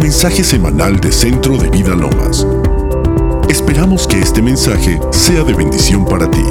el 0.00 0.04
mensaje 0.04 0.42
semanal 0.42 0.98
de 0.98 1.12
Centro 1.12 1.58
de 1.58 1.68
Vida 1.68 1.94
Lomas. 1.94 2.46
Esperamos 3.48 4.06
que 4.06 4.18
este 4.18 4.40
mensaje 4.40 4.98
sea 5.10 5.44
de 5.44 5.52
bendición 5.52 6.06
para 6.06 6.30
ti. 6.30 6.42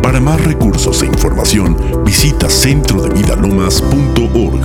Para 0.00 0.20
más 0.20 0.40
recursos 0.44 1.02
e 1.02 1.06
información, 1.06 1.76
visita 2.04 2.48
centrodevidalomas.org. 2.48 4.64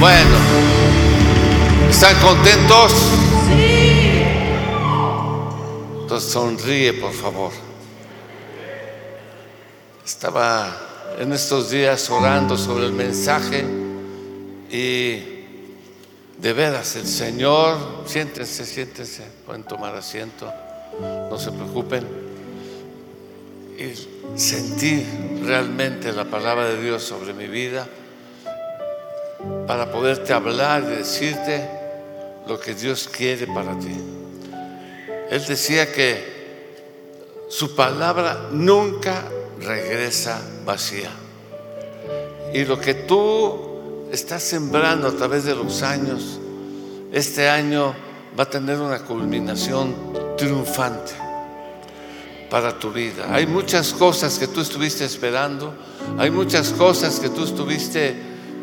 Bueno, 0.00 0.38
¿están 1.90 2.16
contentos? 2.20 2.94
Sí. 3.48 4.22
Entonces 6.02 6.32
sonríe, 6.32 6.94
por 6.94 7.12
favor. 7.12 7.67
Estaba 10.08 10.74
en 11.18 11.34
estos 11.34 11.68
días 11.68 12.08
orando 12.08 12.56
sobre 12.56 12.86
el 12.86 12.92
mensaje 12.94 13.62
y 14.70 15.16
de 16.38 16.52
veras 16.54 16.96
el 16.96 17.06
Señor, 17.06 17.76
siéntense, 18.06 18.64
siéntense, 18.64 19.24
pueden 19.44 19.64
tomar 19.64 19.94
asiento, 19.94 20.50
no 20.98 21.38
se 21.38 21.52
preocupen. 21.52 22.06
Y 23.76 24.38
sentí 24.38 25.04
realmente 25.44 26.10
la 26.14 26.24
palabra 26.24 26.68
de 26.68 26.82
Dios 26.82 27.02
sobre 27.02 27.34
mi 27.34 27.46
vida 27.46 27.86
para 29.66 29.92
poderte 29.92 30.32
hablar 30.32 30.84
y 30.84 30.96
decirte 30.96 31.68
lo 32.46 32.58
que 32.58 32.72
Dios 32.74 33.08
quiere 33.08 33.46
para 33.46 33.78
ti. 33.78 33.94
Él 35.30 35.44
decía 35.46 35.92
que 35.92 37.44
su 37.50 37.76
palabra 37.76 38.48
nunca 38.52 39.32
regresa 39.60 40.40
vacía. 40.64 41.10
Y 42.52 42.64
lo 42.64 42.80
que 42.80 42.94
tú 42.94 44.08
estás 44.10 44.42
sembrando 44.42 45.08
a 45.08 45.12
través 45.12 45.44
de 45.44 45.54
los 45.54 45.82
años, 45.82 46.40
este 47.12 47.48
año 47.48 47.94
va 48.38 48.44
a 48.44 48.50
tener 48.50 48.78
una 48.78 49.00
culminación 49.00 49.94
triunfante 50.36 51.12
para 52.50 52.78
tu 52.78 52.90
vida. 52.90 53.26
Hay 53.34 53.46
muchas 53.46 53.92
cosas 53.92 54.38
que 54.38 54.46
tú 54.46 54.60
estuviste 54.60 55.04
esperando, 55.04 55.74
hay 56.18 56.30
muchas 56.30 56.70
cosas 56.70 57.20
que 57.20 57.28
tú 57.28 57.44
estuviste 57.44 58.14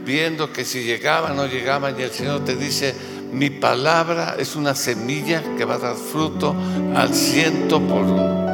viendo 0.03 0.51
que 0.51 0.65
si 0.65 0.83
llegaban 0.83 1.33
o 1.33 1.35
no 1.35 1.45
llegaban 1.47 1.99
y 1.99 2.03
el 2.03 2.11
Señor 2.11 2.45
te 2.45 2.55
dice, 2.55 2.95
mi 3.31 3.49
palabra 3.49 4.35
es 4.39 4.55
una 4.55 4.75
semilla 4.75 5.43
que 5.57 5.65
va 5.65 5.75
a 5.75 5.79
dar 5.79 5.95
fruto 5.95 6.55
al 6.95 7.13
ciento 7.13 7.79
por 7.81 8.01
uno. 8.03 8.44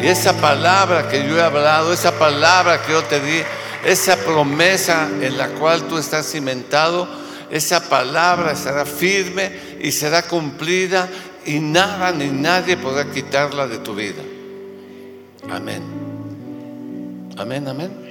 Y 0.00 0.06
esa 0.06 0.32
palabra 0.34 1.08
que 1.08 1.26
yo 1.26 1.36
he 1.36 1.42
hablado, 1.42 1.92
esa 1.92 2.16
palabra 2.18 2.80
que 2.82 2.92
yo 2.92 3.02
te 3.02 3.20
di, 3.20 3.42
esa 3.84 4.16
promesa 4.16 5.08
en 5.20 5.36
la 5.36 5.48
cual 5.48 5.88
tú 5.88 5.98
estás 5.98 6.30
cimentado, 6.30 7.08
esa 7.50 7.88
palabra 7.88 8.52
estará 8.52 8.84
firme 8.84 9.50
y 9.80 9.90
será 9.90 10.22
cumplida 10.22 11.08
y 11.46 11.58
nada 11.58 12.12
ni 12.12 12.28
nadie 12.28 12.76
podrá 12.76 13.10
quitarla 13.10 13.66
de 13.66 13.78
tu 13.78 13.94
vida. 13.94 14.22
Amén. 15.50 15.82
Amén, 17.36 17.66
amén. 17.66 18.08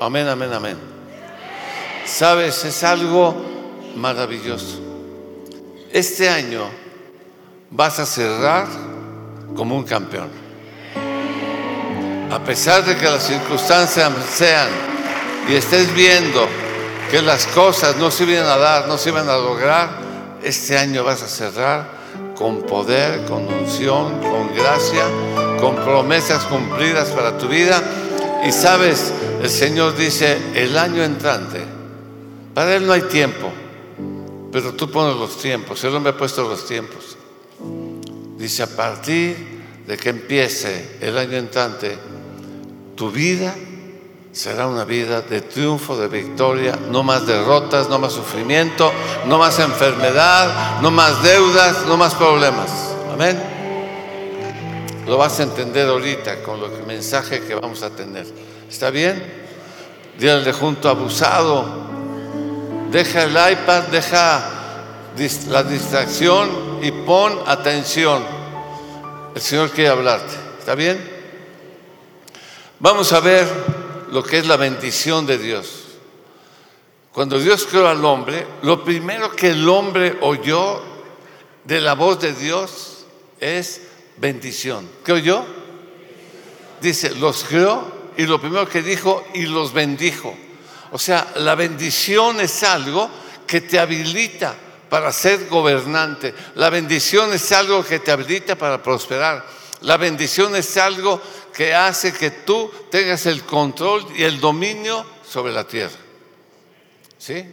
Amén, 0.00 0.28
amén, 0.28 0.52
amén. 0.52 0.76
Sabes, 2.04 2.64
es 2.64 2.84
algo 2.84 3.34
maravilloso. 3.96 4.80
Este 5.92 6.28
año 6.28 6.68
vas 7.70 7.98
a 8.00 8.06
cerrar 8.06 8.66
como 9.54 9.76
un 9.76 9.84
campeón. 9.84 10.28
A 12.30 12.38
pesar 12.40 12.84
de 12.84 12.96
que 12.96 13.04
las 13.04 13.22
circunstancias 13.22 14.10
sean 14.32 14.68
y 15.48 15.54
estés 15.54 15.94
viendo 15.94 16.46
que 17.10 17.22
las 17.22 17.46
cosas 17.46 17.96
no 17.96 18.10
se 18.10 18.24
vienen 18.24 18.46
a 18.46 18.56
dar, 18.56 18.88
no 18.88 18.98
se 18.98 19.10
van 19.10 19.28
a 19.28 19.36
lograr, 19.36 19.88
este 20.42 20.76
año 20.76 21.04
vas 21.04 21.22
a 21.22 21.28
cerrar 21.28 21.86
con 22.36 22.62
poder, 22.62 23.24
con 23.26 23.46
unción, 23.46 24.20
con 24.20 24.54
gracia, 24.54 25.04
con 25.60 25.76
promesas 25.76 26.44
cumplidas 26.44 27.10
para 27.10 27.38
tu 27.38 27.46
vida. 27.48 27.82
Y 28.44 28.52
sabes, 28.52 29.12
el 29.42 29.48
Señor 29.50 29.96
dice, 29.96 30.38
el 30.54 30.76
año 30.76 31.02
entrante, 31.02 31.64
para 32.52 32.74
Él 32.74 32.86
no 32.86 32.92
hay 32.92 33.02
tiempo, 33.02 33.50
pero 34.52 34.72
tú 34.74 34.90
pones 34.90 35.16
los 35.16 35.38
tiempos, 35.38 35.82
el 35.84 35.94
hombre 35.94 36.12
ha 36.12 36.16
puesto 36.16 36.48
los 36.48 36.66
tiempos. 36.66 37.16
Dice, 38.44 38.62
a 38.62 38.66
partir 38.66 39.62
de 39.86 39.96
que 39.96 40.10
empiece 40.10 40.98
el 41.00 41.16
año 41.16 41.38
entrante, 41.38 41.96
tu 42.94 43.10
vida 43.10 43.54
será 44.32 44.66
una 44.66 44.84
vida 44.84 45.22
de 45.22 45.40
triunfo, 45.40 45.96
de 45.96 46.08
victoria, 46.08 46.78
no 46.90 47.02
más 47.02 47.26
derrotas, 47.26 47.88
no 47.88 47.98
más 47.98 48.12
sufrimiento, 48.12 48.92
no 49.28 49.38
más 49.38 49.58
enfermedad, 49.60 50.82
no 50.82 50.90
más 50.90 51.22
deudas, 51.22 51.86
no 51.86 51.96
más 51.96 52.14
problemas. 52.16 52.68
Amén. 53.10 53.42
Lo 55.06 55.16
vas 55.16 55.40
a 55.40 55.44
entender 55.44 55.88
ahorita 55.88 56.42
con 56.42 56.60
el 56.64 56.86
mensaje 56.86 57.40
que 57.40 57.54
vamos 57.54 57.82
a 57.82 57.88
tener. 57.96 58.26
¿Está 58.70 58.90
bien? 58.90 59.24
Díganle 60.18 60.52
junto 60.52 60.90
abusado. 60.90 61.64
Deja 62.90 63.22
el 63.22 63.30
iPad, 63.30 63.84
deja 63.84 64.53
la 65.48 65.62
distracción 65.62 66.80
y 66.82 66.90
pon 66.90 67.38
atención. 67.46 68.24
El 69.34 69.40
Señor 69.40 69.70
quiere 69.70 69.90
hablarte. 69.90 70.34
¿Está 70.58 70.74
bien? 70.74 70.98
Vamos 72.80 73.12
a 73.12 73.20
ver 73.20 73.46
lo 74.10 74.24
que 74.24 74.38
es 74.38 74.46
la 74.46 74.56
bendición 74.56 75.24
de 75.24 75.38
Dios. 75.38 75.84
Cuando 77.12 77.38
Dios 77.38 77.64
creó 77.70 77.86
al 77.88 78.04
hombre, 78.04 78.44
lo 78.62 78.82
primero 78.82 79.30
que 79.30 79.50
el 79.50 79.68
hombre 79.68 80.18
oyó 80.20 80.82
de 81.62 81.80
la 81.80 81.94
voz 81.94 82.18
de 82.20 82.34
Dios 82.34 83.06
es 83.38 83.82
bendición. 84.16 84.88
¿Qué 85.04 85.12
oyó? 85.12 85.44
Dice, 86.80 87.14
los 87.14 87.44
creó 87.44 87.84
y 88.16 88.26
lo 88.26 88.40
primero 88.40 88.68
que 88.68 88.82
dijo, 88.82 89.24
y 89.32 89.42
los 89.42 89.72
bendijo. 89.72 90.34
O 90.90 90.98
sea, 90.98 91.32
la 91.36 91.54
bendición 91.54 92.40
es 92.40 92.64
algo 92.64 93.08
que 93.46 93.60
te 93.60 93.78
habilita 93.78 94.56
para 94.94 95.10
ser 95.10 95.48
gobernante. 95.48 96.32
La 96.54 96.70
bendición 96.70 97.32
es 97.32 97.50
algo 97.50 97.84
que 97.84 97.98
te 97.98 98.12
habilita 98.12 98.54
para 98.54 98.80
prosperar. 98.80 99.44
La 99.80 99.96
bendición 99.96 100.54
es 100.54 100.76
algo 100.76 101.20
que 101.52 101.74
hace 101.74 102.12
que 102.12 102.30
tú 102.30 102.70
tengas 102.92 103.26
el 103.26 103.42
control 103.42 104.06
y 104.14 104.22
el 104.22 104.38
dominio 104.38 105.04
sobre 105.28 105.52
la 105.52 105.66
tierra. 105.66 105.96
¿Sí? 107.18 107.44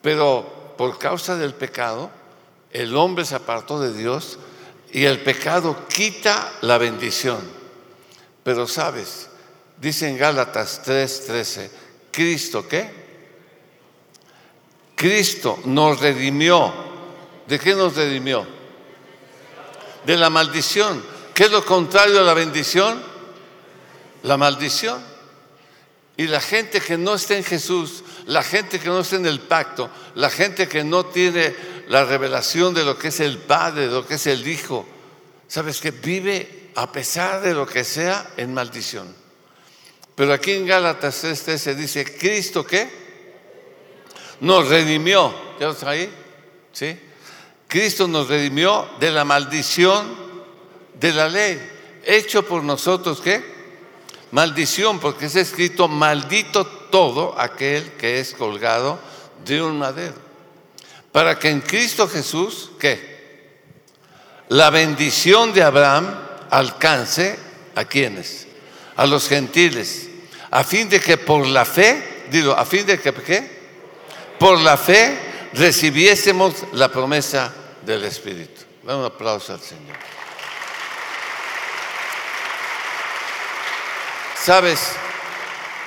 Pero 0.00 0.74
por 0.78 0.96
causa 0.96 1.34
del 1.34 1.54
pecado, 1.54 2.08
el 2.70 2.96
hombre 2.96 3.24
se 3.24 3.34
apartó 3.34 3.80
de 3.80 3.92
Dios 3.92 4.38
y 4.92 5.06
el 5.06 5.18
pecado 5.24 5.88
quita 5.88 6.52
la 6.60 6.78
bendición. 6.78 7.40
Pero 8.44 8.68
sabes, 8.68 9.28
Dice 9.80 10.08
en 10.08 10.18
Gálatas 10.18 10.82
3:13, 10.84 11.70
Cristo, 12.10 12.66
¿qué? 12.68 12.97
Cristo 14.98 15.60
nos 15.64 16.00
redimió. 16.00 16.74
¿De 17.46 17.58
qué 17.58 17.74
nos 17.74 17.94
redimió? 17.94 18.44
De 20.04 20.16
la 20.16 20.28
maldición. 20.28 21.02
¿Qué 21.32 21.44
es 21.44 21.52
lo 21.52 21.64
contrario 21.64 22.18
a 22.18 22.24
la 22.24 22.34
bendición? 22.34 23.00
La 24.24 24.36
maldición. 24.36 25.00
Y 26.16 26.26
la 26.26 26.40
gente 26.40 26.80
que 26.80 26.98
no 26.98 27.14
está 27.14 27.36
en 27.36 27.44
Jesús, 27.44 28.02
la 28.26 28.42
gente 28.42 28.80
que 28.80 28.88
no 28.88 28.98
está 28.98 29.14
en 29.14 29.26
el 29.26 29.38
pacto, 29.38 29.88
la 30.16 30.30
gente 30.30 30.66
que 30.66 30.82
no 30.82 31.06
tiene 31.06 31.54
la 31.86 32.04
revelación 32.04 32.74
de 32.74 32.84
lo 32.84 32.98
que 32.98 33.08
es 33.08 33.20
el 33.20 33.38
Padre, 33.38 33.86
de 33.86 33.92
lo 33.92 34.04
que 34.04 34.14
es 34.14 34.26
el 34.26 34.46
Hijo, 34.46 34.84
¿sabes 35.46 35.80
que 35.80 35.92
Vive 35.92 36.72
a 36.74 36.90
pesar 36.90 37.40
de 37.40 37.54
lo 37.54 37.66
que 37.66 37.84
sea 37.84 38.30
en 38.36 38.52
maldición. 38.52 39.14
Pero 40.14 40.32
aquí 40.32 40.52
en 40.52 40.66
Gálatas 40.66 41.24
3.13 41.24 41.58
se 41.58 41.74
dice, 41.76 42.16
Cristo 42.18 42.66
qué? 42.66 43.07
Nos 44.40 44.68
redimió. 44.68 45.34
¿Ya 45.58 45.70
está 45.70 45.90
ahí? 45.90 46.10
¿Sí? 46.72 46.98
Cristo 47.66 48.08
nos 48.08 48.28
redimió 48.28 48.88
de 49.00 49.10
la 49.10 49.24
maldición 49.24 50.06
de 50.94 51.12
la 51.12 51.28
ley. 51.28 51.60
Hecho 52.04 52.46
por 52.46 52.62
nosotros 52.62 53.20
qué? 53.20 53.42
Maldición, 54.30 55.00
porque 55.00 55.26
es 55.26 55.36
escrito, 55.36 55.88
maldito 55.88 56.66
todo 56.66 57.38
aquel 57.38 57.92
que 57.92 58.20
es 58.20 58.34
colgado 58.34 58.98
de 59.44 59.62
un 59.62 59.78
madero. 59.78 60.14
Para 61.12 61.38
que 61.38 61.50
en 61.50 61.60
Cristo 61.60 62.08
Jesús, 62.08 62.70
¿qué? 62.78 63.18
La 64.48 64.70
bendición 64.70 65.52
de 65.52 65.62
Abraham 65.62 66.14
alcance 66.50 67.38
a 67.74 67.84
quienes? 67.84 68.46
A 68.96 69.06
los 69.06 69.28
gentiles 69.28 70.08
a 70.50 70.64
fin 70.64 70.88
de 70.88 71.00
que 71.00 71.16
por 71.18 71.46
la 71.46 71.64
fe, 71.64 72.26
digo, 72.30 72.52
a 72.52 72.64
fin 72.64 72.86
de 72.86 72.98
que 72.98 73.12
¿qué? 73.12 73.57
Por 74.38 74.60
la 74.60 74.76
fe 74.76 75.18
recibiésemos 75.52 76.54
la 76.72 76.88
promesa 76.90 77.52
del 77.84 78.04
Espíritu. 78.04 78.62
Dame 78.84 79.00
un 79.00 79.06
aplauso 79.06 79.52
al 79.52 79.60
Señor. 79.60 79.96
Sabes, 84.36 84.92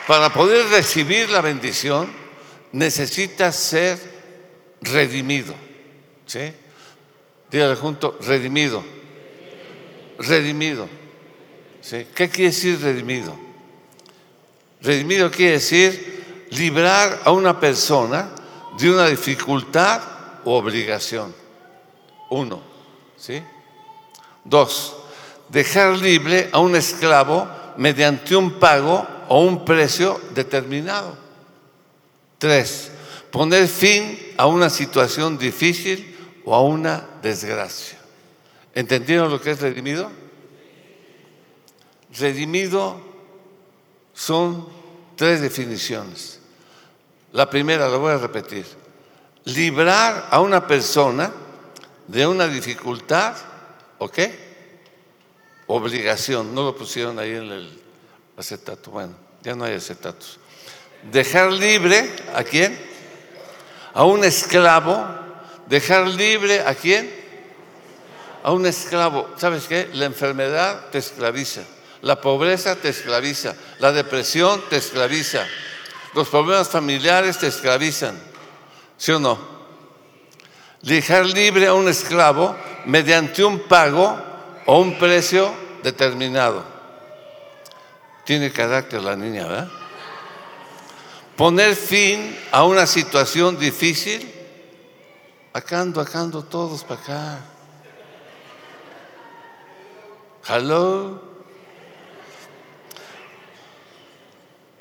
para 0.05 0.31
poder 0.31 0.67
recibir 0.67 1.29
la 1.29 1.41
bendición 1.41 2.11
necesitas 2.73 3.55
ser 3.55 3.97
redimido. 4.81 5.55
¿Sí? 6.25 6.53
Dígale 7.49 7.75
junto, 7.75 8.17
redimido. 8.21 8.83
Redimido. 10.19 10.87
¿Sí? 11.81 12.07
¿Qué 12.13 12.29
quiere 12.29 12.51
decir 12.51 12.79
redimido? 12.81 13.37
Redimido 14.81 15.31
quiere 15.31 15.53
decir 15.53 16.47
librar 16.51 17.21
a 17.23 17.31
una 17.31 17.59
persona 17.59 18.35
de 18.77 18.89
una 18.89 19.07
dificultad 19.07 20.01
o 20.43 20.57
obligación. 20.57 21.33
Uno. 22.29 22.61
¿Sí? 23.17 23.41
Dos, 24.43 24.95
dejar 25.49 25.97
libre 25.97 26.49
a 26.51 26.59
un 26.59 26.75
esclavo 26.75 27.47
mediante 27.77 28.35
un 28.35 28.53
pago 28.53 29.05
o 29.27 29.41
un 29.41 29.63
precio 29.63 30.19
determinado. 30.33 31.15
Tres, 32.37 32.91
poner 33.31 33.67
fin 33.67 34.33
a 34.37 34.47
una 34.47 34.69
situación 34.69 35.37
difícil 35.37 36.17
o 36.43 36.55
a 36.55 36.61
una 36.61 37.07
desgracia. 37.21 37.99
¿Entendieron 38.73 39.29
lo 39.29 39.39
que 39.39 39.51
es 39.51 39.61
redimido? 39.61 40.11
Redimido 42.17 42.99
son 44.13 44.67
tres 45.15 45.41
definiciones. 45.41 46.40
La 47.33 47.49
primera, 47.49 47.87
la 47.87 47.97
voy 47.97 48.11
a 48.13 48.17
repetir. 48.17 48.65
Librar 49.45 50.27
a 50.29 50.39
una 50.41 50.67
persona 50.67 51.31
de 52.07 52.27
una 52.27 52.47
dificultad, 52.47 53.35
¿ok? 53.99 54.19
Obligación. 55.67 56.53
No 56.53 56.63
lo 56.63 56.75
pusieron 56.75 57.17
ahí 57.19 57.31
en 57.31 57.51
el 57.51 57.81
acetato. 58.35 58.91
Bueno, 58.91 59.15
ya 59.41 59.55
no 59.55 59.63
hay 59.63 59.75
acetatos. 59.75 60.39
Dejar 61.09 61.51
libre 61.53 62.13
a 62.35 62.43
quién? 62.43 62.77
A 63.93 64.03
un 64.03 64.23
esclavo. 64.25 65.07
Dejar 65.67 66.07
libre 66.07 66.59
a 66.59 66.75
quién? 66.75 67.09
A 68.43 68.51
un 68.51 68.65
esclavo. 68.65 69.29
¿Sabes 69.37 69.67
qué? 69.67 69.89
La 69.93 70.05
enfermedad 70.05 70.89
te 70.91 70.97
esclaviza. 70.97 71.61
La 72.01 72.19
pobreza 72.19 72.75
te 72.75 72.89
esclaviza. 72.89 73.55
La 73.79 73.91
depresión 73.93 74.61
te 74.69 74.77
esclaviza. 74.77 75.45
Los 76.13 76.27
problemas 76.27 76.69
familiares 76.69 77.37
te 77.37 77.47
esclavizan. 77.47 78.19
¿Sí 78.97 79.11
o 79.11 79.19
no? 79.19 79.39
Dejar 80.81 81.25
libre 81.25 81.67
a 81.67 81.73
un 81.73 81.87
esclavo 81.87 82.55
mediante 82.85 83.43
un 83.43 83.59
pago 83.59 84.19
o 84.65 84.79
un 84.79 84.97
precio 84.97 85.51
determinado. 85.83 86.63
Tiene 88.25 88.51
carácter 88.51 89.01
la 89.01 89.15
niña, 89.15 89.47
¿verdad? 89.47 89.69
Poner 91.35 91.75
fin 91.75 92.37
a 92.51 92.63
una 92.65 92.85
situación 92.85 93.57
difícil. 93.57 94.31
Acá 95.53 95.81
ando, 95.81 96.01
acá 96.01 96.19
ando 96.19 96.43
todos 96.43 96.83
para 96.83 97.01
acá. 97.01 97.39
Hello. 100.47 101.30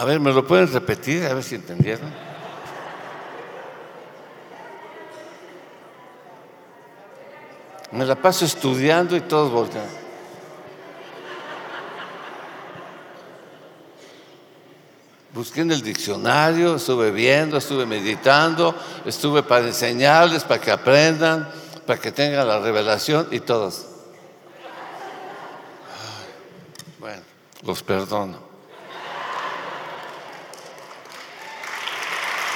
A 0.01 0.05
ver, 0.07 0.19
¿me 0.19 0.33
lo 0.33 0.47
pueden 0.47 0.73
repetir? 0.73 1.27
A 1.27 1.35
ver 1.35 1.45
si 1.45 1.57
entendieron. 1.57 2.11
Me 7.93 8.07
la 8.07 8.15
paso 8.15 8.47
estudiando 8.47 9.15
y 9.15 9.21
todos 9.21 9.53
voltean. 9.53 9.85
Busqué 15.35 15.61
en 15.61 15.73
el 15.73 15.83
diccionario, 15.83 16.77
estuve 16.77 17.11
viendo, 17.11 17.59
estuve 17.59 17.85
meditando, 17.85 18.75
estuve 19.05 19.43
para 19.43 19.67
enseñarles, 19.67 20.45
para 20.45 20.63
que 20.63 20.71
aprendan, 20.71 21.47
para 21.85 22.01
que 22.01 22.11
tengan 22.11 22.49
la 22.49 22.59
revelación 22.59 23.29
y 23.33 23.41
todos. 23.41 23.85
Bueno, 26.99 27.21
los 27.65 27.83
perdono. 27.83 28.50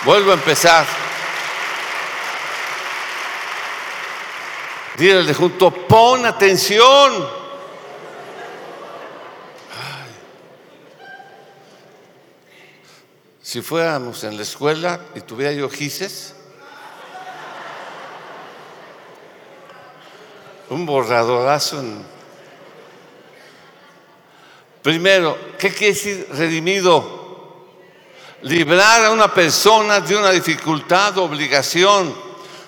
Vuelvo 0.04 0.32
a 0.32 0.34
empezar. 0.34 0.86
Dígale 4.98 5.32
junto, 5.32 5.70
pon 5.70 6.26
atención. 6.26 7.26
Si 13.40 13.62
fuéramos 13.62 14.24
en 14.24 14.36
la 14.36 14.42
escuela 14.42 15.00
y 15.14 15.20
tuviera 15.20 15.52
yo 15.52 15.70
gises, 15.70 16.34
un 20.68 20.84
borradorazo. 20.84 21.82
Primero, 24.82 25.38
¿qué 25.58 25.70
quiere 25.72 25.94
decir 25.94 26.28
redimido? 26.30 27.23
Librar 28.44 29.06
a 29.06 29.10
una 29.10 29.32
persona 29.32 30.00
de 30.00 30.14
una 30.14 30.30
dificultad 30.30 31.16
o 31.16 31.24
obligación. 31.24 32.14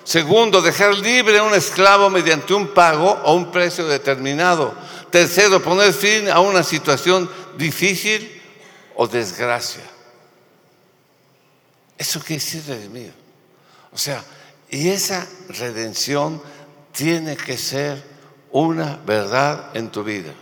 Segundo, 0.03 0.61
dejar 0.61 0.95
libre 0.95 1.37
a 1.37 1.43
un 1.43 1.53
esclavo 1.53 2.09
mediante 2.09 2.53
un 2.53 2.69
pago 2.73 3.11
o 3.23 3.33
un 3.35 3.51
precio 3.51 3.87
determinado. 3.87 4.73
Tercero, 5.11 5.61
poner 5.61 5.93
fin 5.93 6.29
a 6.29 6.39
una 6.39 6.63
situación 6.63 7.29
difícil 7.57 8.41
o 8.95 9.07
desgracia. 9.07 9.83
Eso 11.95 12.19
quiere 12.21 12.43
decir 12.43 12.63
redimido. 12.67 13.13
O 13.91 13.97
sea, 13.99 14.23
y 14.71 14.89
esa 14.89 15.27
redención 15.49 16.41
tiene 16.91 17.37
que 17.37 17.55
ser 17.55 18.03
una 18.51 18.97
verdad 19.05 19.75
en 19.75 19.91
tu 19.91 20.03
vida. 20.03 20.33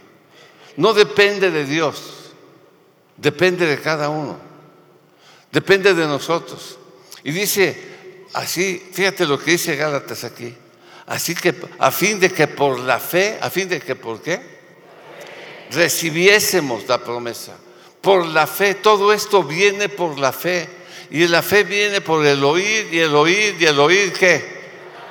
No 0.77 0.93
depende 0.93 1.51
de 1.51 1.65
Dios, 1.65 2.31
depende 3.17 3.65
de 3.65 3.81
cada 3.81 4.07
uno, 4.07 4.37
depende 5.51 5.93
de 5.93 6.05
nosotros. 6.05 6.77
Y 7.23 7.31
dice 7.31 7.77
así, 8.33 8.81
fíjate 8.91 9.25
lo 9.25 9.39
que 9.39 9.51
dice 9.51 9.75
Gálatas 9.75 10.23
aquí. 10.23 10.53
Así 11.07 11.35
que 11.35 11.53
a 11.79 11.91
fin 11.91 12.19
de 12.19 12.31
que 12.31 12.47
por 12.47 12.79
la 12.79 12.99
fe, 12.99 13.37
a 13.41 13.49
fin 13.49 13.69
de 13.69 13.79
que 13.79 13.95
por 13.95 14.21
qué, 14.21 14.41
recibiésemos 15.71 16.87
la 16.87 16.97
promesa. 16.97 17.55
Por 18.01 18.25
la 18.25 18.47
fe, 18.47 18.75
todo 18.75 19.13
esto 19.13 19.43
viene 19.43 19.89
por 19.89 20.17
la 20.19 20.31
fe. 20.31 20.67
Y 21.09 21.27
la 21.27 21.41
fe 21.41 21.63
viene 21.63 22.01
por 22.01 22.25
el 22.25 22.43
oír 22.43 22.87
y 22.91 22.99
el 22.99 23.15
oír 23.15 23.55
y 23.59 23.65
el 23.65 23.79
oír 23.79 24.13
qué? 24.13 24.43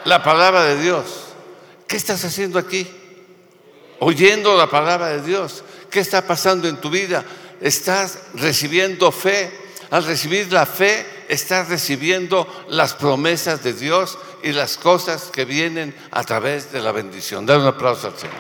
La 0.04 0.23
palabra 0.23 0.64
de 0.64 0.82
Dios. 0.82 1.06
¿Qué 1.87 1.97
estás 1.97 2.25
haciendo 2.25 2.59
aquí? 2.59 2.87
Oyendo 4.00 4.56
la 4.56 4.68
palabra 4.68 5.09
de 5.09 5.23
Dios. 5.23 5.62
¿Qué 5.90 6.00
está 6.00 6.26
pasando 6.26 6.68
en 6.68 6.80
tu 6.80 6.90
vida? 6.90 7.25
Estás 7.61 8.18
recibiendo 8.35 9.12
fe. 9.12 9.50
Al 9.94 10.02
recibir 10.02 10.52
la 10.52 10.66
fe, 10.66 11.06
estás 11.28 11.68
recibiendo 11.68 12.48
las 12.68 12.94
promesas 12.94 13.62
de 13.62 13.72
Dios 13.72 14.18
y 14.42 14.50
las 14.50 14.76
cosas 14.76 15.30
que 15.32 15.44
vienen 15.44 15.94
a 16.10 16.24
través 16.24 16.72
de 16.72 16.80
la 16.80 16.90
bendición. 16.90 17.46
Dale 17.46 17.60
un 17.60 17.68
aplauso 17.68 18.08
al 18.08 18.18
Señor. 18.18 18.34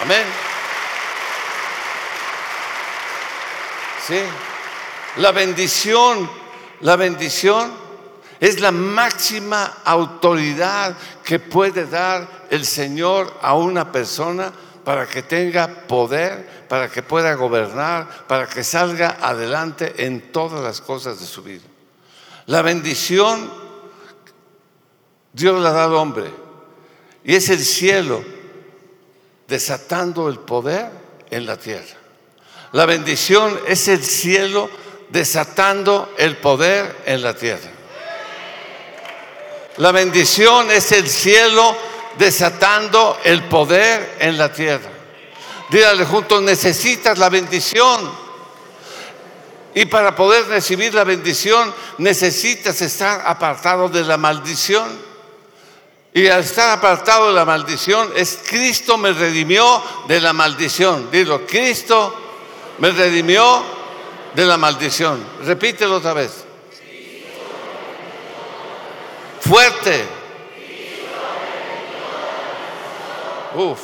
Amén. 0.00 0.22
Sí. 4.06 4.20
La 5.16 5.32
bendición, 5.32 6.30
la 6.82 6.94
bendición 6.94 7.72
es 8.38 8.60
la 8.60 8.70
máxima 8.70 9.78
autoridad 9.84 10.96
que 11.24 11.40
puede 11.40 11.86
dar 11.86 12.46
el 12.48 12.64
Señor 12.64 13.36
a 13.42 13.54
una 13.54 13.90
persona 13.90 14.52
para 14.88 15.06
que 15.06 15.22
tenga 15.22 15.68
poder, 15.68 16.64
para 16.66 16.88
que 16.88 17.02
pueda 17.02 17.34
gobernar, 17.34 18.26
para 18.26 18.46
que 18.46 18.64
salga 18.64 19.18
adelante 19.20 20.06
en 20.06 20.32
todas 20.32 20.64
las 20.64 20.80
cosas 20.80 21.20
de 21.20 21.26
su 21.26 21.42
vida. 21.42 21.66
La 22.46 22.62
bendición 22.62 23.52
Dios 25.30 25.60
la 25.60 25.72
da 25.72 25.84
al 25.84 25.92
hombre 25.92 26.30
y 27.22 27.34
es 27.34 27.50
el 27.50 27.62
cielo 27.62 28.24
desatando 29.46 30.26
el 30.30 30.38
poder 30.38 30.90
en 31.28 31.44
la 31.44 31.58
tierra. 31.58 31.98
La 32.72 32.86
bendición 32.86 33.60
es 33.66 33.88
el 33.88 34.02
cielo 34.02 34.70
desatando 35.10 36.14
el 36.16 36.38
poder 36.38 36.96
en 37.04 37.20
la 37.20 37.34
tierra. 37.34 37.70
La 39.76 39.92
bendición 39.92 40.70
es 40.70 40.92
el 40.92 41.06
cielo 41.06 41.76
desatando 42.18 43.18
el 43.24 43.44
poder 43.44 44.16
en 44.18 44.36
la 44.36 44.52
tierra. 44.52 44.90
Dígale 45.70 46.04
juntos, 46.04 46.42
necesitas 46.42 47.18
la 47.18 47.28
bendición. 47.28 48.28
Y 49.74 49.84
para 49.84 50.16
poder 50.16 50.46
recibir 50.48 50.92
la 50.94 51.04
bendición 51.04 51.72
necesitas 51.98 52.80
estar 52.80 53.22
apartado 53.26 53.88
de 53.88 54.02
la 54.02 54.16
maldición. 54.16 55.08
Y 56.12 56.26
al 56.26 56.40
estar 56.40 56.70
apartado 56.70 57.28
de 57.28 57.34
la 57.34 57.44
maldición 57.44 58.10
es 58.16 58.40
Cristo 58.48 58.98
me 58.98 59.12
redimió 59.12 59.82
de 60.08 60.20
la 60.20 60.32
maldición. 60.32 61.10
Dilo, 61.10 61.46
Cristo 61.46 62.24
Me 62.78 62.92
redimió 62.92 63.62
de 64.34 64.46
la 64.46 64.56
maldición. 64.56 65.22
Repítelo 65.44 65.96
otra 65.96 66.12
vez. 66.12 66.30
Fuerte. 69.40 70.17
Uf. 73.58 73.80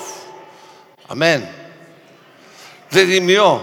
Amén. 1.09 1.51
Redimió 2.93 3.61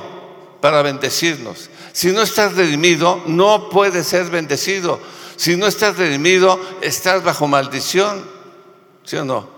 para 0.60 0.82
bendecirnos. 0.82 1.70
Si 1.94 2.12
no 2.12 2.22
estás 2.22 2.56
redimido, 2.56 3.24
no 3.28 3.70
puedes 3.70 4.08
ser 4.08 4.26
bendecido. 4.26 5.00
Si 5.38 5.56
no 5.56 5.68
estás 5.68 5.98
redimido, 5.98 6.60
estás 6.82 7.24
bajo 7.24 7.48
maldición. 7.48 8.30
¿Sí 9.06 9.16
o 9.16 9.24
no? 9.24 9.50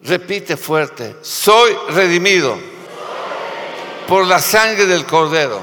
Repite 0.00 0.56
fuerte, 0.56 1.16
soy 1.20 1.76
redimido 1.90 2.58
por 4.08 4.26
la 4.26 4.40
sangre 4.40 4.86
del 4.86 5.04
cordero, 5.06 5.60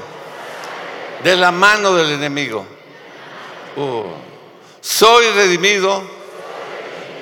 de 1.22 1.36
la 1.36 1.50
mano 1.50 1.94
del 1.94 2.12
enemigo. 2.12 2.64
Uh. 3.76 4.04
Soy 4.80 5.26
redimido 5.32 6.02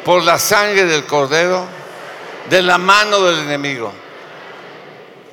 por 0.05 0.23
la 0.23 0.39
sangre 0.39 0.85
del 0.85 1.07
cordero, 1.07 1.78
de 2.49 2.63
la 2.63 2.79
mano 2.79 3.23
del 3.23 3.41
enemigo. 3.41 3.93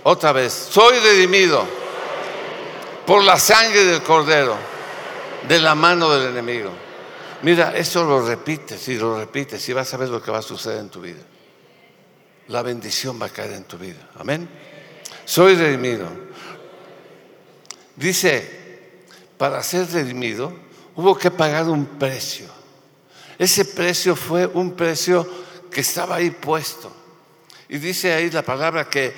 Otra 0.03 0.31
vez, 0.31 0.53
soy 0.53 0.99
redimido 0.99 1.65
por 3.05 3.23
la 3.23 3.39
sangre 3.39 3.83
del 3.85 4.01
cordero, 4.01 4.55
de 5.47 5.59
la 5.59 5.75
mano 5.75 6.09
del 6.09 6.29
enemigo. 6.29 6.71
Mira, 7.41 7.75
eso 7.75 8.03
lo 8.03 8.25
repites 8.25 8.87
y 8.87 8.95
lo 8.95 9.19
repites 9.19 9.67
y 9.69 9.73
vas 9.73 9.93
a 9.93 9.97
ver 9.97 10.09
lo 10.09 10.21
que 10.21 10.31
va 10.31 10.39
a 10.39 10.43
suceder 10.43 10.79
en 10.79 10.89
tu 10.89 11.01
vida. 11.01 11.21
La 12.47 12.61
bendición 12.61 13.19
va 13.21 13.27
a 13.27 13.29
caer 13.29 13.53
en 13.53 13.63
tu 13.63 13.77
vida. 13.77 14.09
Amén. 14.19 14.47
Soy 15.25 15.55
redimido. 15.55 16.07
Dice, 17.95 19.05
para 19.37 19.63
ser 19.63 19.91
redimido 19.91 20.53
hubo 20.95 21.17
que 21.17 21.31
pagar 21.31 21.67
un 21.69 21.85
precio. 21.85 22.47
Ese 23.37 23.65
precio 23.65 24.15
fue 24.15 24.45
un 24.45 24.73
precio 24.73 25.27
que 25.71 25.81
estaba 25.81 26.15
ahí 26.15 26.29
puesto. 26.29 26.91
Y 27.69 27.77
dice 27.77 28.13
ahí 28.13 28.29
la 28.29 28.43
palabra 28.43 28.89
que 28.89 29.13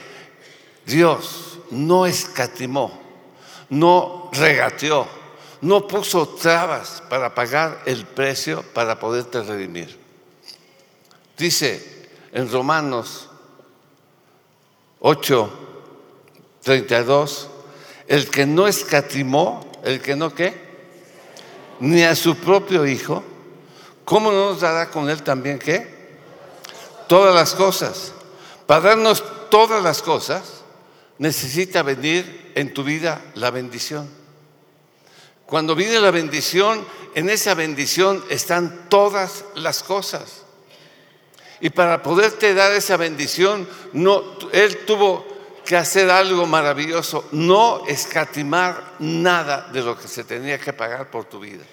Dios 0.86 1.60
no 1.72 2.06
escatimó, 2.06 2.98
no 3.70 4.30
regateó, 4.34 5.08
no 5.62 5.88
puso 5.88 6.28
trabas 6.30 7.04
para 7.10 7.34
pagar 7.34 7.82
el 7.86 8.06
precio 8.06 8.64
para 8.74 9.00
poderte 9.00 9.42
redimir. 9.42 9.98
Dice 11.38 12.08
en 12.32 12.50
Romanos 12.52 13.30
8, 15.00 15.52
32, 16.64 17.50
el 18.08 18.30
que 18.30 18.46
no 18.46 18.68
escatimó, 18.68 19.70
el 19.84 20.02
que 20.02 20.16
no 20.16 20.34
qué, 20.34 20.68
ni 21.80 22.04
a 22.04 22.16
su 22.16 22.36
propio 22.38 22.86
hijo, 22.86 23.24
¿cómo 24.06 24.32
no 24.32 24.52
nos 24.52 24.62
dará 24.62 24.90
con 24.90 25.10
él 25.10 25.22
también 25.22 25.60
qué? 25.60 25.96
Todas 27.08 27.36
las 27.36 27.54
cosas. 27.54 28.14
Para 28.68 28.90
darnos 28.90 29.24
todas 29.50 29.82
las 29.82 30.02
cosas, 30.02 30.62
necesita 31.18 31.82
venir 31.84 32.52
en 32.54 32.74
tu 32.74 32.84
vida 32.84 33.22
la 33.36 33.50
bendición. 33.50 34.10
Cuando 35.46 35.74
viene 35.74 36.00
la 36.02 36.12
bendición, 36.12 36.86
en 37.16 37.30
esa 37.30 37.54
bendición 37.54 38.24
están 38.30 38.90
todas 38.90 39.46
las 39.56 39.82
cosas. 39.82 40.44
Y 41.62 41.70
para 41.70 42.04
poderte 42.04 42.54
dar 42.54 42.74
esa 42.74 42.98
bendición, 42.98 43.68
no, 43.94 44.38
Él 44.52 44.86
tuvo 44.86 45.26
que 45.66 45.78
hacer 45.78 46.10
algo 46.10 46.46
maravilloso, 46.46 47.26
no 47.32 47.86
escatimar 47.88 48.96
nada 49.00 49.70
de 49.72 49.82
lo 49.82 49.98
que 49.98 50.08
se 50.10 50.26
tenía 50.26 50.60
que 50.60 50.74
pagar 50.74 51.10
por 51.10 51.26
tu 51.26 51.40
vida. 51.40 51.64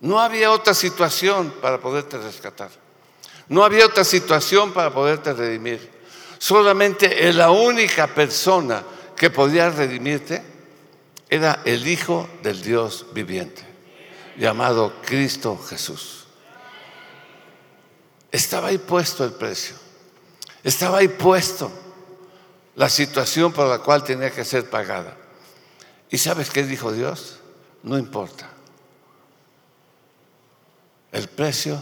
No 0.00 0.20
había 0.20 0.50
otra 0.50 0.74
situación 0.74 1.54
para 1.62 1.80
poderte 1.80 2.18
rescatar. 2.18 2.81
No 3.48 3.64
había 3.64 3.86
otra 3.86 4.04
situación 4.04 4.72
para 4.72 4.92
poderte 4.92 5.32
redimir. 5.32 5.90
Solamente 6.38 7.32
la 7.32 7.50
única 7.50 8.06
persona 8.08 8.82
que 9.16 9.30
podía 9.30 9.70
redimirte 9.70 10.42
era 11.28 11.60
el 11.64 11.86
Hijo 11.86 12.28
del 12.42 12.60
Dios 12.60 13.06
viviente, 13.12 13.62
llamado 14.36 14.94
Cristo 15.04 15.58
Jesús. 15.68 16.26
Estaba 18.30 18.68
ahí 18.68 18.78
puesto 18.78 19.24
el 19.24 19.32
precio. 19.32 19.76
Estaba 20.64 20.98
ahí 20.98 21.08
puesto 21.08 21.70
la 22.76 22.88
situación 22.88 23.52
por 23.52 23.68
la 23.68 23.78
cual 23.78 24.02
tenía 24.04 24.30
que 24.30 24.44
ser 24.44 24.68
pagada. 24.70 25.16
¿Y 26.10 26.18
sabes 26.18 26.50
qué 26.50 26.64
dijo 26.64 26.92
Dios? 26.92 27.38
No 27.82 27.98
importa. 27.98 28.50
El 31.10 31.28
precio 31.28 31.80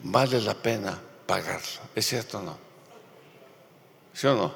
vale 0.00 0.40
la 0.40 0.54
pena 0.54 1.00
pagarlo. 1.26 1.80
¿Es 1.94 2.06
cierto 2.06 2.38
o 2.38 2.42
no? 2.42 2.58
¿Sí 4.12 4.26
o 4.26 4.34
no? 4.34 4.54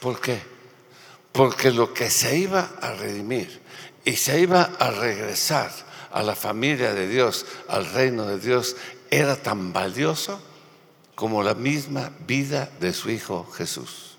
¿Por 0.00 0.20
qué? 0.20 0.40
Porque 1.32 1.70
lo 1.70 1.92
que 1.92 2.10
se 2.10 2.36
iba 2.36 2.72
a 2.80 2.92
redimir 2.92 3.60
y 4.04 4.16
se 4.16 4.40
iba 4.40 4.62
a 4.78 4.90
regresar 4.90 5.70
a 6.12 6.22
la 6.22 6.34
familia 6.34 6.94
de 6.94 7.08
Dios, 7.08 7.44
al 7.68 7.84
reino 7.92 8.26
de 8.26 8.38
Dios, 8.38 8.76
era 9.10 9.36
tan 9.36 9.72
valioso 9.72 10.40
como 11.14 11.42
la 11.42 11.54
misma 11.54 12.12
vida 12.26 12.70
de 12.78 12.92
su 12.92 13.10
Hijo 13.10 13.50
Jesús. 13.52 14.16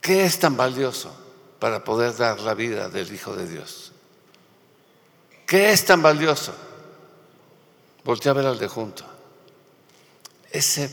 ¿Qué 0.00 0.24
es 0.24 0.38
tan 0.38 0.56
valioso 0.56 1.14
para 1.58 1.84
poder 1.84 2.16
dar 2.16 2.40
la 2.40 2.54
vida 2.54 2.88
del 2.88 3.12
Hijo 3.12 3.36
de 3.36 3.46
Dios? 3.46 3.89
¿Qué 5.50 5.72
es 5.72 5.84
tan 5.84 6.00
valioso? 6.00 6.54
Voltea 8.04 8.30
a 8.30 8.34
ver 8.36 8.46
al 8.46 8.56
de 8.56 8.68
junto. 8.68 9.04
Ese, 10.48 10.88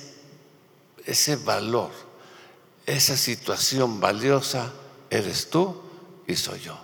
ese 1.05 1.35
valor, 1.35 1.91
esa 2.83 3.15
situación 3.15 3.99
valiosa 3.99 4.73
eres 5.11 5.51
tú 5.51 5.79
y 6.25 6.35
soy 6.35 6.59
yo. 6.61 6.75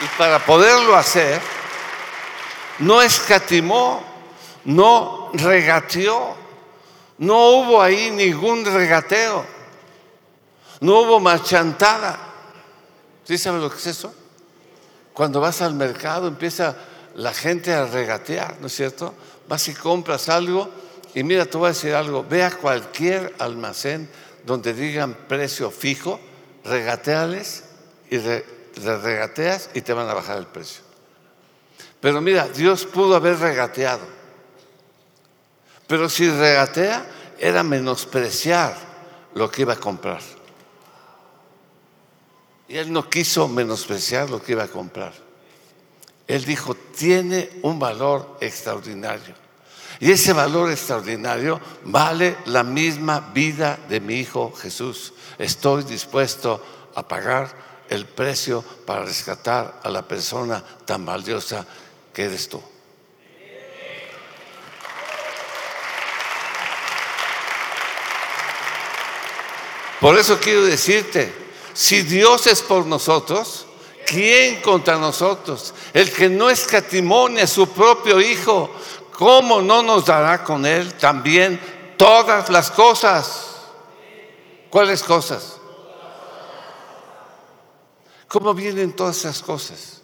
Y 0.00 0.18
para 0.18 0.44
poderlo 0.44 0.96
hacer, 0.96 1.40
no 2.80 3.00
escatimó, 3.00 4.02
no 4.64 5.30
regateó, 5.34 6.34
no 7.18 7.50
hubo 7.50 7.80
ahí 7.80 8.10
ningún 8.10 8.64
regateo, 8.64 9.61
no 10.82 11.00
hubo 11.00 11.20
marchantada. 11.20 12.18
¿Sí 13.24 13.38
sabe 13.38 13.60
lo 13.60 13.70
que 13.70 13.76
es 13.76 13.86
eso? 13.86 14.12
Cuando 15.14 15.40
vas 15.40 15.62
al 15.62 15.74
mercado 15.74 16.26
empieza 16.26 16.76
la 17.14 17.32
gente 17.32 17.72
a 17.72 17.86
regatear, 17.86 18.56
¿no 18.60 18.66
es 18.66 18.74
cierto? 18.74 19.14
Vas 19.48 19.68
y 19.68 19.74
compras 19.74 20.28
algo 20.28 20.68
y 21.14 21.22
mira, 21.22 21.46
te 21.46 21.56
voy 21.56 21.66
a 21.66 21.68
decir 21.68 21.94
algo, 21.94 22.24
ve 22.28 22.42
a 22.42 22.50
cualquier 22.50 23.32
almacén 23.38 24.08
donde 24.44 24.74
digan 24.74 25.14
precio 25.28 25.70
fijo, 25.70 26.18
regateales 26.64 27.64
y 28.10 28.18
le 28.18 28.44
regateas 28.74 29.70
y 29.74 29.82
te 29.82 29.92
van 29.92 30.08
a 30.08 30.14
bajar 30.14 30.38
el 30.38 30.46
precio. 30.46 30.82
Pero 32.00 32.20
mira, 32.20 32.48
Dios 32.48 32.86
pudo 32.86 33.14
haber 33.14 33.38
regateado. 33.38 34.04
Pero 35.86 36.08
si 36.08 36.28
regatea, 36.28 37.06
era 37.38 37.62
menospreciar 37.62 38.74
lo 39.34 39.48
que 39.48 39.62
iba 39.62 39.74
a 39.74 39.76
comprar. 39.76 40.41
Y 42.72 42.78
él 42.78 42.90
no 42.90 43.10
quiso 43.10 43.48
menospreciar 43.48 44.30
lo 44.30 44.42
que 44.42 44.52
iba 44.52 44.62
a 44.62 44.68
comprar. 44.68 45.12
Él 46.26 46.42
dijo, 46.46 46.74
tiene 46.74 47.50
un 47.60 47.78
valor 47.78 48.38
extraordinario. 48.40 49.34
Y 50.00 50.10
ese 50.10 50.32
valor 50.32 50.70
extraordinario 50.70 51.60
vale 51.84 52.38
la 52.46 52.64
misma 52.64 53.20
vida 53.34 53.78
de 53.90 54.00
mi 54.00 54.14
Hijo 54.14 54.54
Jesús. 54.54 55.12
Estoy 55.36 55.82
dispuesto 55.84 56.64
a 56.94 57.06
pagar 57.06 57.54
el 57.90 58.06
precio 58.06 58.64
para 58.86 59.04
rescatar 59.04 59.80
a 59.84 59.90
la 59.90 60.08
persona 60.08 60.64
tan 60.86 61.04
valiosa 61.04 61.66
que 62.10 62.24
eres 62.24 62.48
tú. 62.48 62.62
Por 70.00 70.16
eso 70.16 70.40
quiero 70.40 70.64
decirte, 70.64 71.42
si 71.74 72.02
Dios 72.02 72.46
es 72.46 72.62
por 72.62 72.86
nosotros, 72.86 73.66
¿quién 74.06 74.60
contra 74.60 74.96
nosotros? 74.96 75.74
El 75.92 76.12
que 76.12 76.28
no 76.28 76.50
escatimó 76.50 77.28
a 77.28 77.46
su 77.46 77.68
propio 77.68 78.20
Hijo, 78.20 78.70
¿cómo 79.12 79.60
no 79.62 79.82
nos 79.82 80.06
dará 80.06 80.44
con 80.44 80.66
Él 80.66 80.94
también 80.94 81.60
todas 81.96 82.50
las 82.50 82.70
cosas? 82.70 83.46
¿Cuáles 84.70 85.02
cosas? 85.02 85.56
¿Cómo 88.28 88.54
vienen 88.54 88.92
todas 88.92 89.18
esas 89.18 89.42
cosas? 89.42 90.00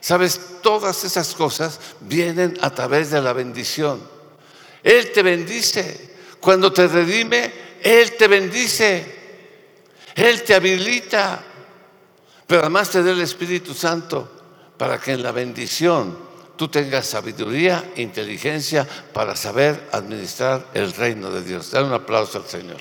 Sabes, 0.00 0.40
todas 0.62 1.04
esas 1.04 1.34
cosas 1.34 1.78
vienen 2.00 2.58
a 2.60 2.70
través 2.70 3.10
de 3.10 3.20
la 3.20 3.32
bendición. 3.32 4.02
Él 4.82 5.12
te 5.12 5.22
bendice. 5.22 6.10
Cuando 6.40 6.72
te 6.72 6.88
redime, 6.88 7.52
Él 7.82 8.16
te 8.16 8.26
bendice. 8.26 9.21
Él 10.14 10.42
te 10.42 10.54
habilita. 10.54 11.42
Pero 12.46 12.60
además 12.62 12.90
te 12.90 13.02
da 13.02 13.12
el 13.12 13.20
Espíritu 13.20 13.72
Santo 13.72 14.74
para 14.76 14.98
que 14.98 15.12
en 15.12 15.22
la 15.22 15.32
bendición 15.32 16.18
tú 16.56 16.68
tengas 16.68 17.06
sabiduría, 17.06 17.92
inteligencia 17.96 18.86
para 19.12 19.34
saber 19.36 19.88
administrar 19.92 20.66
el 20.74 20.92
reino 20.92 21.30
de 21.30 21.42
Dios. 21.42 21.70
Dale 21.70 21.86
un 21.86 21.94
aplauso 21.94 22.38
al 22.38 22.46
Señor. 22.46 22.78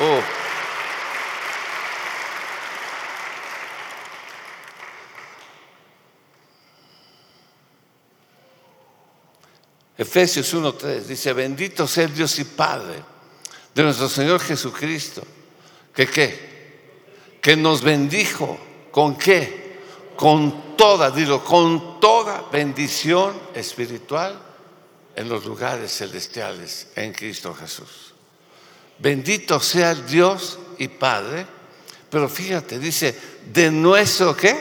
Oh. 0.00 0.20
Efesios 9.98 10.54
1.3 10.54 11.00
dice, 11.00 11.32
bendito 11.32 11.88
sea 11.88 12.06
Dios 12.06 12.38
y 12.38 12.44
Padre 12.44 13.17
de 13.78 13.84
nuestro 13.84 14.08
Señor 14.08 14.40
Jesucristo, 14.40 15.22
que 15.94 16.08
qué, 16.08 17.38
que 17.40 17.56
nos 17.56 17.80
bendijo, 17.80 18.58
¿con 18.90 19.16
qué? 19.16 19.78
Con 20.16 20.76
toda, 20.76 21.12
digo, 21.12 21.44
con 21.44 22.00
toda 22.00 22.48
bendición 22.50 23.40
espiritual 23.54 24.36
en 25.14 25.28
los 25.28 25.44
lugares 25.44 25.96
celestiales 25.96 26.88
en 26.96 27.12
Cristo 27.12 27.54
Jesús. 27.54 28.14
Bendito 28.98 29.60
sea 29.60 29.94
Dios 29.94 30.58
y 30.78 30.88
Padre, 30.88 31.46
pero 32.10 32.28
fíjate, 32.28 32.80
dice, 32.80 33.16
de 33.52 33.70
nuestro 33.70 34.34
qué? 34.34 34.56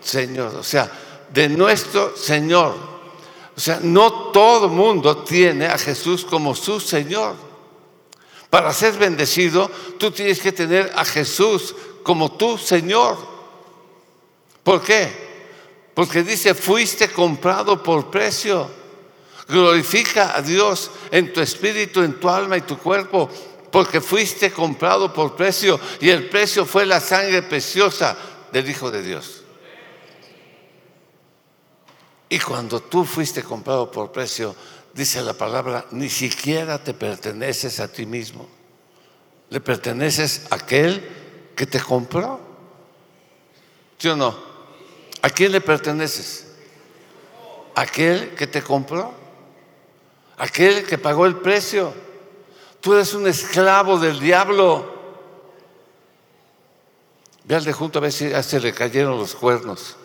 Señor, 0.00 0.56
o 0.56 0.64
sea, 0.64 0.90
de 1.32 1.48
nuestro 1.48 2.16
Señor 2.16 2.96
o 3.56 3.60
sea, 3.60 3.80
no 3.82 4.12
todo 4.32 4.68
mundo 4.68 5.16
tiene 5.18 5.66
a 5.66 5.78
Jesús 5.78 6.26
como 6.26 6.54
su 6.54 6.78
Señor. 6.78 7.45
Para 8.56 8.72
ser 8.72 8.94
bendecido, 8.94 9.70
tú 9.98 10.10
tienes 10.10 10.40
que 10.40 10.50
tener 10.50 10.90
a 10.96 11.04
Jesús 11.04 11.74
como 12.02 12.38
tu 12.38 12.56
Señor. 12.56 13.18
¿Por 14.62 14.80
qué? 14.80 15.12
Porque 15.92 16.22
dice, 16.22 16.54
fuiste 16.54 17.10
comprado 17.10 17.82
por 17.82 18.10
precio. 18.10 18.70
Glorifica 19.46 20.34
a 20.34 20.40
Dios 20.40 20.90
en 21.10 21.34
tu 21.34 21.42
espíritu, 21.42 22.00
en 22.00 22.18
tu 22.18 22.30
alma 22.30 22.56
y 22.56 22.62
tu 22.62 22.78
cuerpo, 22.78 23.28
porque 23.70 24.00
fuiste 24.00 24.50
comprado 24.50 25.12
por 25.12 25.36
precio 25.36 25.78
y 26.00 26.08
el 26.08 26.30
precio 26.30 26.64
fue 26.64 26.86
la 26.86 26.98
sangre 26.98 27.42
preciosa 27.42 28.16
del 28.52 28.70
Hijo 28.70 28.90
de 28.90 29.02
Dios. 29.02 29.42
Y 32.30 32.38
cuando 32.38 32.80
tú 32.80 33.04
fuiste 33.04 33.42
comprado 33.42 33.90
por 33.90 34.10
precio, 34.10 34.56
dice 34.96 35.20
la 35.20 35.34
palabra, 35.34 35.84
ni 35.90 36.08
siquiera 36.08 36.82
te 36.82 36.94
perteneces 36.94 37.80
a 37.80 37.88
ti 37.88 38.06
mismo. 38.06 38.48
Le 39.50 39.60
perteneces 39.60 40.46
a 40.50 40.56
aquel 40.56 41.06
que 41.54 41.66
te 41.66 41.78
compró. 41.80 42.40
¿Sí 43.98 44.08
o 44.08 44.16
no? 44.16 44.36
¿A 45.20 45.28
quién 45.28 45.52
le 45.52 45.60
perteneces? 45.60 46.46
Aquel 47.74 48.30
que 48.30 48.46
te 48.46 48.62
compró. 48.62 49.12
Aquel 50.38 50.86
que 50.86 50.96
pagó 50.96 51.26
el 51.26 51.36
precio. 51.36 51.92
Tú 52.80 52.94
eres 52.94 53.12
un 53.12 53.26
esclavo 53.26 53.98
del 53.98 54.18
diablo. 54.18 54.94
Ve 57.44 57.54
al 57.54 57.64
de 57.64 57.72
junto 57.72 57.98
a 57.98 58.02
ver 58.02 58.12
si 58.12 58.30
se 58.42 58.60
le 58.60 58.72
cayeron 58.72 59.18
los 59.18 59.34
cuernos. 59.34 59.96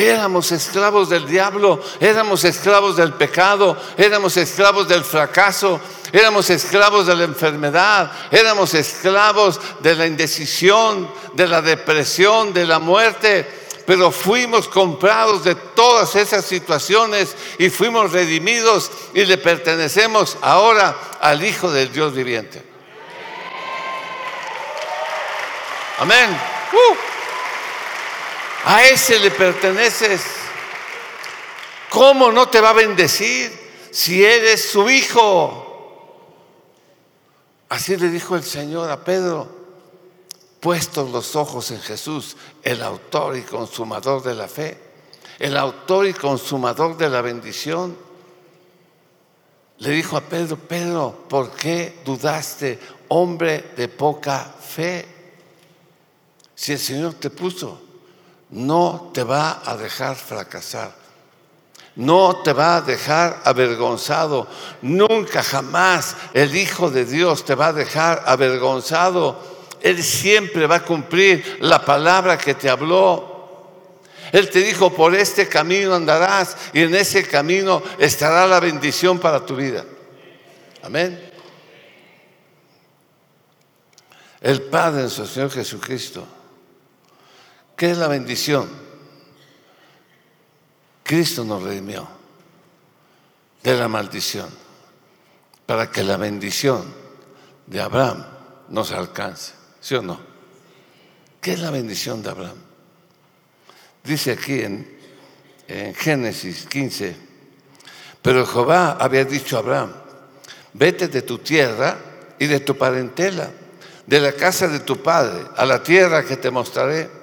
Éramos 0.00 0.50
esclavos 0.50 1.10
del 1.10 1.26
diablo, 1.26 1.78
éramos 2.00 2.44
esclavos 2.44 2.96
del 2.96 3.12
pecado, 3.12 3.76
éramos 3.98 4.34
esclavos 4.38 4.88
del 4.88 5.04
fracaso, 5.04 5.78
éramos 6.10 6.48
esclavos 6.48 7.06
de 7.06 7.14
la 7.14 7.24
enfermedad, 7.24 8.10
éramos 8.30 8.72
esclavos 8.72 9.60
de 9.80 9.94
la 9.94 10.06
indecisión, 10.06 11.06
de 11.34 11.46
la 11.46 11.60
depresión, 11.60 12.54
de 12.54 12.64
la 12.64 12.78
muerte. 12.78 13.46
Pero 13.84 14.10
fuimos 14.10 14.68
comprados 14.68 15.44
de 15.44 15.54
todas 15.54 16.16
esas 16.16 16.46
situaciones 16.46 17.36
y 17.58 17.68
fuimos 17.68 18.10
redimidos 18.10 18.90
y 19.12 19.26
le 19.26 19.36
pertenecemos 19.36 20.38
ahora 20.40 20.96
al 21.20 21.44
Hijo 21.44 21.70
del 21.70 21.92
Dios 21.92 22.14
viviente. 22.14 22.62
Amén. 25.98 26.30
Uh. 26.72 27.09
A 28.64 28.84
ese 28.84 29.18
le 29.18 29.30
perteneces. 29.30 30.22
¿Cómo 31.88 32.30
no 32.30 32.48
te 32.48 32.60
va 32.60 32.70
a 32.70 32.74
bendecir 32.74 33.50
si 33.90 34.24
eres 34.24 34.70
su 34.70 34.88
hijo? 34.90 35.66
Así 37.68 37.96
le 37.96 38.08
dijo 38.08 38.36
el 38.36 38.44
Señor 38.44 38.90
a 38.90 39.02
Pedro, 39.02 39.48
puestos 40.60 41.10
los 41.10 41.36
ojos 41.36 41.70
en 41.70 41.80
Jesús, 41.80 42.36
el 42.62 42.82
autor 42.82 43.36
y 43.36 43.42
consumador 43.42 44.22
de 44.22 44.34
la 44.34 44.46
fe, 44.46 44.78
el 45.38 45.56
autor 45.56 46.06
y 46.06 46.12
consumador 46.12 46.96
de 46.96 47.08
la 47.08 47.22
bendición. 47.22 47.96
Le 49.78 49.90
dijo 49.90 50.16
a 50.16 50.20
Pedro, 50.20 50.56
Pedro, 50.56 51.24
¿por 51.28 51.52
qué 51.52 52.02
dudaste, 52.04 52.78
hombre 53.08 53.72
de 53.76 53.88
poca 53.88 54.44
fe? 54.44 55.06
Si 56.54 56.72
el 56.72 56.78
Señor 56.78 57.14
te 57.14 57.30
puso 57.30 57.89
no 58.50 59.10
te 59.14 59.22
va 59.22 59.62
a 59.64 59.76
dejar 59.76 60.16
fracasar. 60.16 60.92
No 61.96 62.36
te 62.42 62.52
va 62.52 62.76
a 62.76 62.80
dejar 62.80 63.40
avergonzado. 63.44 64.46
Nunca 64.82 65.42
jamás 65.42 66.16
el 66.34 66.54
Hijo 66.56 66.90
de 66.90 67.04
Dios 67.04 67.44
te 67.44 67.54
va 67.54 67.68
a 67.68 67.72
dejar 67.72 68.22
avergonzado. 68.26 69.38
Él 69.80 70.02
siempre 70.02 70.66
va 70.66 70.76
a 70.76 70.84
cumplir 70.84 71.58
la 71.60 71.84
palabra 71.84 72.38
que 72.38 72.54
te 72.54 72.68
habló. 72.68 73.28
Él 74.32 74.48
te 74.48 74.60
dijo, 74.60 74.94
por 74.94 75.14
este 75.14 75.48
camino 75.48 75.94
andarás 75.94 76.56
y 76.72 76.82
en 76.82 76.94
ese 76.94 77.26
camino 77.26 77.82
estará 77.98 78.46
la 78.46 78.60
bendición 78.60 79.18
para 79.18 79.44
tu 79.44 79.56
vida. 79.56 79.84
Amén. 80.82 81.28
El 84.40 84.62
Padre 84.62 84.96
de 84.96 85.02
nuestro 85.02 85.26
Señor 85.26 85.50
Jesucristo 85.50 86.24
¿Qué 87.80 87.92
es 87.92 87.96
la 87.96 88.08
bendición? 88.08 88.68
Cristo 91.02 91.44
nos 91.44 91.62
redimió 91.62 92.06
de 93.62 93.74
la 93.74 93.88
maldición 93.88 94.50
para 95.64 95.90
que 95.90 96.02
la 96.02 96.18
bendición 96.18 96.84
de 97.66 97.80
Abraham 97.80 98.26
nos 98.68 98.92
alcance. 98.92 99.54
¿Sí 99.80 99.94
o 99.94 100.02
no? 100.02 100.20
¿Qué 101.40 101.54
es 101.54 101.60
la 101.60 101.70
bendición 101.70 102.22
de 102.22 102.28
Abraham? 102.28 102.58
Dice 104.04 104.32
aquí 104.32 104.60
en, 104.60 104.98
en 105.66 105.94
Génesis 105.94 106.66
15, 106.66 107.16
pero 108.20 108.44
Jehová 108.44 108.98
había 109.00 109.24
dicho 109.24 109.56
a 109.56 109.60
Abraham, 109.60 109.94
vete 110.74 111.08
de 111.08 111.22
tu 111.22 111.38
tierra 111.38 111.96
y 112.38 112.44
de 112.44 112.60
tu 112.60 112.76
parentela, 112.76 113.50
de 114.06 114.20
la 114.20 114.32
casa 114.32 114.68
de 114.68 114.80
tu 114.80 115.02
padre, 115.02 115.46
a 115.56 115.64
la 115.64 115.82
tierra 115.82 116.26
que 116.26 116.36
te 116.36 116.50
mostraré 116.50 117.19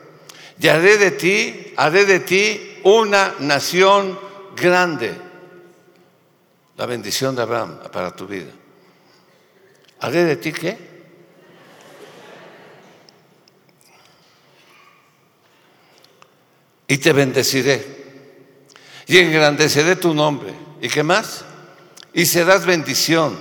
y 0.60 0.67
haré 0.67 0.98
de 0.98 1.12
ti, 1.12 1.74
haré 1.76 2.06
de 2.06 2.20
ti 2.20 2.80
una 2.84 3.36
nación 3.39 4.20
grande. 4.56 5.15
La 6.78 6.86
bendición 6.86 7.36
de 7.36 7.41
Abraham 7.41 7.80
para 7.91 8.15
tu 8.15 8.28
vida. 8.28 8.52
¿Haré 10.00 10.26
de 10.26 10.36
ti 10.36 10.52
qué? 10.52 10.78
Y 16.88 16.98
te 16.98 17.12
bendeciré. 17.13 17.98
Y 19.08 19.17
engrandeceré 19.17 19.96
tu 19.96 20.13
nombre. 20.13 20.54
¿Y 20.82 20.89
qué 20.89 21.04
más? 21.04 21.46
Y 22.13 22.26
serás 22.26 22.65
bendición. 22.65 23.38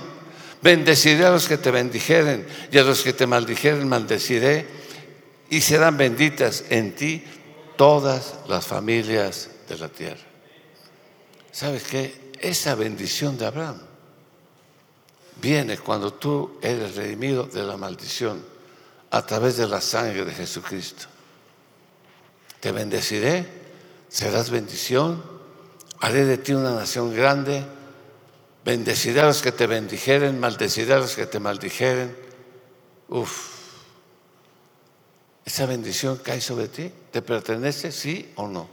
Bendeciré 0.61 1.25
a 1.25 1.31
los 1.31 1.47
que 1.47 1.57
te 1.57 1.71
bendijeren 1.71 2.47
y 2.71 2.77
a 2.77 2.83
los 2.83 3.03
que 3.03 3.13
te 3.13 3.27
maldijeren 3.27 3.87
maldeciré 3.87 4.65
y 5.49 5.61
serán 5.61 5.97
benditas 5.97 6.65
en 6.69 6.95
ti 6.95 7.23
todas 7.75 8.35
las 8.47 8.65
familias 8.65 9.49
de 9.67 9.77
la 9.77 9.87
tierra. 9.87 10.23
¿Sabes 11.51 11.83
qué? 11.83 12.31
Esa 12.39 12.75
bendición 12.75 13.37
de 13.37 13.45
Abraham 13.45 13.79
viene 15.41 15.77
cuando 15.77 16.13
tú 16.13 16.57
eres 16.61 16.95
redimido 16.95 17.45
de 17.45 17.63
la 17.63 17.77
maldición 17.77 18.43
a 19.11 19.25
través 19.25 19.57
de 19.57 19.67
la 19.67 19.81
sangre 19.81 20.25
de 20.25 20.33
Jesucristo. 20.33 21.05
Te 22.59 22.71
bendeciré, 22.71 23.45
serás 24.09 24.49
bendición, 24.49 25.23
haré 25.99 26.25
de 26.25 26.37
ti 26.37 26.53
una 26.53 26.73
nación 26.73 27.15
grande, 27.15 27.63
bendeciré 28.65 29.21
a 29.21 29.25
los 29.25 29.41
que 29.41 29.51
te 29.51 29.67
bendijeren, 29.67 30.39
maldeciré 30.39 30.93
a 30.93 30.99
los 30.99 31.15
que 31.15 31.25
te 31.25 31.39
maldijeren. 31.39 32.15
Uf. 33.09 33.56
Esa 35.47 35.65
bendición 35.65 36.17
cae 36.17 36.41
sobre 36.41 36.67
ti. 36.67 36.91
¿Te 37.09 37.21
pertenece, 37.21 37.93
sí 37.93 38.33
o 38.35 38.49
no? 38.49 38.67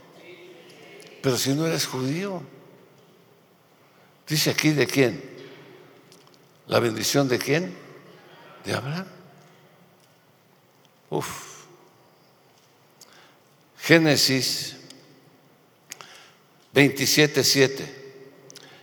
Pero 1.21 1.37
si 1.37 1.53
no 1.53 1.65
eres 1.65 1.85
judío, 1.85 2.43
dice 4.27 4.49
aquí 4.49 4.71
de 4.71 4.85
quién. 4.85 5.23
¿La 6.67 6.81
bendición 6.81 7.29
de 7.29 7.39
quién? 7.39 7.73
De 8.65 8.73
Abraham. 8.73 9.07
Uf. 11.11 11.63
Génesis 13.79 14.75
27, 16.73 17.95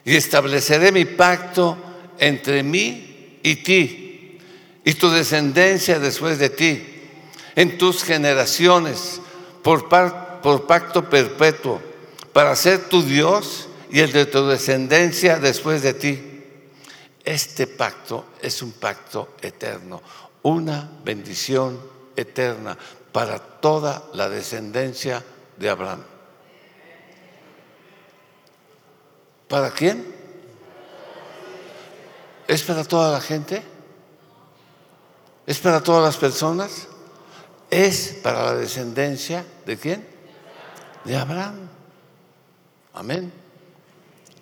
Y 0.07 0.17
estableceré 0.17 0.93
mi 0.93 1.05
pacto 1.05 1.77
entre 2.19 2.63
mí 2.63 3.39
y 3.43 3.57
ti, 3.57 4.39
y 4.83 4.95
tu 4.95 5.11
descendencia 5.11 5.99
después 5.99 6.39
de 6.39 6.49
ti, 6.49 6.92
en 7.55 7.79
tus 7.79 8.05
generaciones, 8.05 9.21
por, 9.63 9.89
por 9.89 10.67
pacto 10.67 11.09
perpetuo, 11.09 11.81
para 12.33 12.57
ser 12.57 12.89
tu 12.89 13.03
Dios 13.03 13.69
y 13.91 14.01
el 14.01 14.13
de 14.13 14.27
tu 14.27 14.47
descendencia 14.47 15.39
después 15.39 15.83
de 15.83 15.95
ti. 15.95 16.29
Este 17.25 17.67
pacto 17.67 18.27
es 18.41 18.63
un 18.63 18.73
pacto 18.73 19.35
eterno, 19.41 20.03
una 20.43 20.91
bendición 21.05 21.79
eterna 22.17 22.77
para 23.13 23.39
toda 23.39 24.09
la 24.15 24.29
descendencia 24.29 25.23
de 25.57 25.69
Abraham. 25.69 26.03
¿Para 29.47 29.71
quién? 29.71 30.13
¿Es 32.49 32.63
para 32.63 32.85
toda 32.85 33.13
la 33.13 33.21
gente? 33.21 33.63
¿Es 35.47 35.59
para 35.59 35.83
todas 35.83 36.03
las 36.03 36.17
personas? 36.17 36.89
Es 37.73 38.19
para 38.23 38.45
la 38.45 38.55
descendencia 38.57 39.47
de 39.65 39.79
quién? 39.79 40.07
De 41.07 41.17
Abraham. 41.17 41.71
Amén. 42.93 43.33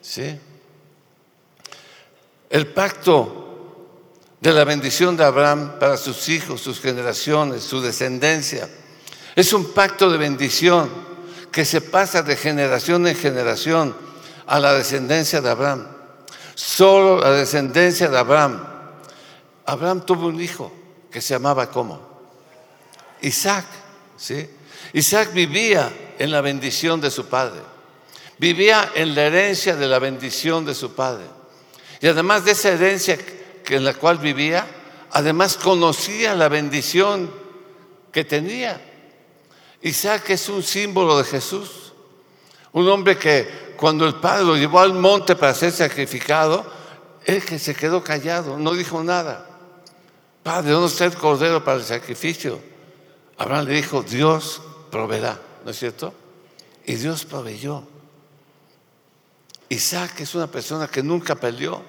Sí. 0.02 0.36
El 2.50 2.66
pacto 2.72 3.86
de 4.40 4.52
la 4.52 4.64
bendición 4.64 5.16
de 5.16 5.22
Abraham 5.22 5.78
para 5.78 5.96
sus 5.96 6.28
hijos, 6.28 6.60
sus 6.60 6.80
generaciones, 6.80 7.62
su 7.62 7.80
descendencia, 7.80 8.68
es 9.36 9.52
un 9.52 9.72
pacto 9.74 10.10
de 10.10 10.18
bendición 10.18 10.90
que 11.52 11.64
se 11.64 11.82
pasa 11.82 12.24
de 12.24 12.34
generación 12.34 13.06
en 13.06 13.14
generación 13.14 13.94
a 14.48 14.58
la 14.58 14.74
descendencia 14.74 15.40
de 15.40 15.50
Abraham. 15.50 15.86
Solo 16.56 17.20
la 17.20 17.30
descendencia 17.30 18.08
de 18.08 18.18
Abraham. 18.18 18.60
Abraham 19.66 20.04
tuvo 20.04 20.26
un 20.26 20.40
hijo 20.40 20.72
que 21.12 21.20
se 21.20 21.34
llamaba 21.34 21.70
¿cómo? 21.70 22.09
Isaac. 23.22 23.66
¿sí? 24.16 24.48
Isaac 24.92 25.32
vivía 25.32 26.14
en 26.18 26.30
la 26.30 26.40
bendición 26.40 27.00
de 27.00 27.10
su 27.10 27.26
padre. 27.26 27.60
Vivía 28.38 28.92
en 28.94 29.14
la 29.14 29.22
herencia 29.22 29.76
de 29.76 29.86
la 29.86 29.98
bendición 29.98 30.64
de 30.64 30.74
su 30.74 30.94
padre. 30.94 31.24
Y 32.00 32.06
además 32.06 32.44
de 32.44 32.52
esa 32.52 32.70
herencia 32.70 33.18
en 33.68 33.84
la 33.84 33.94
cual 33.94 34.18
vivía, 34.18 34.66
además 35.10 35.56
conocía 35.56 36.34
la 36.34 36.48
bendición 36.48 37.30
que 38.10 38.24
tenía. 38.24 38.80
Isaac 39.82 40.30
es 40.30 40.48
un 40.48 40.62
símbolo 40.62 41.18
de 41.18 41.24
Jesús. 41.24 41.92
Un 42.72 42.88
hombre 42.88 43.18
que 43.18 43.74
cuando 43.76 44.06
el 44.06 44.14
padre 44.16 44.44
lo 44.44 44.56
llevó 44.56 44.80
al 44.80 44.94
monte 44.94 45.36
para 45.36 45.54
ser 45.54 45.72
sacrificado, 45.72 46.64
él 47.24 47.44
que 47.44 47.58
se 47.58 47.74
quedó 47.74 48.02
callado, 48.02 48.58
no 48.58 48.72
dijo 48.72 49.02
nada. 49.02 49.46
Padre, 50.42 50.72
¿dónde 50.72 50.88
está 50.88 51.04
el 51.04 51.14
cordero 51.14 51.62
para 51.62 51.78
el 51.78 51.84
sacrificio? 51.84 52.69
Abraham 53.40 53.68
le 53.68 53.76
dijo, 53.76 54.02
Dios 54.02 54.60
proveerá, 54.90 55.40
¿no 55.64 55.70
es 55.70 55.78
cierto? 55.78 56.12
Y 56.84 56.96
Dios 56.96 57.24
proveyó. 57.24 57.82
Isaac 59.70 60.20
es 60.20 60.34
una 60.34 60.46
persona 60.46 60.88
que 60.88 61.02
nunca 61.02 61.36
peleó. 61.36 61.82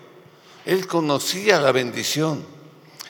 Él 0.65 0.87
conocía 0.87 1.59
la 1.59 1.73
bendición. 1.73 2.41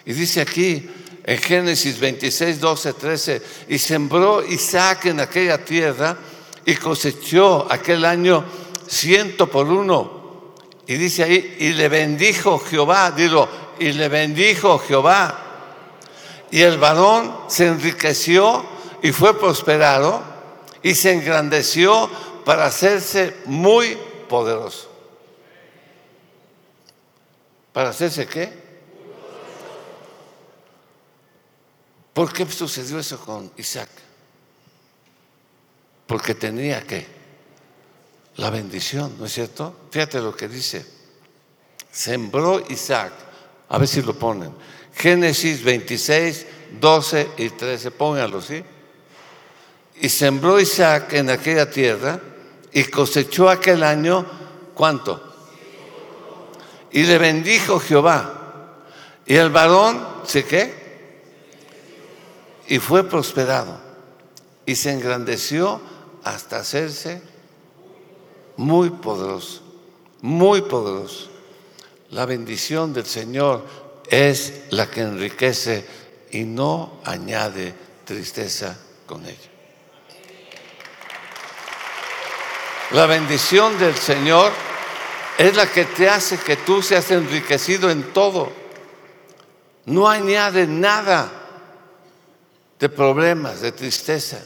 Y 0.05 0.13
dice 0.13 0.41
aquí 0.41 0.89
en 1.23 1.37
Génesis 1.37 1.99
26, 1.99 2.59
12, 2.59 2.93
13, 2.93 3.41
y 3.69 3.77
sembró 3.77 4.43
Isaac 4.43 5.05
en 5.05 5.19
aquella 5.19 5.63
tierra 5.63 6.17
y 6.65 6.73
cosechó 6.77 7.71
aquel 7.71 8.03
año 8.05 8.43
ciento 8.87 9.51
por 9.51 9.67
uno. 9.67 10.55
Y 10.87 10.95
dice 10.95 11.25
ahí, 11.25 11.57
y 11.59 11.73
le 11.73 11.87
bendijo 11.89 12.57
Jehová, 12.57 13.11
digo, 13.11 13.47
y 13.77 13.91
le 13.91 14.09
bendijo 14.09 14.79
Jehová. 14.79 15.50
Y 16.51 16.61
el 16.61 16.77
varón 16.77 17.35
se 17.47 17.67
enriqueció 17.67 18.63
y 19.01 19.11
fue 19.11 19.39
prosperado 19.39 20.21
y 20.83 20.93
se 20.95 21.13
engrandeció 21.13 22.09
para 22.43 22.65
hacerse 22.65 23.37
muy 23.45 23.97
poderoso. 24.27 24.89
¿Para 27.71 27.89
hacerse 27.89 28.27
qué? 28.27 28.61
¿Por 32.13 32.33
qué 32.33 32.45
sucedió 32.51 32.99
eso 32.99 33.19
con 33.19 33.51
Isaac? 33.55 33.89
Porque 36.05 36.35
tenía 36.35 36.85
que 36.85 37.07
la 38.35 38.49
bendición, 38.49 39.15
¿no 39.17 39.25
es 39.25 39.33
cierto? 39.33 39.73
Fíjate 39.91 40.19
lo 40.19 40.35
que 40.35 40.49
dice. 40.49 40.85
Sembró 41.89 42.61
Isaac, 42.69 43.13
a 43.69 43.77
ver 43.77 43.87
si 43.87 44.01
lo 44.01 44.13
ponen. 44.13 44.53
Génesis 44.93 45.63
26, 45.63 46.45
12 46.79 47.29
y 47.37 47.49
13, 47.49 47.91
pónganlo, 47.91 48.41
¿sí? 48.41 48.63
Y 50.01 50.09
sembró 50.09 50.59
Isaac 50.59 51.13
en 51.13 51.29
aquella 51.29 51.69
tierra 51.69 52.19
y 52.71 52.83
cosechó 52.85 53.49
aquel 53.49 53.83
año, 53.83 54.25
¿cuánto? 54.73 55.21
Y 56.91 57.03
le 57.03 57.17
bendijo 57.17 57.79
Jehová. 57.79 58.37
Y 59.25 59.35
el 59.35 59.49
varón, 59.49 60.05
¿se 60.25 60.43
qué? 60.43 61.21
Y 62.67 62.79
fue 62.79 63.03
prosperado. 63.03 63.79
Y 64.65 64.75
se 64.75 64.91
engrandeció 64.91 65.81
hasta 66.23 66.57
hacerse 66.57 67.21
muy 68.57 68.89
poderoso, 68.89 69.61
muy 70.21 70.61
poderoso. 70.61 71.29
La 72.09 72.25
bendición 72.25 72.93
del 72.93 73.05
Señor 73.05 73.65
es 74.11 74.65
la 74.71 74.91
que 74.91 75.01
enriquece 75.01 75.85
y 76.31 76.43
no 76.43 76.99
añade 77.05 77.73
tristeza 78.03 78.77
con 79.05 79.25
ella. 79.25 79.49
La 82.91 83.05
bendición 83.05 83.79
del 83.79 83.95
Señor 83.95 84.51
es 85.37 85.55
la 85.55 85.71
que 85.71 85.85
te 85.85 86.09
hace 86.09 86.37
que 86.37 86.57
tú 86.57 86.81
seas 86.81 87.09
enriquecido 87.11 87.89
en 87.89 88.11
todo. 88.11 88.51
No 89.85 90.09
añade 90.09 90.67
nada 90.67 91.31
de 92.77 92.89
problemas, 92.89 93.61
de 93.61 93.71
tristeza. 93.71 94.43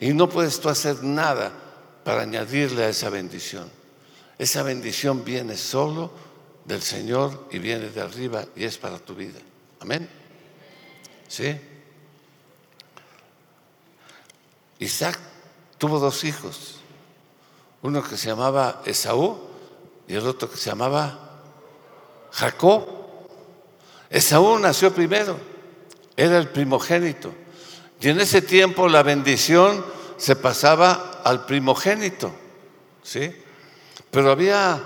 Y 0.00 0.14
no 0.14 0.30
puedes 0.30 0.58
tú 0.60 0.70
hacer 0.70 1.04
nada 1.04 1.52
para 2.04 2.22
añadirle 2.22 2.84
a 2.84 2.88
esa 2.88 3.10
bendición. 3.10 3.70
Esa 4.38 4.62
bendición 4.62 5.22
viene 5.22 5.58
solo 5.58 6.29
del 6.70 6.82
Señor 6.82 7.48
y 7.50 7.58
viene 7.58 7.88
de 7.88 8.00
arriba 8.00 8.44
y 8.54 8.64
es 8.64 8.78
para 8.78 9.00
tu 9.00 9.14
vida. 9.14 9.40
Amén. 9.80 10.08
¿Sí? 11.26 11.58
Isaac 14.78 15.18
tuvo 15.78 15.98
dos 15.98 16.22
hijos, 16.22 16.76
uno 17.82 18.02
que 18.02 18.16
se 18.16 18.28
llamaba 18.28 18.82
Esaú 18.84 19.38
y 20.06 20.14
el 20.14 20.26
otro 20.26 20.48
que 20.48 20.56
se 20.56 20.70
llamaba 20.70 21.42
Jacob. 22.30 22.86
Esaú 24.08 24.58
nació 24.60 24.94
primero, 24.94 25.38
era 26.16 26.38
el 26.38 26.48
primogénito. 26.50 27.34
Y 28.00 28.10
en 28.10 28.20
ese 28.20 28.42
tiempo 28.42 28.88
la 28.88 29.02
bendición 29.02 29.84
se 30.16 30.36
pasaba 30.36 31.20
al 31.24 31.46
primogénito, 31.46 32.32
¿sí? 33.02 33.34
Pero 34.10 34.30
había 34.30 34.82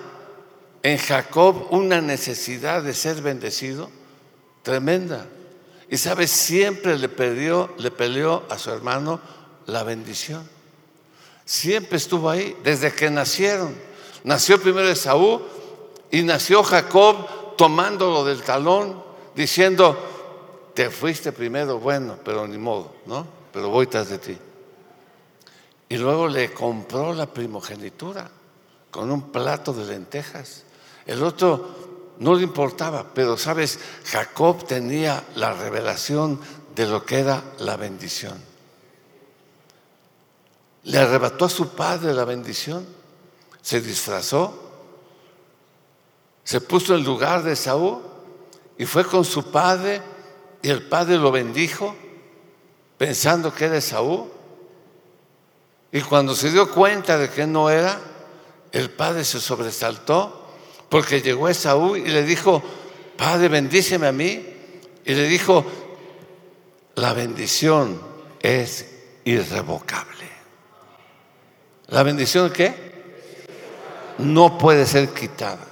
en 0.84 0.98
Jacob 0.98 1.68
una 1.70 2.02
necesidad 2.02 2.82
de 2.82 2.92
ser 2.92 3.22
bendecido 3.22 3.90
tremenda. 4.62 5.26
Y 5.88 5.96
sabes, 5.96 6.30
siempre 6.30 6.98
le 6.98 7.08
peleó, 7.08 7.74
le 7.78 7.90
peleó 7.90 8.44
a 8.50 8.58
su 8.58 8.70
hermano 8.70 9.18
la 9.64 9.82
bendición. 9.82 10.46
Siempre 11.46 11.96
estuvo 11.96 12.28
ahí, 12.28 12.54
desde 12.62 12.92
que 12.92 13.10
nacieron. 13.10 13.74
Nació 14.24 14.60
primero 14.60 14.86
Esaú 14.88 15.40
y 16.10 16.22
nació 16.22 16.62
Jacob 16.62 17.56
tomándolo 17.56 18.22
del 18.22 18.42
talón, 18.42 19.02
diciendo, 19.34 19.96
te 20.74 20.90
fuiste 20.90 21.32
primero, 21.32 21.78
bueno, 21.78 22.18
pero 22.22 22.46
ni 22.46 22.58
modo, 22.58 22.94
¿no? 23.06 23.26
Pero 23.54 23.70
voy 23.70 23.86
tras 23.86 24.10
de 24.10 24.18
ti. 24.18 24.36
Y 25.88 25.96
luego 25.96 26.28
le 26.28 26.52
compró 26.52 27.14
la 27.14 27.24
primogenitura 27.24 28.30
con 28.90 29.10
un 29.10 29.32
plato 29.32 29.72
de 29.72 29.86
lentejas. 29.86 30.63
El 31.06 31.22
otro 31.22 31.74
no 32.18 32.34
le 32.34 32.42
importaba, 32.42 33.06
pero 33.12 33.36
sabes, 33.36 33.78
Jacob 34.04 34.66
tenía 34.66 35.24
la 35.34 35.52
revelación 35.52 36.40
de 36.74 36.86
lo 36.86 37.04
que 37.04 37.20
era 37.20 37.42
la 37.58 37.76
bendición. 37.76 38.40
Le 40.84 40.98
arrebató 40.98 41.46
a 41.46 41.50
su 41.50 41.70
padre 41.70 42.12
la 42.12 42.24
bendición, 42.24 42.86
se 43.62 43.80
disfrazó, 43.80 44.60
se 46.44 46.60
puso 46.60 46.94
en 46.94 47.04
lugar 47.04 47.42
de 47.42 47.56
Saúl 47.56 48.02
y 48.76 48.84
fue 48.84 49.04
con 49.04 49.24
su 49.24 49.50
padre 49.50 50.02
y 50.62 50.68
el 50.68 50.82
padre 50.82 51.16
lo 51.16 51.32
bendijo 51.32 51.94
pensando 52.98 53.52
que 53.52 53.64
era 53.64 53.80
Saúl. 53.80 54.30
Y 55.90 56.00
cuando 56.02 56.34
se 56.34 56.50
dio 56.50 56.70
cuenta 56.70 57.16
de 57.16 57.30
que 57.30 57.46
no 57.46 57.70
era, 57.70 57.98
el 58.72 58.90
padre 58.90 59.24
se 59.24 59.40
sobresaltó 59.40 60.43
porque 60.94 61.20
llegó 61.20 61.48
Esaú 61.48 61.96
y 61.96 62.06
le 62.06 62.22
dijo, 62.22 62.62
Padre, 63.16 63.48
bendíceme 63.48 64.06
a 64.06 64.12
mí. 64.12 64.46
Y 65.04 65.12
le 65.12 65.24
dijo, 65.24 65.66
la 66.94 67.12
bendición 67.12 68.00
es 68.38 68.86
irrevocable. 69.24 70.28
¿La 71.88 72.04
bendición 72.04 72.52
qué? 72.52 72.72
No 74.18 74.56
puede 74.56 74.86
ser 74.86 75.08
quitada. 75.08 75.66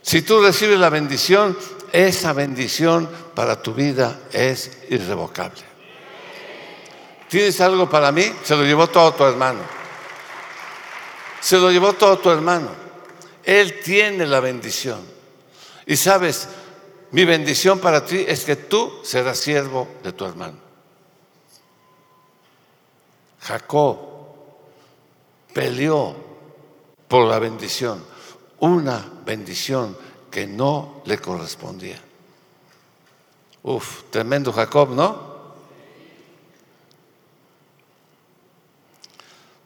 Si 0.00 0.22
tú 0.22 0.40
recibes 0.40 0.78
la 0.78 0.88
bendición, 0.88 1.54
esa 1.92 2.32
bendición 2.32 3.10
para 3.34 3.60
tu 3.60 3.74
vida 3.74 4.20
es 4.32 4.84
irrevocable. 4.88 5.64
¿Tienes 7.28 7.60
algo 7.60 7.90
para 7.90 8.10
mí? 8.10 8.24
Se 8.42 8.56
lo 8.56 8.64
llevó 8.64 8.86
todo 8.86 9.12
tu 9.12 9.24
hermano. 9.24 9.60
Se 11.42 11.58
lo 11.58 11.70
llevó 11.70 11.92
todo 11.92 12.18
tu 12.20 12.30
hermano. 12.30 12.87
Él 13.48 13.80
tiene 13.80 14.26
la 14.26 14.40
bendición. 14.40 15.00
Y 15.86 15.96
sabes, 15.96 16.48
mi 17.12 17.24
bendición 17.24 17.78
para 17.78 18.04
ti 18.04 18.22
es 18.28 18.44
que 18.44 18.56
tú 18.56 19.00
serás 19.02 19.38
siervo 19.38 19.88
de 20.02 20.12
tu 20.12 20.26
hermano. 20.26 20.58
Jacob 23.40 23.96
peleó 25.54 26.14
por 27.08 27.26
la 27.26 27.38
bendición, 27.38 28.04
una 28.58 29.10
bendición 29.24 29.96
que 30.30 30.46
no 30.46 31.00
le 31.06 31.16
correspondía. 31.18 31.98
Uf, 33.62 34.10
tremendo 34.10 34.52
Jacob, 34.52 34.90
¿no? 34.90 35.38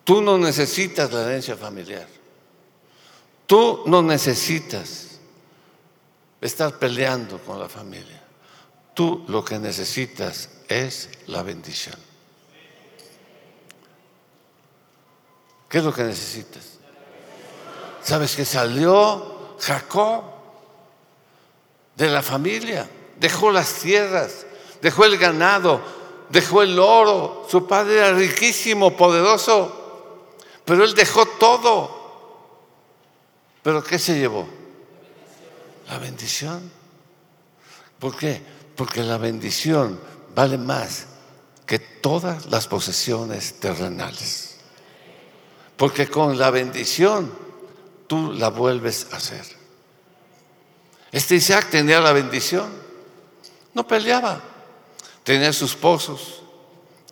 Tú 0.05 0.23
no 0.23 0.39
necesitas 0.39 1.13
la 1.13 1.23
herencia 1.25 1.57
familiar. 1.57 2.22
Tú 3.53 3.83
no 3.85 4.01
necesitas 4.01 5.19
estar 6.41 6.79
peleando 6.79 7.37
con 7.37 7.61
la 7.61 7.69
familia. 7.69 8.19
Tú 8.95 9.27
lo 9.29 9.45
que 9.45 9.59
necesitas 9.59 10.49
es 10.69 11.11
la 11.27 11.43
bendición. 11.43 11.97
¿Qué 15.69 15.77
es 15.77 15.85
lo 15.85 15.93
que 15.93 16.03
necesitas? 16.05 16.79
¿Sabes 18.03 18.37
que 18.37 18.47
salió 18.47 19.57
Jacob 19.61 20.23
de 21.95 22.09
la 22.09 22.23
familia? 22.23 22.89
Dejó 23.21 23.51
las 23.51 23.75
tierras, 23.75 24.47
dejó 24.81 25.05
el 25.05 25.19
ganado, 25.19 25.83
dejó 26.31 26.63
el 26.63 26.79
oro. 26.79 27.47
Su 27.51 27.67
padre 27.67 27.99
era 27.99 28.15
riquísimo, 28.15 28.97
poderoso. 28.97 30.31
Pero 30.65 30.85
él 30.85 30.95
dejó 30.95 31.27
todo. 31.27 32.02
¿Pero 33.63 33.83
qué 33.83 33.99
se 33.99 34.19
llevó? 34.19 34.49
La 35.89 35.99
bendición. 35.99 36.71
¿Por 37.99 38.17
qué? 38.17 38.43
Porque 38.77 39.03
la 39.03 39.19
bendición 39.19 40.01
vale 40.35 40.59
más 40.59 41.07
que 41.67 41.79
todas 41.79 42.47
las 42.47 42.67
posesiones 42.67 43.61
terrenales. 43.61 44.57
Porque 45.77 46.09
con 46.09 46.39
la 46.39 46.51
bendición 46.51 47.33
tú 48.07 48.33
la 48.33 48.49
vuelves 48.49 49.09
a 49.13 49.17
hacer. 49.17 49.45
Este 51.13 51.37
Isaac 51.37 51.71
tenía 51.71 52.01
la 52.01 52.13
bendición. 52.13 52.71
No 53.75 53.87
peleaba. 53.87 54.41
Tenía 55.23 55.53
sus 55.53 55.75
pozos. 55.77 56.43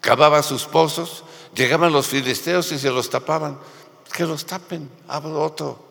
Cavaba 0.00 0.42
sus 0.42 0.64
pozos 0.64 1.24
Llegaban 1.54 1.92
los 1.92 2.06
filisteos 2.06 2.70
y 2.72 2.78
se 2.78 2.90
los 2.90 3.10
tapaban. 3.10 3.58
Que 4.12 4.24
los 4.24 4.44
tapen, 4.44 4.88
había 5.08 5.34
otro. 5.34 5.89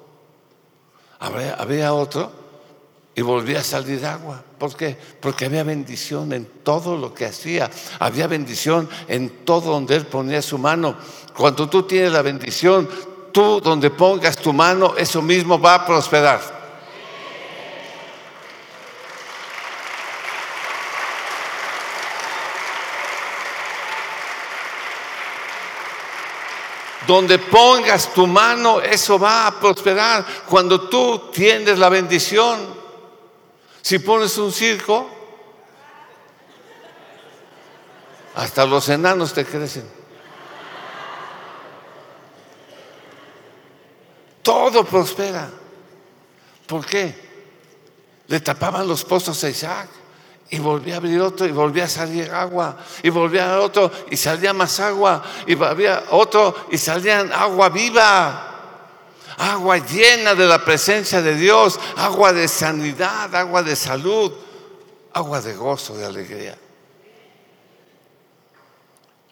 Había, 1.19 1.93
otro 1.93 2.32
y 3.13 3.21
volvía 3.21 3.60
a 3.60 3.63
salir 3.63 4.05
agua. 4.05 4.41
¿Por 4.58 4.75
qué? 4.75 4.97
Porque 5.19 5.45
había 5.45 5.63
bendición 5.63 6.32
en 6.32 6.45
todo 6.63 6.97
lo 6.97 7.13
que 7.13 7.25
hacía. 7.25 7.69
Había 7.99 8.27
bendición 8.27 8.89
en 9.08 9.43
todo 9.43 9.71
donde 9.71 9.95
él 9.95 10.05
ponía 10.05 10.41
su 10.41 10.58
mano. 10.58 10.95
Cuando 11.36 11.69
tú 11.69 11.84
tienes 11.84 12.13
la 12.13 12.21
bendición, 12.21 12.88
tú 13.34 13.60
donde 13.60 13.89
pongas 13.89 14.38
tu 14.38 14.53
mano, 14.53 14.95
eso 14.97 15.21
mismo 15.21 15.60
va 15.60 15.75
a 15.75 15.86
prosperar. 15.86 16.58
Donde 27.09 27.39
pongas 27.39 28.13
tu 28.13 28.27
mano, 28.27 28.79
eso 28.81 29.17
va 29.17 29.47
a 29.47 29.59
prosperar. 29.59 30.23
Cuando 30.45 30.87
tú 30.89 31.31
tienes 31.33 31.79
la 31.79 31.89
bendición, 31.89 32.59
si 33.81 33.97
pones 33.97 34.37
un 34.37 34.51
circo, 34.51 35.09
hasta 38.35 38.63
los 38.67 38.87
enanos 38.89 39.33
te 39.33 39.43
crecen. 39.43 39.89
Todo 44.43 44.83
prospera. 44.83 45.49
¿Por 46.67 46.85
qué? 46.85 47.15
Le 48.27 48.39
tapaban 48.39 48.87
los 48.87 49.03
pozos 49.03 49.43
a 49.43 49.49
Isaac. 49.49 49.89
Y 50.51 50.57
volvía 50.57 50.95
a 50.95 50.97
abrir 50.97 51.21
otro 51.21 51.45
y 51.45 51.51
volvía 51.51 51.83
a 51.83 51.89
salir 51.89 52.31
agua. 52.31 52.77
Y 53.03 53.09
volvía 53.09 53.53
a 53.53 53.59
otro 53.62 53.91
y 54.09 54.17
salía 54.17 54.51
más 54.51 54.79
agua. 54.79 55.23
Y 55.45 55.62
había 55.62 56.05
otro 56.09 56.55
y 56.71 56.77
salía 56.77 57.19
agua 57.19 57.69
viva. 57.69 58.45
Agua 59.38 59.77
llena 59.77 60.33
de 60.33 60.47
la 60.47 60.63
presencia 60.65 61.21
de 61.21 61.35
Dios. 61.35 61.79
Agua 61.97 62.33
de 62.33 62.47
sanidad, 62.47 63.33
agua 63.35 63.62
de 63.62 63.75
salud. 63.75 64.31
Agua 65.13 65.39
de 65.39 65.55
gozo, 65.55 65.95
de 65.95 66.05
alegría. 66.05 66.57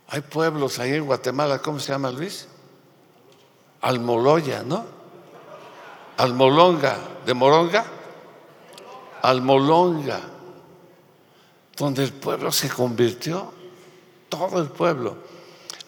Hay 0.09 0.21
pueblos 0.21 0.77
ahí 0.79 0.93
en 0.93 1.05
Guatemala, 1.05 1.59
¿cómo 1.59 1.79
se 1.79 1.91
llama 1.91 2.11
Luis? 2.11 2.47
Almoloya, 3.81 4.63
¿no? 4.63 4.85
Almolonga, 6.15 6.97
¿de 7.25 7.33
Moronga? 7.33 7.85
Almolonga 9.21 10.36
donde 11.77 12.03
el 12.03 12.13
pueblo 12.13 12.51
se 12.51 12.69
convirtió, 12.69 13.53
todo 14.27 14.59
el 14.61 14.69
pueblo. 14.69 15.17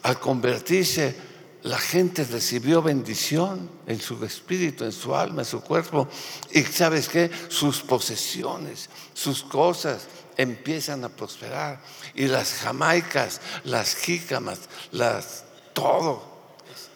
Al 0.02 0.18
convertirse, 0.18 1.14
la 1.62 1.78
gente 1.78 2.24
recibió 2.24 2.80
bendición 2.80 3.68
en 3.86 4.00
su 4.00 4.24
espíritu, 4.24 4.84
en 4.84 4.92
su 4.92 5.14
alma, 5.14 5.42
en 5.42 5.46
su 5.46 5.60
cuerpo. 5.60 6.08
Y 6.52 6.62
sabes 6.62 7.08
qué? 7.08 7.30
Sus 7.48 7.82
posesiones, 7.82 8.88
sus 9.12 9.42
cosas 9.42 10.06
empiezan 10.36 11.04
a 11.04 11.10
prosperar. 11.10 11.80
Y 12.14 12.28
las 12.28 12.54
jamaicas, 12.54 13.40
las 13.64 13.94
jícamas, 13.96 14.60
las, 14.92 15.44
todo 15.74 16.22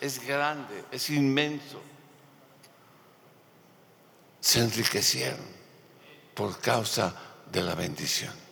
es, 0.00 0.18
es 0.18 0.26
grande, 0.26 0.85
es 0.90 1.11
inmenso. 1.11 1.83
Se 4.40 4.61
enriquecieron 4.61 5.54
por 6.35 6.59
causa 6.61 7.14
de 7.50 7.62
la 7.62 7.74
bendición. 7.74 8.43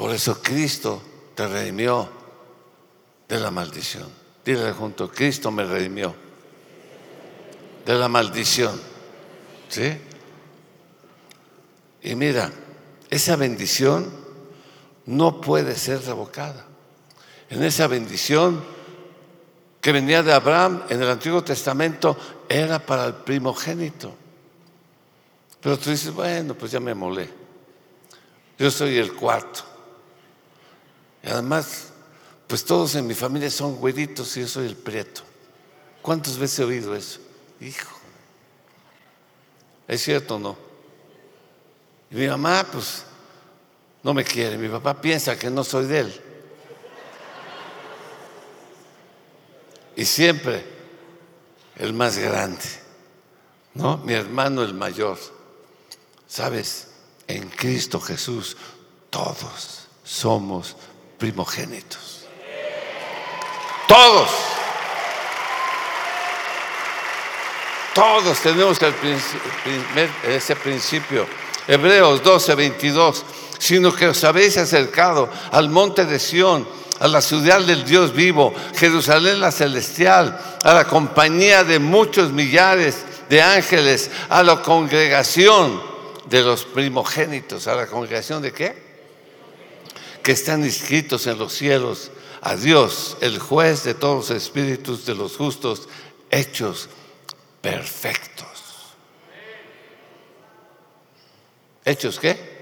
Por 0.00 0.12
eso 0.12 0.40
Cristo 0.40 1.02
te 1.34 1.46
redimió 1.46 2.08
de 3.28 3.38
la 3.38 3.50
maldición. 3.50 4.08
Dile 4.42 4.72
junto, 4.72 5.10
Cristo 5.10 5.50
me 5.50 5.62
redimió 5.62 6.14
de 7.84 7.94
la 7.96 8.08
maldición. 8.08 8.80
¿Sí? 9.68 9.92
Y 12.00 12.14
mira, 12.14 12.50
esa 13.10 13.36
bendición 13.36 14.10
no 15.04 15.38
puede 15.38 15.76
ser 15.76 16.02
revocada. 16.06 16.64
En 17.50 17.62
esa 17.62 17.86
bendición 17.86 18.64
que 19.82 19.92
venía 19.92 20.22
de 20.22 20.32
Abraham 20.32 20.84
en 20.88 21.02
el 21.02 21.10
Antiguo 21.10 21.44
Testamento 21.44 22.16
era 22.48 22.78
para 22.78 23.04
el 23.04 23.14
primogénito. 23.16 24.14
Pero 25.60 25.78
tú 25.78 25.90
dices, 25.90 26.10
bueno, 26.10 26.54
pues 26.54 26.72
ya 26.72 26.80
me 26.80 26.94
molé. 26.94 27.28
Yo 28.58 28.70
soy 28.70 28.96
el 28.96 29.12
cuarto. 29.12 29.64
Además, 31.24 31.88
pues 32.46 32.64
todos 32.64 32.94
en 32.94 33.06
mi 33.06 33.14
familia 33.14 33.50
son 33.50 33.76
güeritos 33.76 34.36
y 34.36 34.40
yo 34.40 34.48
soy 34.48 34.66
el 34.66 34.76
prieto. 34.76 35.22
¿Cuántas 36.02 36.38
veces 36.38 36.58
he 36.60 36.64
oído 36.64 36.94
eso? 36.94 37.20
Hijo. 37.60 37.90
¿Es 39.86 40.02
cierto 40.02 40.36
o 40.36 40.38
no? 40.38 40.56
Y 42.10 42.16
mi 42.16 42.26
mamá, 42.26 42.66
pues, 42.70 43.04
no 44.02 44.14
me 44.14 44.24
quiere. 44.24 44.56
Mi 44.56 44.68
papá 44.68 45.00
piensa 45.00 45.38
que 45.38 45.50
no 45.50 45.62
soy 45.62 45.86
de 45.86 45.98
él. 46.00 46.20
Y 49.96 50.04
siempre 50.04 50.64
el 51.76 51.92
más 51.92 52.16
grande, 52.16 52.64
¿no? 53.74 53.98
Mi 53.98 54.14
hermano 54.14 54.62
el 54.62 54.74
mayor. 54.74 55.18
¿Sabes? 56.26 56.88
En 57.26 57.48
Cristo 57.48 58.00
Jesús 58.00 58.56
todos 59.10 59.88
somos 60.04 60.76
primogénitos. 61.20 62.24
Todos. 63.86 64.30
Todos 67.94 68.40
tenemos 68.40 68.78
ese 70.26 70.56
principio. 70.56 71.26
Hebreos 71.68 72.22
12, 72.22 72.54
22. 72.54 73.24
Sino 73.58 73.94
que 73.94 74.08
os 74.08 74.24
habéis 74.24 74.56
acercado 74.56 75.28
al 75.52 75.68
monte 75.68 76.06
de 76.06 76.18
Sión, 76.18 76.66
a 76.98 77.06
la 77.06 77.20
ciudad 77.20 77.60
del 77.60 77.84
Dios 77.84 78.14
vivo, 78.14 78.54
Jerusalén 78.74 79.40
la 79.40 79.52
celestial, 79.52 80.40
a 80.64 80.72
la 80.72 80.86
compañía 80.86 81.62
de 81.62 81.78
muchos 81.78 82.32
millares 82.32 83.04
de 83.28 83.42
ángeles, 83.42 84.10
a 84.30 84.42
la 84.42 84.62
congregación 84.62 85.82
de 86.24 86.42
los 86.42 86.64
primogénitos. 86.64 87.66
¿A 87.66 87.74
la 87.74 87.86
congregación 87.86 88.40
de 88.40 88.52
qué? 88.52 88.89
Que 90.22 90.32
están 90.32 90.64
inscritos 90.64 91.26
en 91.26 91.38
los 91.38 91.52
cielos. 91.52 92.10
A 92.42 92.56
Dios, 92.56 93.16
el 93.20 93.38
juez 93.38 93.84
de 93.84 93.94
todos 93.94 94.30
los 94.30 94.42
espíritus 94.42 95.04
de 95.04 95.14
los 95.14 95.36
justos, 95.36 95.88
hechos 96.30 96.88
perfectos. 97.60 98.48
¿Hechos 101.84 102.18
qué? 102.18 102.60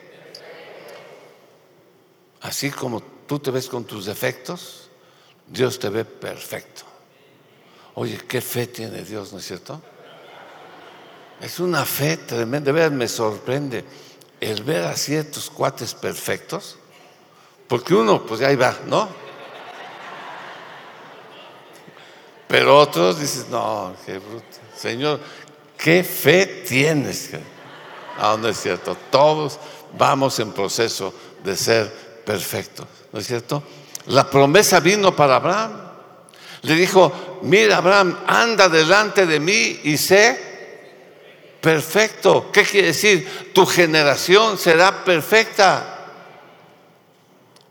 Así 2.40 2.71
como 2.71 3.03
tú 3.27 3.38
te 3.38 3.51
ves 3.51 3.68
con 3.68 3.85
tus 3.85 4.07
defectos, 4.07 4.90
Dios 5.47 5.79
te 5.79 5.88
ve 5.88 6.05
perfecto. 6.05 6.83
Oye, 7.94 8.18
qué 8.29 8.40
fe 8.40 8.68
tiene 8.68 9.03
Dios, 9.03 9.33
¿no 9.33 9.38
es 9.38 9.47
cierto? 9.47 9.83
Es 11.40 11.61
una 11.61 11.85
fe 11.85 12.16
tremenda. 12.16 12.66
De 12.66 12.73
verdad 12.73 12.90
me 12.90 13.09
sorprende 13.09 13.85
el 14.40 14.62
ver 14.62 14.85
a 14.85 14.97
ciertos 14.97 15.51
cuates 15.51 15.94
perfectos, 15.94 16.79
porque 17.69 17.95
uno, 17.95 18.23
pues 18.23 18.41
ahí 18.41 18.57
va, 18.57 18.75
¿no? 18.87 19.09
Pero 22.49 22.79
otros 22.79 23.21
dices, 23.21 23.47
no, 23.51 23.95
qué 24.07 24.19
bruto. 24.19 24.47
Señor, 24.75 25.21
qué 25.77 26.03
fe 26.03 26.65
tienes. 26.67 27.31
Ah, 28.19 28.37
no 28.41 28.49
es 28.49 28.59
cierto. 28.59 28.97
Todos 29.11 29.59
vamos 29.97 30.39
en 30.41 30.53
proceso 30.53 31.13
de 31.45 31.55
ser 31.55 31.93
perfectos, 32.25 32.87
¿no 33.13 33.21
es 33.21 33.27
cierto? 33.27 33.63
La 34.07 34.29
promesa 34.29 34.81
vino 34.81 35.15
para 35.15 35.37
Abraham. 35.37 35.73
Le 36.63 36.75
dijo, 36.75 37.41
mira 37.43 37.77
Abraham, 37.77 38.19
anda 38.27 38.69
delante 38.69 39.27
de 39.27 39.39
mí 39.39 39.81
y 39.85 39.99
sé 39.99 40.49
perfecto. 41.61 42.51
¿Qué 42.51 42.63
quiere 42.63 42.89
decir? 42.89 43.53
Tu 43.53 43.67
generación 43.67 44.57
será 44.57 45.05
perfecta. 45.05 45.98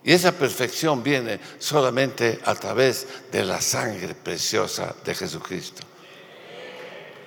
Y 0.08 0.14
esa 0.14 0.32
perfección 0.32 1.04
viene 1.04 1.38
solamente 1.60 2.40
a 2.46 2.56
través 2.56 3.06
de 3.30 3.44
la 3.44 3.60
sangre 3.60 4.16
preciosa 4.16 4.96
de 5.04 5.14
Jesucristo. 5.14 5.84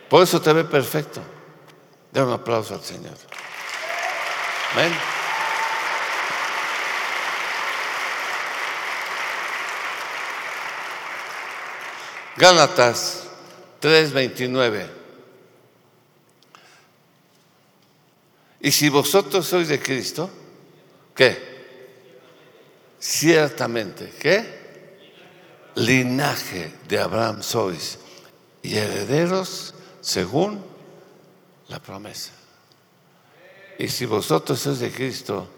Por 0.09 0.23
eso 0.23 0.40
te 0.40 0.51
ve 0.55 0.64
perfecto. 0.64 1.21
Den 2.11 2.25
un 2.25 2.33
aplauso 2.33 2.73
al 2.73 2.81
Señor. 2.81 3.12
Amén. 4.73 4.95
Gálatas 12.38 13.25
3:29. 13.83 14.87
Y 18.62 18.73
si 18.73 18.88
vosotros 18.88 19.47
sois 19.47 19.69
de 19.69 19.79
Cristo, 19.79 20.31
¿qué? 21.14 21.50
Ciertamente, 23.01 24.13
¿qué? 24.21 24.61
Linaje 25.75 26.75
de 26.87 27.01
Abraham 27.01 27.43
sois 27.43 27.99
y 28.63 28.77
herederos 28.77 29.73
según 30.03 30.63
la 31.69 31.81
promesa. 31.81 32.33
Y 33.79 33.89
si 33.89 34.05
vosotros 34.05 34.61
sois 34.61 34.81
de 34.81 34.91
Cristo, 34.91 35.49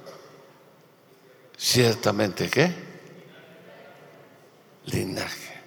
ciertamente, 1.59 2.49
¿qué? 2.49 2.73
Linaje. 4.87 5.61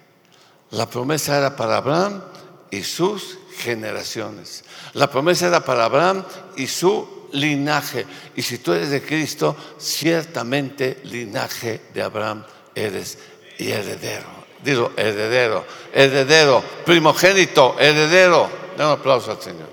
La 0.70 0.88
promesa 0.88 1.36
era 1.36 1.54
para 1.54 1.76
Abraham 1.76 2.22
y 2.70 2.82
sus 2.82 3.38
generaciones. 3.58 4.64
La 4.94 5.10
promesa 5.10 5.48
era 5.48 5.62
para 5.62 5.84
Abraham 5.84 6.24
y 6.56 6.66
su 6.66 7.15
linaje. 7.32 8.06
Y 8.34 8.42
si 8.42 8.58
tú 8.58 8.72
eres 8.72 8.90
de 8.90 9.02
Cristo, 9.02 9.56
ciertamente 9.78 11.00
linaje 11.04 11.82
de 11.92 12.02
Abraham 12.02 12.44
eres 12.74 13.18
y 13.58 13.70
heredero. 13.70 14.36
Digo, 14.62 14.92
heredero, 14.96 15.64
heredero, 15.92 16.62
primogénito, 16.84 17.76
heredero. 17.78 18.50
Da 18.76 18.86
un 18.86 18.98
aplauso 18.98 19.30
al 19.30 19.40
Señor. 19.40 19.68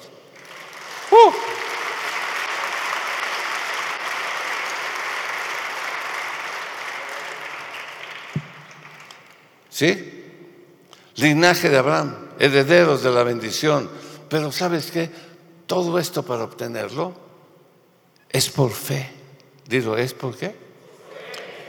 Uh. 1.12 1.32
¿Sí? 9.70 10.24
Linaje 11.16 11.70
de 11.70 11.78
Abraham, 11.78 12.30
herederos 12.39 13.04
de 13.04 13.12
la 13.12 13.24
bendición. 13.24 13.89
Pero 14.30 14.52
¿sabes 14.52 14.92
qué? 14.92 15.10
Todo 15.66 15.98
esto 15.98 16.24
para 16.24 16.44
obtenerlo 16.44 17.13
es 18.34 18.50
por 18.50 18.72
fe. 18.72 19.10
Digo, 19.67 19.96
¿es 19.96 20.13
por 20.13 20.36
qué? 20.36 20.56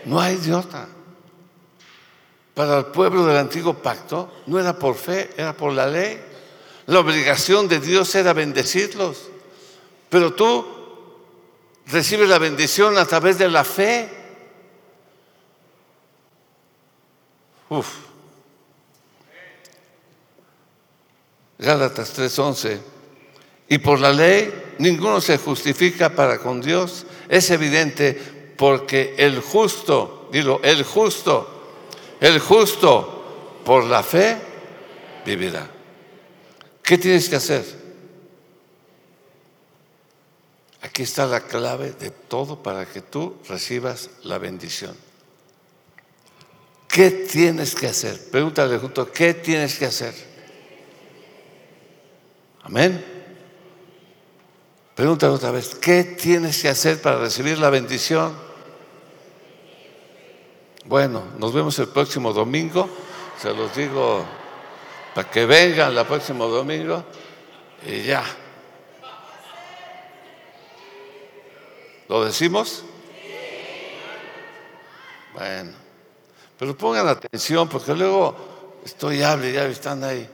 No 0.07 0.19
hay 0.19 0.37
de 0.37 0.55
otra. 0.55 0.89
Para 2.55 2.79
el 2.79 2.87
pueblo 2.87 3.27
del 3.27 3.37
antiguo 3.37 3.75
pacto 3.75 4.33
no 4.47 4.59
era 4.59 4.77
por 4.77 4.97
fe, 4.97 5.31
era 5.37 5.57
por 5.57 5.73
la 5.73 5.87
ley. 5.87 6.21
La 6.87 7.01
obligación 7.01 7.69
de 7.69 7.81
Dios 7.81 8.15
era 8.15 8.33
bendecirlos. 8.33 9.29
Pero 10.09 10.33
tú 10.33 10.67
recibes 11.87 12.29
la 12.29 12.39
bendición 12.39 12.97
a 12.97 13.05
través 13.05 13.39
de 13.39 13.49
la 13.49 13.65
fe. 13.65 14.09
Uf. 17.69 17.89
Gálatas 21.59 22.13
3:11. 22.17 22.94
Y 23.75 23.79
por 23.79 23.99
la 23.99 24.13
ley 24.13 24.77
ninguno 24.79 25.21
se 25.21 25.37
justifica 25.37 26.15
para 26.15 26.39
con 26.39 26.61
Dios. 26.61 27.07
Es 27.29 27.51
evidente 27.51 28.13
porque 28.57 29.17
el 29.19 29.41
justo, 29.41 30.29
dilo, 30.31 30.61
el 30.63 30.85
justo, 30.85 31.73
el 32.21 32.39
justo 32.39 33.63
por 33.65 33.83
la 33.83 34.05
fe 34.05 34.37
vivirá. 35.27 35.69
¿Qué 36.85 36.99
tienes 36.99 37.29
que 37.29 37.35
hacer? 37.35 37.65
Aquí 40.83 41.03
está 41.03 41.27
la 41.27 41.41
clave 41.41 41.95
de 41.99 42.11
todo 42.11 42.63
para 42.63 42.87
que 42.87 43.01
tú 43.01 43.39
recibas 43.49 44.09
la 44.23 44.39
bendición. 44.39 44.97
¿Qué 46.87 47.11
tienes 47.11 47.75
que 47.75 47.89
hacer? 47.89 48.31
Pregúntale 48.31 48.79
junto, 48.79 49.11
¿qué 49.11 49.35
tienes 49.35 49.77
que 49.77 49.87
hacer? 49.87 50.15
Amén. 52.63 53.14
Pregúntale 54.95 55.33
otra 55.33 55.51
vez, 55.51 55.75
¿qué 55.75 56.05
tienes 56.05 56.63
que 56.63 56.69
hacer 56.69 57.03
para 57.03 57.19
recibir 57.19 57.59
la 57.59 57.69
bendición? 57.69 58.33
Bueno, 60.85 61.25
nos 61.39 61.53
vemos 61.53 61.77
el 61.81 61.89
próximo 61.89 62.33
domingo. 62.33 62.89
Se 63.41 63.53
los 63.53 63.75
digo 63.75 64.25
para 65.15 65.29
que 65.29 65.47
vengan 65.47 65.97
el 65.97 66.07
próximo 66.07 66.47
domingo 66.47 67.05
y 67.85 68.03
ya. 68.03 68.25
¿Lo 72.09 72.25
decimos? 72.25 72.85
Bueno, 75.33 75.73
pero 76.57 76.77
pongan 76.77 77.09
atención 77.09 77.69
porque 77.69 77.95
luego 77.95 78.81
estoy 78.85 79.23
hable, 79.23 79.53
ya 79.53 79.65
están 79.65 80.05
ahí. 80.05 80.29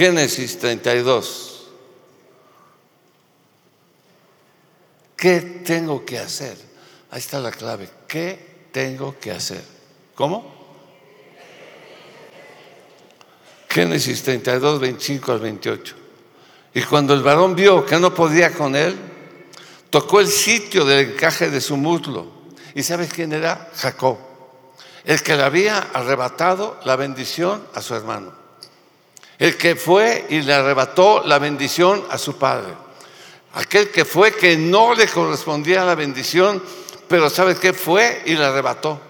Génesis 0.00 0.58
32. 0.58 1.68
¿Qué 5.14 5.40
tengo 5.62 6.06
que 6.06 6.18
hacer? 6.18 6.56
Ahí 7.10 7.18
está 7.18 7.38
la 7.38 7.50
clave. 7.50 7.86
¿Qué 8.08 8.68
tengo 8.72 9.18
que 9.20 9.30
hacer? 9.30 9.62
¿Cómo? 10.14 10.54
Génesis 13.68 14.22
32, 14.22 14.80
25 14.80 15.32
al 15.32 15.40
28. 15.40 15.94
Y 16.72 16.82
cuando 16.84 17.12
el 17.12 17.22
varón 17.22 17.54
vio 17.54 17.84
que 17.84 17.98
no 17.98 18.14
podía 18.14 18.54
con 18.54 18.74
él, 18.74 18.96
tocó 19.90 20.20
el 20.20 20.28
sitio 20.28 20.86
del 20.86 21.10
encaje 21.10 21.50
de 21.50 21.60
su 21.60 21.76
muslo. 21.76 22.26
¿Y 22.74 22.82
sabes 22.84 23.12
quién 23.12 23.34
era? 23.34 23.70
Jacob, 23.74 24.16
el 25.04 25.22
que 25.22 25.36
le 25.36 25.42
había 25.42 25.78
arrebatado 25.92 26.80
la 26.86 26.96
bendición 26.96 27.62
a 27.74 27.82
su 27.82 27.94
hermano. 27.94 28.40
El 29.40 29.56
que 29.56 29.74
fue 29.74 30.26
y 30.28 30.42
le 30.42 30.52
arrebató 30.52 31.22
la 31.24 31.38
bendición 31.38 32.04
a 32.10 32.18
su 32.18 32.36
padre. 32.36 32.74
Aquel 33.54 33.90
que 33.90 34.04
fue 34.04 34.34
que 34.34 34.54
no 34.54 34.94
le 34.94 35.08
correspondía 35.08 35.82
la 35.82 35.94
bendición, 35.94 36.62
pero 37.08 37.30
¿sabes 37.30 37.58
qué? 37.58 37.72
Fue 37.72 38.22
y 38.26 38.34
le 38.34 38.44
arrebató. 38.44 39.00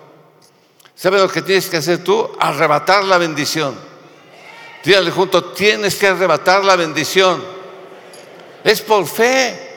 ¿Sabes 0.94 1.20
lo 1.20 1.28
que 1.28 1.42
tienes 1.42 1.68
que 1.68 1.78
hacer 1.78 2.04
tú? 2.04 2.30
Arrebatar 2.38 3.02
la 3.02 3.18
bendición. 3.18 3.76
Dígale 4.84 5.10
junto, 5.10 5.46
tienes 5.52 5.96
que 5.96 6.06
arrebatar 6.06 6.64
la 6.64 6.76
bendición. 6.76 7.42
Es 8.62 8.80
por 8.82 9.08
fe. 9.08 9.68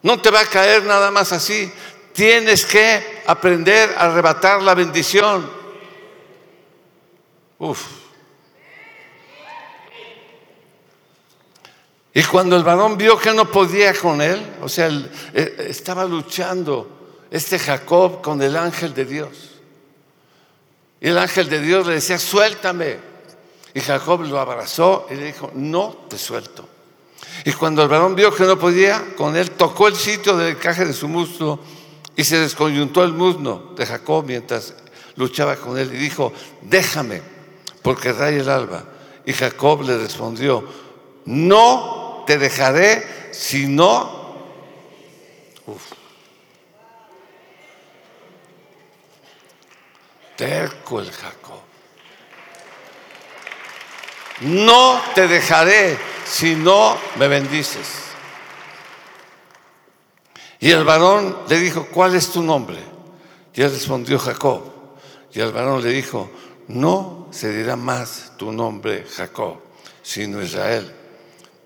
No 0.00 0.18
te 0.18 0.30
va 0.30 0.40
a 0.40 0.46
caer 0.46 0.84
nada 0.84 1.10
más 1.10 1.30
así. 1.30 1.70
Tienes 2.14 2.64
que 2.64 3.22
aprender 3.26 3.94
a 3.98 4.06
arrebatar 4.06 4.62
la 4.62 4.74
bendición. 4.74 5.46
Uf. 7.58 8.03
Y 12.16 12.22
cuando 12.22 12.56
el 12.56 12.62
varón 12.62 12.96
vio 12.96 13.18
que 13.18 13.32
no 13.32 13.50
podía 13.50 13.92
con 13.92 14.22
él, 14.22 14.40
o 14.62 14.68
sea, 14.68 14.88
eh, 14.88 15.66
estaba 15.68 16.04
luchando 16.04 17.26
este 17.28 17.58
Jacob 17.58 18.22
con 18.22 18.40
el 18.40 18.56
ángel 18.56 18.94
de 18.94 19.04
Dios. 19.04 19.30
Y 21.00 21.08
el 21.08 21.18
ángel 21.18 21.48
de 21.48 21.60
Dios 21.60 21.84
le 21.88 21.94
decía, 21.94 22.16
suéltame. 22.20 22.98
Y 23.74 23.80
Jacob 23.80 24.20
lo 24.22 24.38
abrazó 24.38 25.08
y 25.10 25.16
le 25.16 25.24
dijo, 25.26 25.50
no 25.54 26.06
te 26.08 26.16
suelto. 26.16 26.68
Y 27.44 27.52
cuando 27.52 27.82
el 27.82 27.88
varón 27.88 28.14
vio 28.14 28.32
que 28.32 28.44
no 28.44 28.56
podía, 28.56 29.16
con 29.16 29.36
él 29.36 29.50
tocó 29.50 29.88
el 29.88 29.96
sitio 29.96 30.36
del 30.36 30.50
encaje 30.56 30.84
de 30.84 30.92
su 30.92 31.08
muslo 31.08 31.58
y 32.14 32.22
se 32.22 32.38
desconyuntó 32.38 33.02
el 33.02 33.12
muslo 33.12 33.72
de 33.76 33.84
Jacob 33.86 34.24
mientras 34.24 34.74
luchaba 35.16 35.56
con 35.56 35.76
él 35.76 35.92
y 35.92 35.96
dijo, 35.96 36.32
déjame, 36.62 37.22
porque 37.82 38.12
raya 38.12 38.40
el 38.40 38.48
alba. 38.48 38.84
Y 39.26 39.32
Jacob 39.32 39.82
le 39.82 39.98
respondió, 39.98 40.64
no 41.24 42.03
te 42.26 42.38
dejaré 42.38 43.30
si 43.32 43.66
no... 43.66 44.22
Terco 50.36 51.00
el 51.00 51.10
Jacob. 51.12 51.60
No 54.40 55.00
te 55.14 55.28
dejaré 55.28 55.96
si 56.26 56.56
no 56.56 56.98
me 57.16 57.28
bendices. 57.28 57.86
Y 60.58 60.70
el 60.70 60.82
varón 60.82 61.38
le 61.48 61.58
dijo, 61.58 61.86
¿cuál 61.86 62.16
es 62.16 62.30
tu 62.30 62.42
nombre? 62.42 62.78
Y 63.54 63.62
él 63.62 63.70
respondió 63.70 64.18
Jacob. 64.18 64.64
Y 65.32 65.40
el 65.40 65.52
varón 65.52 65.84
le 65.84 65.90
dijo, 65.90 66.30
no 66.68 67.28
se 67.30 67.52
dirá 67.52 67.76
más 67.76 68.32
tu 68.36 68.50
nombre 68.50 69.06
Jacob, 69.08 69.58
sino 70.02 70.42
Israel 70.42 71.03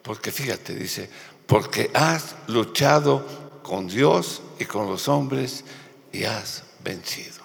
porque 0.08 0.32
fíjate, 0.32 0.74
dice, 0.74 1.10
porque 1.46 1.90
has 1.92 2.34
luchado 2.46 3.60
con 3.62 3.86
Dios 3.86 4.40
y 4.58 4.64
con 4.64 4.86
los 4.86 5.06
hombres 5.06 5.66
y 6.10 6.24
has 6.24 6.64
vencido. 6.82 7.44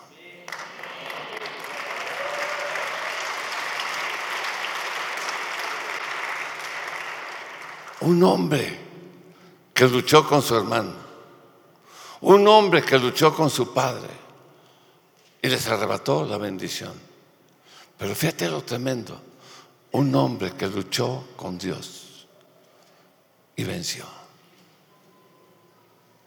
Un 7.99 8.24
hombre 8.24 8.80
que 9.74 9.86
luchó 9.89 10.26
con 10.26 10.41
su 10.41 10.55
hermano, 10.55 10.95
un 12.22 12.47
hombre 12.47 12.82
que 12.82 12.97
luchó 12.97 13.36
con 13.36 13.49
su 13.49 13.74
padre 13.74 14.07
y 15.41 15.49
les 15.49 15.68
arrebató 15.68 16.24
la 16.24 16.38
bendición. 16.38 16.93
Pero 17.97 18.16
fíjate 18.16 18.47
lo 18.47 18.64
tremendo, 18.64 19.22
un 19.91 20.16
hombre 20.16 20.53
que 20.53 20.68
luchó 20.68 21.26
con 21.36 21.57
Dios 21.57 22.03
y 23.55 23.63
venció. 23.63 24.05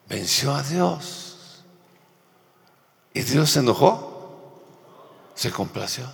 Venció 0.08 0.54
a 0.54 0.62
Dios. 0.62 1.62
Y 3.12 3.22
Dios 3.22 3.50
se 3.50 3.60
enojó, 3.60 4.62
se 5.34 5.50
complació. 5.50 6.06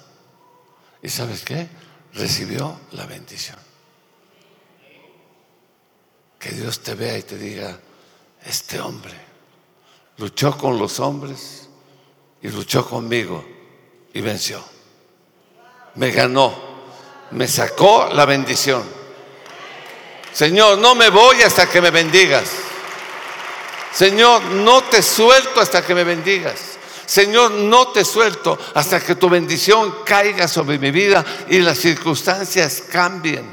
¿Y 1.03 1.09
sabes 1.09 1.45
qué? 1.45 1.69
Recibió 2.15 2.79
la 2.93 3.07
bendición. 3.07 3.59
Que 6.39 6.51
Dios 6.51 6.81
te 6.81 6.95
vea 6.95 7.19
y 7.19 7.23
te 7.23 7.37
diga, 7.37 7.79
este 8.45 8.81
hombre 8.81 9.15
luchó 10.19 10.57
con 10.57 10.79
los 10.79 11.01
hombres 11.01 11.69
y 12.41 12.49
luchó 12.49 12.89
conmigo 12.89 13.45
y 14.13 14.21
venció. 14.21 14.63
Me 15.95 16.11
ganó, 16.11 16.55
me 17.33 17.49
sacó 17.49 18.09
la 18.13 18.25
bendición. 18.25 19.02
Señor, 20.33 20.79
no 20.79 20.95
me 20.95 21.11
voy 21.11 21.43
hasta 21.43 21.69
que 21.69 21.81
me 21.81 21.91
bendigas. 21.91 22.45
Señor, 23.93 24.43
no 24.43 24.83
te 24.85 25.03
suelto 25.03 25.61
hasta 25.61 25.85
que 25.85 25.95
me 25.95 26.05
bendigas. 26.05 26.73
Señor, 27.05 27.51
no 27.51 27.89
te 27.89 28.05
suelto 28.05 28.59
hasta 28.75 29.01
que 29.01 29.17
tu 29.17 29.29
bendición 29.29 29.97
caiga 30.05 30.49
sobre 30.49 30.79
mi 30.79 30.91
vida 30.91 31.25
y 31.49 31.59
las 31.59 31.79
circunstancias 31.79 32.85
cambien 32.91 33.45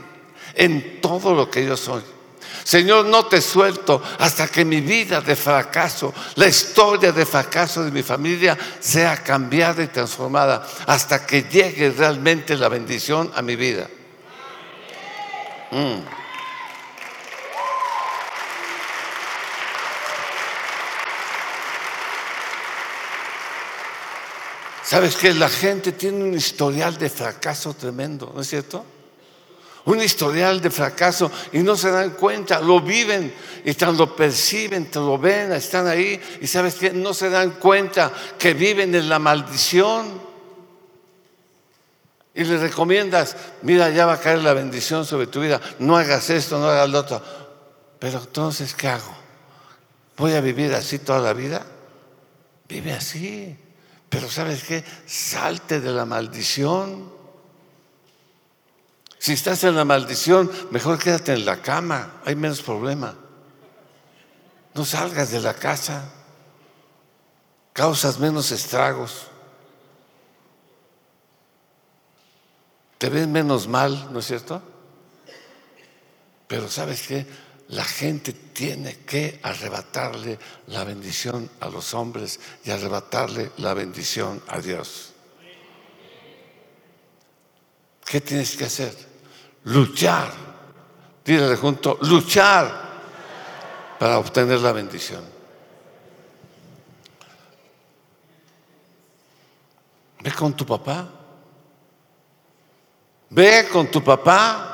en 0.55 1.01
todo 1.01 1.33
lo 1.33 1.49
que 1.49 1.65
yo 1.65 1.75
soy. 1.75 2.01
Señor, 2.63 3.05
no 3.05 3.25
te 3.25 3.41
suelto 3.41 4.01
hasta 4.19 4.47
que 4.47 4.63
mi 4.63 4.79
vida 4.79 5.21
de 5.21 5.35
fracaso, 5.35 6.13
la 6.35 6.47
historia 6.47 7.11
de 7.11 7.25
fracaso 7.25 7.83
de 7.83 7.91
mi 7.91 8.03
familia 8.03 8.57
sea 8.79 9.17
cambiada 9.17 9.83
y 9.83 9.87
transformada, 9.87 10.65
hasta 10.85 11.25
que 11.25 11.43
llegue 11.43 11.91
realmente 11.91 12.55
la 12.55 12.69
bendición 12.69 13.31
a 13.35 13.41
mi 13.41 13.55
vida. 13.55 13.87
Mm. 15.71 16.18
¿Sabes 24.89 25.17
que 25.17 25.35
La 25.35 25.49
gente 25.49 25.91
tiene 25.91 26.23
un 26.23 26.33
historial 26.33 26.97
de 26.97 27.11
fracaso 27.11 27.75
tremendo, 27.75 28.31
¿no 28.33 28.41
es 28.41 28.47
cierto? 28.47 28.83
Un 29.85 30.01
historial 30.01 30.59
de 30.61 30.71
fracaso 30.71 31.31
y 31.53 31.59
no 31.59 31.75
se 31.75 31.91
dan 31.91 32.09
cuenta, 32.15 32.59
lo 32.59 32.81
viven 32.81 33.31
y 33.63 33.75
tan 33.75 33.95
lo 33.95 34.15
perciben, 34.15 34.89
te 34.89 34.97
lo 34.97 35.19
ven, 35.19 35.51
están 35.51 35.85
ahí 35.85 36.19
y 36.41 36.47
sabes 36.47 36.73
que 36.73 36.89
no 36.91 37.13
se 37.13 37.29
dan 37.29 37.51
cuenta 37.51 38.11
que 38.39 38.55
viven 38.55 38.95
en 38.95 39.07
la 39.07 39.19
maldición. 39.19 40.19
Y 42.33 42.43
le 42.43 42.57
recomiendas, 42.57 43.35
mira, 43.61 43.91
ya 43.91 44.07
va 44.07 44.13
a 44.13 44.19
caer 44.19 44.39
la 44.39 44.53
bendición 44.53 45.05
sobre 45.05 45.27
tu 45.27 45.39
vida, 45.41 45.61
no 45.77 45.97
hagas 45.97 46.31
esto, 46.31 46.57
no 46.57 46.67
hagas 46.67 46.89
lo 46.89 46.97
otro. 46.97 47.21
Pero 47.99 48.17
entonces, 48.17 48.73
¿qué 48.73 48.87
hago? 48.87 49.15
¿Voy 50.17 50.33
a 50.33 50.41
vivir 50.41 50.73
así 50.73 50.97
toda 50.97 51.19
la 51.19 51.33
vida? 51.33 51.63
Vive 52.67 52.93
así. 52.93 53.55
Pero 54.09 54.29
¿sabes 54.29 54.63
qué? 54.63 54.83
Salte 55.05 55.79
de 55.79 55.91
la 55.91 56.05
maldición. 56.05 57.11
Si 59.19 59.33
estás 59.33 59.63
en 59.63 59.75
la 59.75 59.85
maldición, 59.85 60.51
mejor 60.71 60.97
quédate 60.97 61.33
en 61.33 61.45
la 61.45 61.61
cama, 61.61 62.21
hay 62.25 62.35
menos 62.35 62.61
problema. 62.61 63.15
No 64.73 64.85
salgas 64.85 65.31
de 65.31 65.41
la 65.41 65.53
casa, 65.53 66.09
causas 67.73 68.17
menos 68.19 68.51
estragos. 68.51 69.27
Te 72.97 73.09
ves 73.09 73.27
menos 73.27 73.67
mal, 73.67 74.11
¿no 74.11 74.19
es 74.19 74.25
cierto? 74.25 74.61
Pero 76.47 76.69
¿sabes 76.69 77.05
qué? 77.07 77.25
La 77.69 77.83
gente 77.83 78.33
tiene 78.33 78.97
que 79.05 79.39
arrebatarle 79.43 80.39
la 80.67 80.83
bendición 80.83 81.49
a 81.59 81.69
los 81.69 81.93
hombres 81.93 82.39
y 82.63 82.71
arrebatarle 82.71 83.51
la 83.57 83.73
bendición 83.73 84.41
a 84.47 84.59
Dios. 84.59 85.13
¿Qué 88.03 88.21
tienes 88.21 88.55
que 88.55 88.65
hacer? 88.65 88.95
Luchar. 89.65 90.31
Dígale 91.23 91.55
junto, 91.57 91.99
luchar 92.01 92.89
para 93.99 94.17
obtener 94.17 94.59
la 94.61 94.71
bendición. 94.71 95.23
Ve 100.21 100.31
con 100.31 100.55
tu 100.55 100.65
papá. 100.65 101.07
Ve 103.29 103.69
con 103.71 103.91
tu 103.91 104.03
papá 104.03 104.69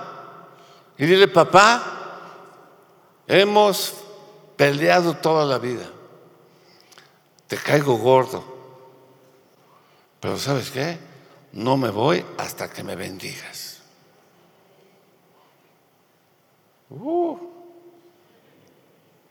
y 0.98 1.06
dile, 1.06 1.28
papá, 1.28 1.95
Hemos 3.28 3.93
peleado 4.55 5.15
toda 5.15 5.45
la 5.45 5.57
vida. 5.57 5.89
te 7.47 7.57
caigo 7.57 7.97
gordo. 7.97 8.43
Pero 10.19 10.38
¿sabes 10.39 10.71
qué? 10.71 10.97
No 11.51 11.78
me 11.78 11.89
voy 11.89 12.26
hasta 12.38 12.69
que 12.69 12.84
me 12.84 12.95
bendigas. 12.95 13.82
Uh, 16.89 17.38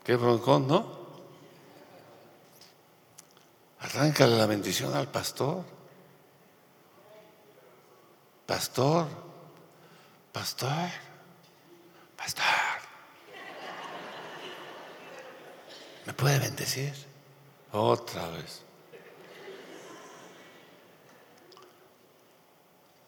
qué 0.03 0.15
broncón, 0.15 0.67
¿no? 0.67 0.95
Arráncale 3.79 4.37
la 4.37 4.45
bendición 4.45 4.93
al 4.93 5.07
pastor. 5.09 5.63
Pastor, 8.45 9.07
pastor, 10.31 10.89
pastor. 12.15 12.74
¿Me 16.05 16.13
puede 16.13 16.39
bendecir? 16.39 16.93
Otra 17.71 18.27
vez. 18.29 18.61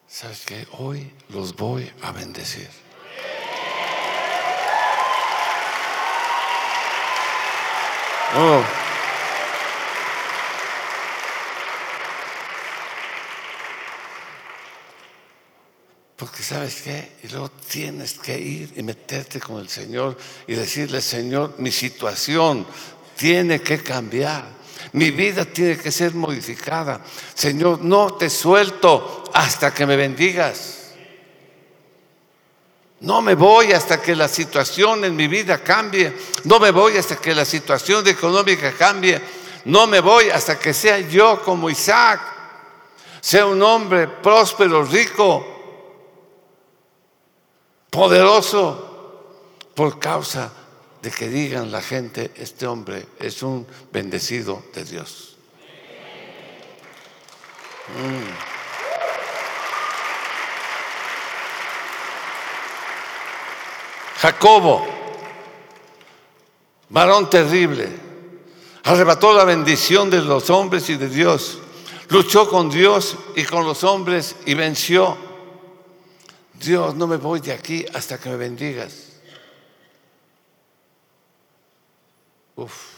¿Sabes 0.07 0.45
qué? 0.45 0.67
Hoy 0.79 1.13
los 1.29 1.55
voy 1.55 1.91
a 2.01 2.11
bendecir. 2.11 2.69
Oh. 8.35 8.86
Porque 16.17 16.41
sabes 16.41 16.81
qué, 16.81 17.11
y 17.23 17.27
luego 17.27 17.51
tienes 17.69 18.13
que 18.13 18.37
ir 18.39 18.73
y 18.75 18.81
meterte 18.81 19.39
con 19.39 19.59
el 19.59 19.69
Señor 19.69 20.17
y 20.47 20.55
decirle, 20.55 20.99
Señor, 20.99 21.53
mi 21.59 21.71
situación 21.71 22.65
tiene 23.15 23.61
que 23.61 23.83
cambiar. 23.83 24.57
Mi 24.93 25.11
vida 25.11 25.45
tiene 25.45 25.77
que 25.77 25.91
ser 25.91 26.15
modificada. 26.15 27.01
Señor, 27.35 27.81
no 27.83 28.15
te 28.15 28.31
suelto 28.31 29.25
hasta 29.31 29.71
que 29.71 29.85
me 29.85 29.95
bendigas. 29.95 30.85
No 33.01 33.21
me 33.21 33.35
voy 33.35 33.73
hasta 33.73 34.01
que 34.01 34.15
la 34.15 34.27
situación 34.27 35.05
en 35.05 35.15
mi 35.15 35.27
vida 35.27 35.61
cambie. 35.61 36.11
No 36.45 36.59
me 36.59 36.71
voy 36.71 36.97
hasta 36.97 37.17
que 37.17 37.35
la 37.35 37.45
situación 37.45 38.07
económica 38.07 38.71
cambie. 38.71 39.21
No 39.65 39.85
me 39.85 39.99
voy 39.99 40.31
hasta 40.31 40.57
que 40.57 40.73
sea 40.73 40.97
yo 40.97 41.43
como 41.43 41.69
Isaac. 41.69 42.21
Sea 43.21 43.45
un 43.45 43.61
hombre 43.61 44.07
próspero, 44.07 44.83
rico, 44.83 45.56
poderoso, 47.97 49.33
por 49.73 49.97
causa 49.97 50.53
de 51.01 51.09
que 51.09 51.27
digan 51.29 51.71
la 51.71 51.81
gente, 51.81 52.31
este 52.35 52.67
hombre 52.67 53.07
es 53.17 53.41
un 53.41 53.65
bendecido 53.91 54.61
de 54.71 54.83
Dios. 54.83 55.35
Mm. 57.87 58.21
Jacobo, 64.19 64.85
varón 66.89 67.31
terrible, 67.31 67.89
arrebató 68.83 69.33
la 69.33 69.43
bendición 69.43 70.11
de 70.11 70.21
los 70.21 70.51
hombres 70.51 70.87
y 70.91 70.97
de 70.97 71.09
Dios, 71.09 71.57
luchó 72.09 72.47
con 72.47 72.69
Dios 72.69 73.17
y 73.35 73.43
con 73.43 73.65
los 73.65 73.83
hombres 73.83 74.35
y 74.45 74.53
venció. 74.53 75.26
Dios, 76.59 76.95
no 76.95 77.07
me 77.07 77.17
voy 77.17 77.39
de 77.39 77.51
aquí 77.51 77.85
hasta 77.93 78.17
que 78.17 78.29
me 78.29 78.35
bendigas. 78.35 78.93
Uf. 82.55 82.97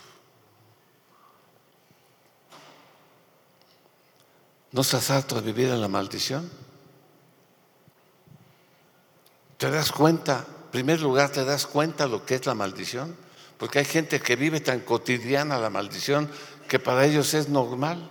¿No 4.71 4.81
estás 4.81 5.09
harto 5.09 5.35
de 5.35 5.41
vivir 5.41 5.69
en 5.69 5.81
la 5.81 5.87
maldición? 5.87 6.49
¿Te 9.57 9.69
das 9.69 9.91
cuenta? 9.91 10.45
En 10.65 10.71
primer 10.71 11.01
lugar, 11.01 11.31
¿te 11.31 11.43
das 11.43 11.65
cuenta 11.65 12.07
lo 12.07 12.25
que 12.25 12.35
es 12.35 12.45
la 12.45 12.53
maldición? 12.53 13.17
Porque 13.57 13.79
hay 13.79 13.85
gente 13.85 14.21
que 14.21 14.35
vive 14.35 14.61
tan 14.61 14.79
cotidiana 14.81 15.57
la 15.57 15.69
maldición 15.69 16.29
que 16.67 16.79
para 16.79 17.05
ellos 17.05 17.33
es 17.33 17.49
normal. 17.49 18.09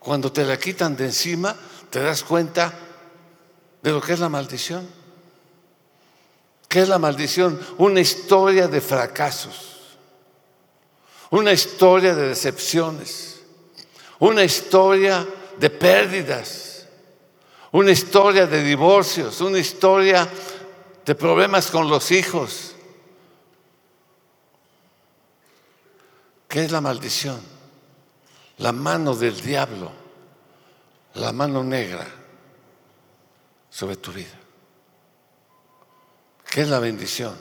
Cuando 0.00 0.32
te 0.32 0.44
la 0.44 0.58
quitan 0.58 0.96
de 0.96 1.04
encima, 1.04 1.54
te 1.90 2.00
das 2.00 2.24
cuenta 2.24 2.72
de 3.82 3.90
lo 3.90 4.00
que 4.00 4.12
es 4.12 4.20
la 4.20 4.28
maldición. 4.28 4.88
¿Qué 6.68 6.80
es 6.82 6.88
la 6.88 6.98
maldición? 6.98 7.60
Una 7.78 8.00
historia 8.00 8.68
de 8.68 8.80
fracasos, 8.80 9.98
una 11.30 11.52
historia 11.52 12.14
de 12.14 12.28
decepciones, 12.28 13.42
una 14.20 14.44
historia 14.44 15.26
de 15.58 15.68
pérdidas, 15.68 16.86
una 17.72 17.90
historia 17.90 18.46
de 18.46 18.62
divorcios, 18.62 19.40
una 19.40 19.58
historia 19.58 20.28
de 21.04 21.14
problemas 21.14 21.70
con 21.70 21.88
los 21.88 22.10
hijos. 22.10 22.74
¿Qué 26.48 26.64
es 26.64 26.70
la 26.70 26.80
maldición? 26.80 27.40
La 28.58 28.72
mano 28.72 29.14
del 29.14 29.38
diablo, 29.40 29.90
la 31.14 31.32
mano 31.32 31.64
negra 31.64 32.21
sobre 33.72 33.96
tu 33.96 34.12
vida. 34.12 34.38
¿Qué 36.48 36.60
es 36.60 36.68
la 36.68 36.78
bendición? 36.78 37.34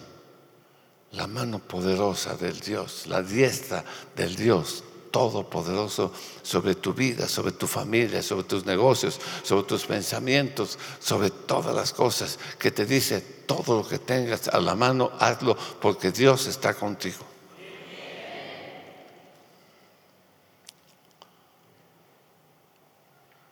La 1.11 1.27
mano 1.27 1.59
poderosa 1.59 2.37
del 2.37 2.57
Dios, 2.61 3.05
la 3.07 3.21
diestra 3.21 3.83
del 4.15 4.37
Dios 4.37 4.85
todopoderoso 5.11 6.13
sobre 6.41 6.75
tu 6.75 6.93
vida, 6.93 7.27
sobre 7.27 7.51
tu 7.51 7.67
familia, 7.67 8.23
sobre 8.23 8.45
tus 8.45 8.65
negocios, 8.65 9.19
sobre 9.43 9.63
tus 9.67 9.85
pensamientos, 9.85 10.79
sobre 11.01 11.31
todas 11.31 11.75
las 11.75 11.91
cosas 11.91 12.39
que 12.57 12.71
te 12.71 12.85
dice, 12.85 13.19
todo 13.45 13.81
lo 13.81 13.87
que 13.87 13.99
tengas 13.99 14.47
a 14.47 14.61
la 14.61 14.73
mano, 14.73 15.11
hazlo 15.19 15.57
porque 15.81 16.11
Dios 16.11 16.47
está 16.47 16.73
contigo. 16.73 17.25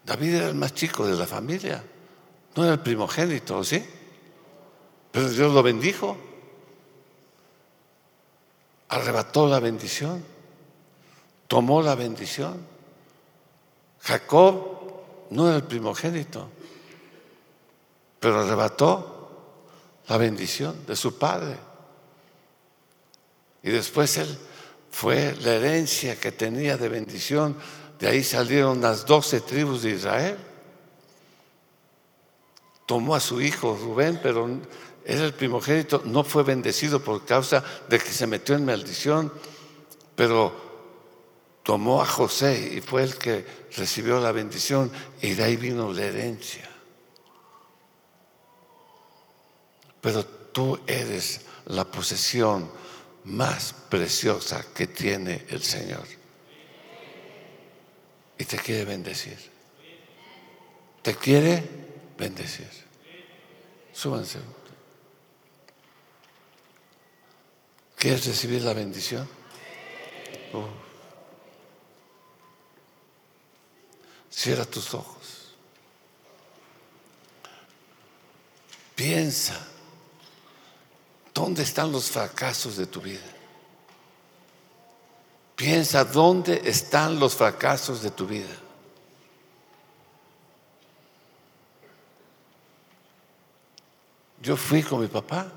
David 0.05 0.35
era 0.35 0.47
el 0.47 0.55
más 0.55 0.73
chico 0.73 1.05
de 1.05 1.17
la 1.17 1.27
familia, 1.27 1.83
no 2.55 2.63
era 2.63 2.73
el 2.73 2.79
primogénito, 2.79 3.63
¿sí? 3.63 3.83
Pero 5.11 5.29
Dios 5.29 5.53
lo 5.53 5.63
bendijo. 5.63 6.17
Arrebató 8.89 9.47
la 9.47 9.59
bendición. 9.59 10.23
Tomó 11.47 11.81
la 11.81 11.95
bendición. 11.95 12.65
Jacob 14.01 14.79
no 15.31 15.47
era 15.47 15.57
el 15.57 15.63
primogénito, 15.63 16.49
pero 18.19 18.41
arrebató 18.41 19.19
la 20.07 20.17
bendición 20.17 20.85
de 20.85 20.95
su 20.95 21.17
padre. 21.17 21.57
Y 23.61 23.69
después 23.69 24.17
él 24.17 24.37
fue 24.89 25.35
la 25.41 25.55
herencia 25.55 26.19
que 26.19 26.31
tenía 26.31 26.77
de 26.77 26.89
bendición. 26.89 27.57
De 27.99 28.07
ahí 28.07 28.23
salieron 28.23 28.81
las 28.81 29.05
doce 29.05 29.41
tribus 29.41 29.83
de 29.83 29.91
Israel. 29.91 30.37
Tomó 32.89 33.13
a 33.13 33.19
su 33.19 33.39
hijo 33.39 33.77
Rubén, 33.79 34.19
pero 34.23 34.49
era 35.05 35.23
el 35.23 35.35
primogénito, 35.35 36.01
no 36.05 36.23
fue 36.23 36.41
bendecido 36.41 37.03
por 37.03 37.23
causa 37.23 37.63
de 37.87 37.99
que 37.99 38.09
se 38.09 38.25
metió 38.25 38.55
en 38.55 38.65
maldición, 38.65 39.31
pero 40.15 41.59
tomó 41.61 42.01
a 42.01 42.07
José 42.07 42.73
y 42.73 42.81
fue 42.81 43.03
el 43.03 43.15
que 43.15 43.45
recibió 43.77 44.19
la 44.19 44.31
bendición 44.31 44.91
y 45.21 45.35
de 45.35 45.43
ahí 45.43 45.55
vino 45.55 45.93
la 45.93 46.03
herencia. 46.03 46.67
Pero 50.01 50.25
tú 50.25 50.79
eres 50.87 51.41
la 51.67 51.85
posesión 51.85 52.71
más 53.25 53.71
preciosa 53.87 54.65
que 54.73 54.87
tiene 54.87 55.45
el 55.49 55.61
Señor. 55.61 56.07
Y 58.35 58.45
te 58.45 58.57
quiere 58.57 58.83
bendecir. 58.85 59.37
Te 61.03 61.13
quiere 61.13 61.63
bendecir. 62.17 62.78
Súbanse. 63.99 64.39
¿Quieres 67.97 68.25
recibir 68.27 68.61
la 68.61 68.71
bendición? 68.71 69.27
Cierra 74.29 74.63
tus 74.63 74.93
ojos. 74.93 75.53
Piensa, 78.95 79.67
¿dónde 81.33 81.63
están 81.63 81.91
los 81.91 82.09
fracasos 82.09 82.77
de 82.77 82.87
tu 82.87 83.01
vida? 83.01 83.35
Piensa, 85.57 86.05
¿dónde 86.05 86.61
están 86.63 87.19
los 87.19 87.35
fracasos 87.35 88.01
de 88.01 88.11
tu 88.11 88.25
vida? 88.25 88.68
Yo 94.41 94.55
fui 94.55 94.83
con 94.83 95.01
mi 95.01 95.07
papá 95.07 95.51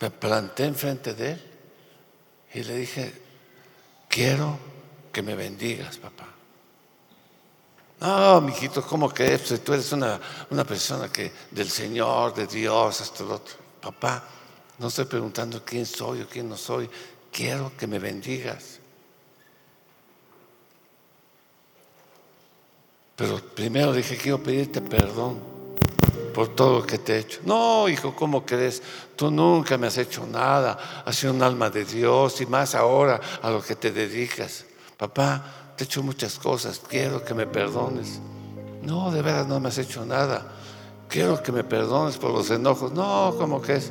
me 0.00 0.10
planté 0.10 0.64
enfrente 0.64 1.14
de 1.14 1.32
él 1.32 1.42
Y 2.54 2.62
le 2.62 2.76
dije, 2.76 3.12
quiero 4.08 4.58
que 5.12 5.22
me 5.22 5.34
bendigas, 5.34 5.98
papá. 5.98 6.26
No, 8.00 8.40
mijito, 8.40 8.82
¿cómo 8.82 9.12
que 9.12 9.38
Tú 9.38 9.74
eres 9.74 9.92
una, 9.92 10.20
una 10.50 10.64
persona 10.64 11.10
que 11.10 11.32
del 11.50 11.68
Señor, 11.68 12.34
de 12.34 12.46
Dios, 12.46 13.00
hasta 13.00 13.24
el 13.24 13.32
otro. 13.32 13.54
Papá, 13.80 14.24
no 14.78 14.88
estoy 14.88 15.06
preguntando 15.06 15.64
quién 15.64 15.84
soy 15.84 16.22
o 16.22 16.28
quién 16.28 16.48
no 16.48 16.56
soy. 16.56 16.88
Quiero 17.32 17.72
que 17.76 17.86
me 17.86 17.98
bendigas. 17.98 18.78
Pero 23.16 23.38
primero 23.54 23.92
dije, 23.92 24.16
quiero 24.16 24.40
pedirte 24.40 24.80
perdón 24.80 25.57
por 26.28 26.48
todo 26.48 26.80
lo 26.80 26.86
que 26.86 26.98
te 26.98 27.16
he 27.16 27.18
hecho. 27.20 27.40
No, 27.44 27.88
hijo, 27.88 28.14
¿cómo 28.14 28.44
crees? 28.44 28.82
Tú 29.16 29.30
nunca 29.30 29.76
me 29.76 29.86
has 29.86 29.98
hecho 29.98 30.26
nada. 30.26 31.02
Has 31.04 31.16
sido 31.16 31.32
un 31.32 31.42
alma 31.42 31.70
de 31.70 31.84
Dios 31.84 32.40
y 32.40 32.46
más 32.46 32.74
ahora 32.74 33.20
a 33.42 33.50
lo 33.50 33.62
que 33.62 33.74
te 33.74 33.90
dedicas. 33.90 34.64
Papá, 34.96 35.72
te 35.76 35.84
he 35.84 35.86
hecho 35.86 36.02
muchas 36.02 36.38
cosas. 36.38 36.80
Quiero 36.88 37.24
que 37.24 37.34
me 37.34 37.46
perdones. 37.46 38.20
No, 38.82 39.10
de 39.10 39.22
veras 39.22 39.46
no 39.46 39.60
me 39.60 39.68
has 39.68 39.78
hecho 39.78 40.04
nada. 40.04 40.46
Quiero 41.08 41.42
que 41.42 41.52
me 41.52 41.64
perdones 41.64 42.16
por 42.16 42.30
los 42.30 42.50
enojos. 42.50 42.92
No, 42.92 43.34
¿cómo 43.38 43.60
crees? 43.60 43.90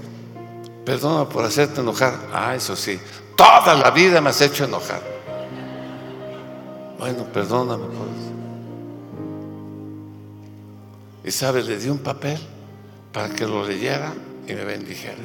Perdona 0.86 1.28
por 1.28 1.44
hacerte 1.44 1.82
enojar. 1.82 2.14
Ah, 2.34 2.56
eso 2.56 2.76
sí. 2.76 3.00
Toda 3.36 3.76
la 3.76 3.92
vida 3.92 4.22
me 4.22 4.30
has 4.30 4.42
hecho 4.42 4.66
enojar. 4.66 5.02
Bueno, 6.98 7.26
perdóname 7.32 7.86
por 7.86 8.08
eso. 8.08 8.27
Y 11.28 11.32
sabe, 11.32 11.62
le 11.62 11.78
di 11.78 11.90
un 11.90 11.98
papel 11.98 12.40
para 13.12 13.28
que 13.28 13.46
lo 13.46 13.68
leyera 13.68 14.14
y 14.48 14.54
me 14.54 14.64
bendijera. 14.64 15.18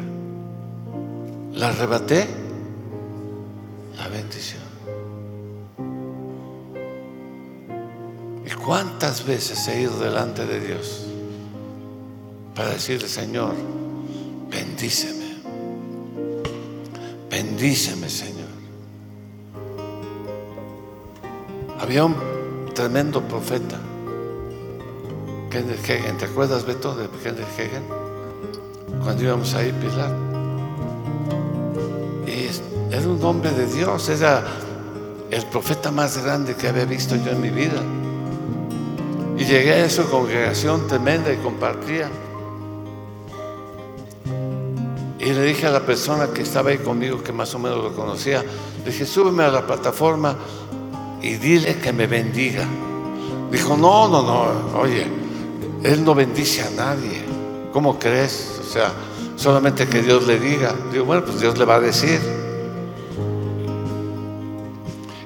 La 1.52 1.68
arrebaté 1.68 2.26
la 3.96 4.08
bendición. 4.08 4.62
¿Y 8.44 8.50
cuántas 8.54 9.24
veces 9.24 9.68
he 9.68 9.82
ido 9.82 9.96
delante 10.00 10.44
de 10.44 10.58
Dios 10.58 11.06
para 12.56 12.70
decirle, 12.70 13.06
Señor, 13.06 13.54
bendíceme? 14.50 15.36
Bendíceme, 17.30 18.10
Señor. 18.10 18.50
Había 21.78 22.04
un 22.06 22.16
tremendo 22.74 23.22
profeta 23.22 23.78
Kenneth 25.52 25.84
Hagen. 25.84 26.16
¿Te 26.16 26.24
acuerdas, 26.24 26.64
Beto, 26.64 26.94
de 26.94 27.06
Kenneth 27.22 27.46
Hagen? 27.58 27.84
Cuando 29.04 29.22
íbamos 29.22 29.52
ahí, 29.52 29.70
Pilar. 29.70 30.10
Y 32.26 32.48
era 32.90 33.06
un 33.06 33.22
hombre 33.22 33.50
de 33.50 33.66
Dios, 33.66 34.08
era 34.08 34.44
el 35.30 35.44
profeta 35.46 35.90
más 35.90 36.16
grande 36.24 36.54
que 36.54 36.68
había 36.68 36.86
visto 36.86 37.16
yo 37.16 37.32
en 37.32 37.40
mi 37.42 37.50
vida. 37.50 37.82
Y 39.36 39.44
llegué 39.44 39.82
a 39.82 39.90
su 39.90 40.08
congregación 40.08 40.86
tremenda 40.86 41.30
y 41.30 41.36
compartía. 41.36 42.08
Y 45.18 45.26
le 45.26 45.42
dije 45.42 45.66
a 45.66 45.70
la 45.70 45.80
persona 45.80 46.28
que 46.28 46.40
estaba 46.40 46.70
ahí 46.70 46.78
conmigo, 46.78 47.22
que 47.22 47.32
más 47.32 47.54
o 47.54 47.58
menos 47.58 47.84
lo 47.84 47.94
conocía, 47.94 48.42
le 48.42 48.90
dije, 48.90 49.04
súbeme 49.04 49.44
a 49.44 49.50
la 49.50 49.66
plataforma 49.66 50.34
y 51.20 51.34
dile 51.34 51.76
que 51.76 51.92
me 51.92 52.06
bendiga. 52.06 52.66
Dijo, 53.50 53.76
no, 53.76 54.08
no, 54.08 54.22
no, 54.22 54.80
oye, 54.80 55.21
él 55.84 56.04
no 56.04 56.14
bendice 56.14 56.62
a 56.62 56.70
nadie. 56.70 57.24
¿Cómo 57.72 57.98
crees? 57.98 58.60
O 58.60 58.64
sea, 58.64 58.92
solamente 59.36 59.88
que 59.88 60.02
Dios 60.02 60.26
le 60.26 60.38
diga. 60.38 60.74
Digo, 60.92 61.04
bueno, 61.04 61.24
pues 61.24 61.40
Dios 61.40 61.58
le 61.58 61.64
va 61.64 61.76
a 61.76 61.80
decir. 61.80 62.20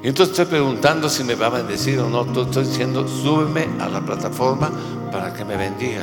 Y 0.02 0.09
entonces 0.09 0.38
estoy 0.38 0.46
preguntando 0.46 1.09
si 1.09 1.24
me 1.24 1.34
va 1.34 1.46
a 1.46 1.50
bendecir 1.50 1.98
o 1.98 2.09
no. 2.09 2.22
Estoy 2.42 2.64
diciendo, 2.64 3.07
súbeme 3.07 3.68
a 3.80 3.88
la 3.88 4.00
plataforma 4.00 4.70
para 5.11 5.34
que 5.34 5.44
me 5.44 5.57
bendiga. 5.57 6.02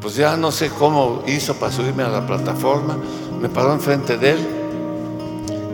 Pues 0.00 0.16
ya 0.16 0.36
no 0.36 0.50
sé 0.50 0.68
cómo 0.68 1.22
hizo 1.26 1.54
para 1.54 1.72
subirme 1.72 2.02
a 2.02 2.08
la 2.08 2.26
plataforma. 2.26 2.98
Me 3.40 3.48
paró 3.48 3.72
enfrente 3.72 4.18
de 4.18 4.32
él 4.32 4.46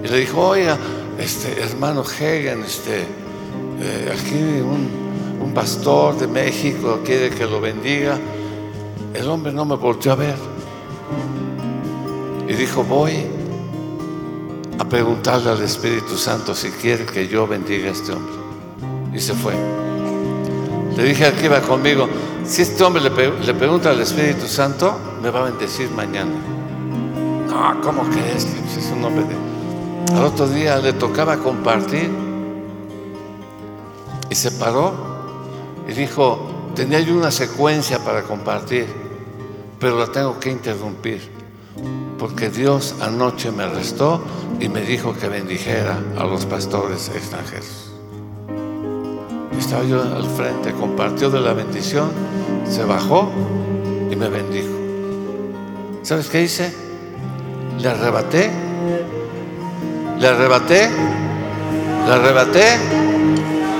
y 0.05 0.09
le 0.09 0.19
dijo, 0.19 0.41
oiga, 0.41 0.79
este 1.19 1.61
hermano 1.61 2.03
Hagen, 2.03 2.63
este, 2.63 3.03
eh, 3.81 4.15
aquí 4.17 4.61
un 4.61 5.00
un 5.41 5.55
pastor 5.55 6.19
de 6.19 6.27
México 6.27 7.01
quiere 7.05 7.31
que 7.31 7.47
lo 7.47 7.61
bendiga. 7.61 8.19
El 9.15 9.29
hombre 9.29 9.53
no 9.53 9.65
me 9.65 9.77
volvió 9.77 10.13
a 10.13 10.15
ver. 10.15 10.37
Y 12.47 12.53
dijo, 12.55 12.85
voy 12.85 13.27
a 14.79 14.85
preguntarle 14.85 15.51
al 15.51 15.63
Espíritu 15.63 16.17
Santo 16.17 16.55
si 16.55 16.71
quiere 16.71 17.07
que 17.07 17.27
yo 17.27 17.47
bendiga 17.47 17.89
a 17.89 17.93
este 17.93 18.13
hombre. 18.13 18.35
Y 19.15 19.19
se 19.19 19.35
fue. 19.35 19.55
Le 20.97 21.05
dije 21.05 21.27
al 21.27 21.33
que 21.35 21.47
iba 21.47 21.61
conmigo, 21.61 22.09
si 22.45 22.63
este 22.63 22.83
hombre 22.85 23.03
le, 23.03 23.11
pregunta 23.55 23.91
al 23.91 24.01
Espíritu 24.01 24.47
Santo, 24.47 24.97
me 25.23 25.31
va 25.31 25.41
a 25.41 25.45
bendecir 25.45 25.91
mañana. 25.91 26.33
No, 27.49 27.81
¿cómo 27.83 28.03
crees? 28.11 28.47
Es 28.77 28.93
un 28.93 29.05
hombre 29.05 29.25
de... 29.25 30.15
Al 30.15 30.25
otro 30.25 30.49
día 30.49 30.79
le 30.79 30.93
tocaba 30.93 31.37
compartir 31.37 32.11
y 34.29 34.35
se 34.35 34.51
paró 34.53 35.10
y 35.91 35.93
dijo, 35.93 36.39
tenía 36.77 37.01
yo 37.01 37.15
una 37.15 37.33
secuencia 37.33 37.99
para 38.05 38.23
compartir, 38.23 38.87
pero 39.81 39.99
la 39.99 40.07
tengo 40.07 40.39
que 40.39 40.51
interrumpir, 40.51 41.21
porque 42.17 42.49
Dios 42.49 42.95
anoche 43.01 43.51
me 43.51 43.65
arrestó 43.65 44.23
y 44.61 44.69
me 44.69 44.83
dijo 44.83 45.15
que 45.15 45.29
bendijera 45.29 45.99
a 46.17 46.25
los 46.25 46.47
pastores 46.47 47.09
extranjeros. 47.09 47.91
Estaba 49.59 49.83
yo 49.83 50.01
al 50.01 50.27
frente, 50.27 50.73
compartió 50.73 51.29
de 51.29 51.41
la 51.41 51.55
bendición, 51.55 52.13
se 52.69 52.85
bajó 52.85 53.29
y 54.13 54.15
me 54.15 54.29
bendijo. 54.29 54.73
¿Sabes 56.03 56.29
qué 56.29 56.43
hice? 56.43 56.73
Le 57.81 57.89
arrebaté, 57.89 58.49
le 60.21 60.29
arrebaté, 60.29 60.89
le 62.07 62.13
arrebaté 62.13 62.79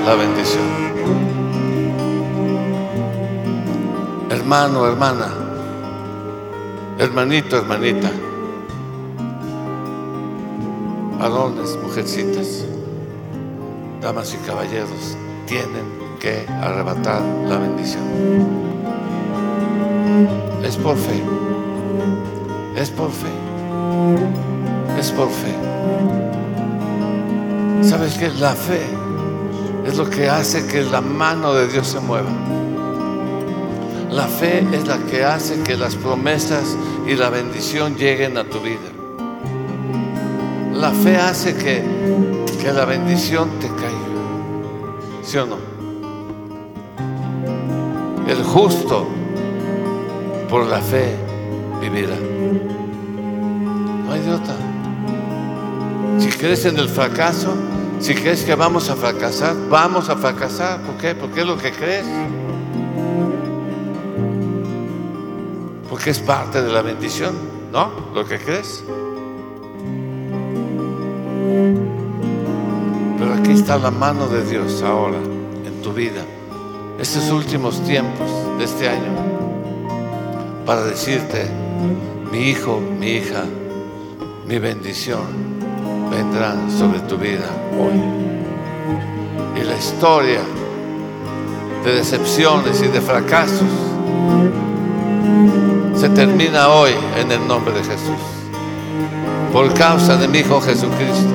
la 0.05 0.15
bendición. 0.15 0.80
Hermano, 4.51 4.85
hermana, 4.85 5.27
hermanito, 6.99 7.55
hermanita, 7.55 8.11
varones, 11.17 11.79
mujercitas, 11.81 12.65
damas 14.01 14.33
y 14.33 14.37
caballeros, 14.45 15.15
tienen 15.45 15.85
que 16.19 16.45
arrebatar 16.49 17.21
la 17.47 17.59
bendición. 17.59 18.03
Es 20.65 20.75
por 20.75 20.97
fe, 20.97 21.23
es 22.75 22.89
por 22.89 23.09
fe, 23.09 23.31
es 24.99 25.11
por 25.11 25.29
fe. 25.29 25.55
¿Sabes 27.83 28.17
qué? 28.17 28.29
La 28.37 28.53
fe 28.53 28.81
es 29.85 29.95
lo 29.95 30.09
que 30.09 30.29
hace 30.29 30.67
que 30.67 30.81
la 30.81 30.99
mano 30.99 31.53
de 31.53 31.69
Dios 31.69 31.87
se 31.87 32.01
mueva. 32.01 32.27
La 34.11 34.27
fe 34.27 34.67
es 34.73 34.87
la 34.87 34.97
que 34.97 35.23
hace 35.23 35.63
que 35.63 35.77
las 35.77 35.95
promesas 35.95 36.75
y 37.07 37.15
la 37.15 37.29
bendición 37.29 37.95
lleguen 37.95 38.37
a 38.37 38.43
tu 38.43 38.59
vida. 38.59 38.91
La 40.73 40.91
fe 40.91 41.15
hace 41.15 41.55
que, 41.55 41.81
que 42.61 42.73
la 42.73 42.83
bendición 42.83 43.49
te 43.61 43.67
caiga. 43.67 44.11
¿Sí 45.23 45.37
o 45.37 45.45
no? 45.45 45.57
El 48.27 48.43
justo 48.43 49.07
por 50.49 50.67
la 50.67 50.81
fe 50.81 51.15
vivirá. 51.79 52.17
No 54.05 54.11
hay 54.11 54.19
de 54.19 54.33
otra. 54.33 54.55
Si 56.19 56.27
crees 56.31 56.65
en 56.65 56.77
el 56.77 56.89
fracaso, 56.89 57.53
si 58.01 58.13
crees 58.13 58.43
que 58.43 58.55
vamos 58.55 58.89
a 58.89 58.97
fracasar, 58.97 59.55
vamos 59.69 60.09
a 60.09 60.17
fracasar. 60.17 60.81
¿Por 60.81 60.97
qué? 60.97 61.15
Porque 61.15 61.41
es 61.41 61.47
lo 61.47 61.57
que 61.57 61.71
crees. 61.71 62.05
Porque 66.01 66.09
es 66.09 66.19
parte 66.19 66.63
de 66.63 66.71
la 66.71 66.81
bendición, 66.81 67.35
¿no? 67.71 67.91
Lo 68.15 68.25
que 68.25 68.39
crees. 68.39 68.83
Pero 73.19 73.33
aquí 73.35 73.51
está 73.51 73.77
la 73.77 73.91
mano 73.91 74.27
de 74.27 74.43
Dios 74.43 74.81
ahora 74.81 75.19
en 75.19 75.79
tu 75.83 75.93
vida, 75.93 76.25
estos 76.97 77.29
últimos 77.29 77.83
tiempos 77.83 78.31
de 78.57 78.63
este 78.63 78.89
año, 78.89 79.11
para 80.65 80.85
decirte, 80.85 81.45
mi 82.31 82.49
hijo, 82.49 82.79
mi 82.79 83.17
hija, 83.17 83.43
mi 84.47 84.57
bendición 84.57 85.21
vendrá 86.09 86.55
sobre 86.79 86.99
tu 87.01 87.15
vida 87.15 87.45
hoy. 87.79 89.61
Y 89.61 89.63
la 89.63 89.77
historia 89.77 90.41
de 91.85 91.93
decepciones 91.93 92.81
y 92.81 92.87
de 92.87 93.01
fracasos 93.01 93.69
se 96.01 96.09
termina 96.09 96.69
hoy 96.69 96.89
en 97.15 97.31
el 97.31 97.47
nombre 97.47 97.71
de 97.75 97.83
Jesús. 97.83 98.17
por 99.53 99.71
causa 99.75 100.17
de 100.17 100.27
mi 100.27 100.39
Hijo 100.39 100.59
Jesucristo. 100.59 101.29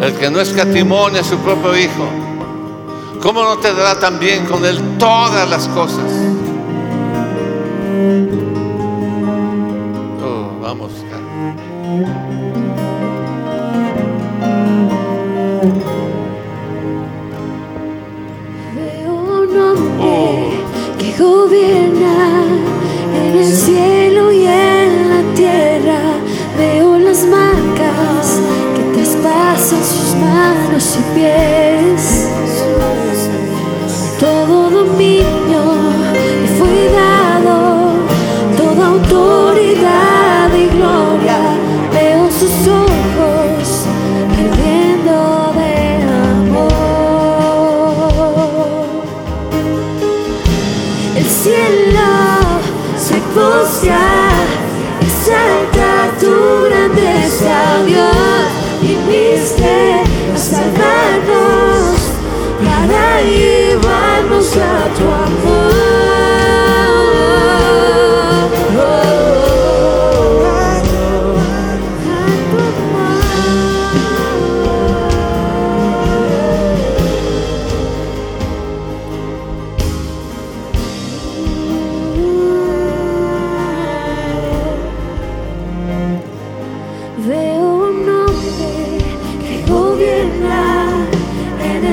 El 0.00 0.14
que 0.14 0.30
no 0.30 0.40
escatimonia 0.40 1.22
a 1.22 1.24
su 1.24 1.36
propio 1.38 1.76
Hijo, 1.76 2.06
¿cómo 3.20 3.42
no 3.42 3.58
te 3.58 3.74
dará 3.74 3.98
también 3.98 4.46
con 4.46 4.64
Él 4.64 4.80
todas 5.00 5.50
las 5.50 5.66
cosas? 5.68 6.12
Oh, 10.24 10.60
vamos. 10.62 10.92
Veo 18.76 19.12
un 19.12 19.58
hombre 19.58 20.60
que 20.98 21.20
gobierna 21.20 21.95
en 23.36 23.42
el 23.42 23.54
cielo 23.54 24.32
y 24.32 24.46
en 24.46 25.10
la 25.10 25.34
tierra. 25.34 26.00
Veo 26.56 26.98
las 26.98 27.24
marcas 27.26 28.40
que 28.74 28.82
traspasan 28.94 29.84
sus 29.84 30.14
manos 30.16 30.98
y 30.98 31.14
pies. 31.14 32.15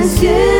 En 0.04 0.53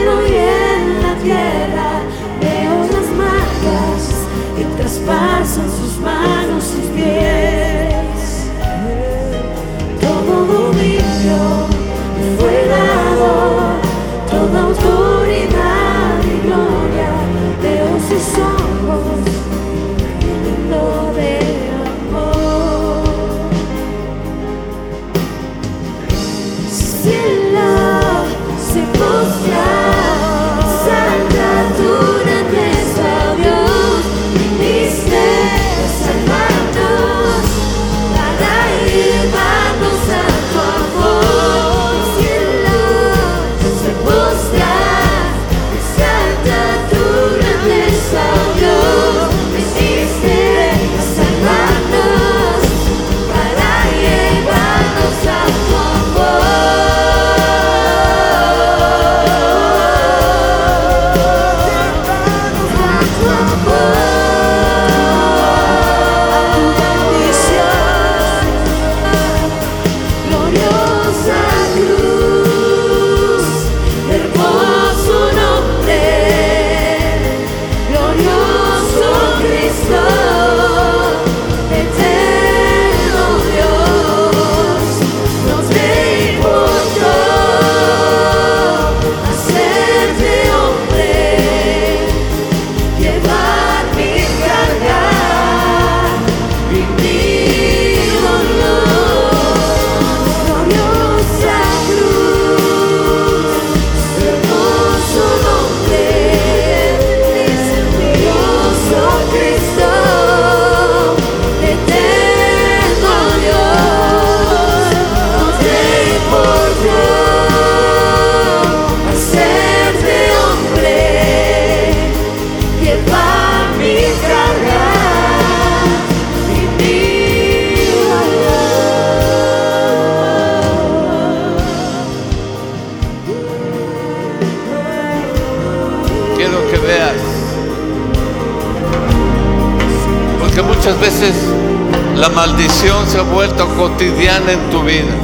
la 142.16 142.28
maldición 142.28 143.06
se 143.08 143.18
ha 143.18 143.22
vuelto 143.22 143.66
cotidiana 143.76 144.52
en 144.52 144.70
tu 144.70 144.82
vida. 144.82 145.14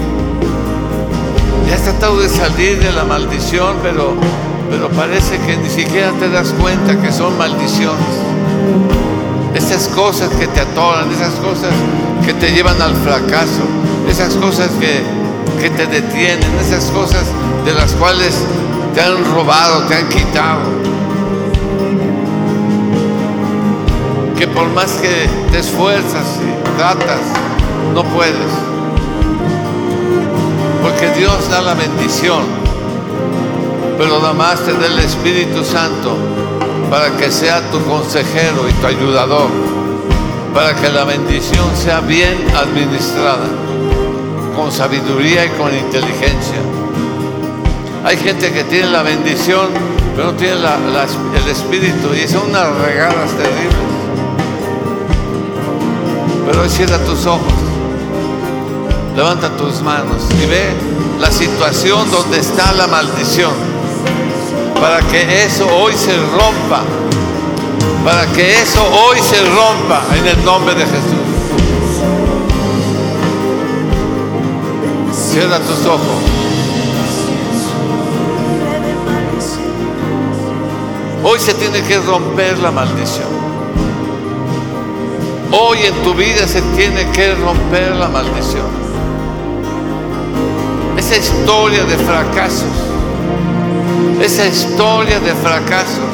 Ya 1.69 1.75
has 1.75 1.83
tratado 1.83 2.21
de 2.21 2.29
salir 2.29 2.81
de 2.81 2.91
la 2.93 3.05
maldición, 3.05 3.77
pero, 3.83 4.15
pero 4.71 4.89
parece 4.91 5.39
que 5.39 5.57
ni 5.59 5.69
siquiera 5.69 6.11
te 6.13 6.31
das 6.31 6.55
cuenta 6.59 7.01
que 7.01 7.13
son 7.13 7.37
maldiciones. 7.37 8.07
Esas 9.55 9.89
cosas 9.89 10.31
que 10.31 10.47
te 10.47 10.61
atoran, 10.61 11.11
esas 11.13 11.35
cosas 11.35 11.71
que 12.25 12.33
te 12.35 12.51
llevan 12.53 12.81
al 12.81 12.95
fracaso, 12.97 13.63
esas 14.09 14.35
cosas 14.35 14.71
que, 14.81 15.03
que 15.61 15.71
te 15.71 15.87
detienen, 15.87 16.51
esas 16.61 16.85
cosas 16.93 17.25
de 17.65 17.75
las 17.75 17.93
cuales 17.93 18.35
te 18.95 19.03
han 19.03 19.23
robado, 19.35 19.83
te 19.83 19.97
han 19.97 20.09
quitado. 20.09 20.61
Que 24.41 24.49
por 24.49 24.71
más 24.71 24.93
que 24.93 25.29
te 25.53 25.59
esfuerzas 25.59 26.39
y 26.41 26.79
tratas, 26.79 27.21
no 27.93 28.03
puedes. 28.05 28.35
Porque 30.83 31.11
Dios 31.11 31.51
da 31.51 31.61
la 31.61 31.75
bendición, 31.75 32.45
pero 33.99 34.19
nada 34.19 34.33
más 34.33 34.61
te 34.61 34.73
da 34.73 34.87
el 34.87 34.99
Espíritu 35.01 35.63
Santo 35.63 36.17
para 36.89 37.15
que 37.19 37.31
sea 37.31 37.61
tu 37.71 37.85
consejero 37.85 38.67
y 38.67 38.73
tu 38.73 38.87
ayudador, 38.87 39.51
para 40.55 40.75
que 40.75 40.89
la 40.89 41.05
bendición 41.05 41.77
sea 41.77 42.01
bien 42.01 42.39
administrada, 42.57 43.47
con 44.57 44.73
sabiduría 44.73 45.45
y 45.45 45.49
con 45.51 45.69
inteligencia. 45.77 46.63
Hay 48.07 48.17
gente 48.17 48.51
que 48.55 48.65
tiene 48.65 48.87
la 48.87 49.03
bendición, 49.03 49.69
pero 50.17 50.29
no 50.29 50.39
tiene 50.39 50.55
el 50.55 51.47
Espíritu 51.51 52.15
y 52.15 52.27
son 52.27 52.49
unas 52.49 52.75
regadas 52.79 53.33
terribles. 53.33 53.90
Pero 56.51 56.63
hoy 56.63 56.69
cierra 56.69 56.99
tus 57.05 57.27
ojos 57.27 57.53
Levanta 59.15 59.57
tus 59.57 59.83
manos 59.83 60.25
y 60.43 60.47
ve 60.47 60.73
la 61.21 61.31
situación 61.31 62.11
donde 62.11 62.39
está 62.39 62.73
la 62.73 62.87
maldición. 62.87 63.53
Para 64.81 65.01
que 65.01 65.45
eso 65.45 65.67
hoy 65.67 65.93
se 65.95 66.17
rompa. 66.17 66.83
Para 68.05 68.27
que 68.33 68.63
eso 68.63 68.83
hoy 68.83 69.19
se 69.21 69.45
rompa 69.45 70.03
en 70.17 70.27
el 70.27 70.45
nombre 70.45 70.75
de 70.75 70.87
Jesús. 70.87 71.21
Cierra 75.13 75.59
tus 75.59 75.87
ojos. 75.87 76.01
Hoy 81.23 81.39
se 81.39 81.55
tiene 81.55 81.83
que 81.83 81.99
romper 81.99 82.59
la 82.59 82.71
maldición. 82.71 83.40
Hoy 85.53 85.79
en 85.85 85.95
tu 86.05 86.15
vida 86.15 86.47
se 86.47 86.63
tiene 86.77 87.11
que 87.11 87.35
romper 87.35 87.97
la 87.97 88.09
maldición. 88.09 88.69
Esa 90.97 91.17
historia 91.17 91.83
de 91.85 91.97
fracasos. 91.97 92.71
Esa 94.23 94.47
historia 94.47 95.19
de 95.19 95.35
fracasos. 95.35 96.09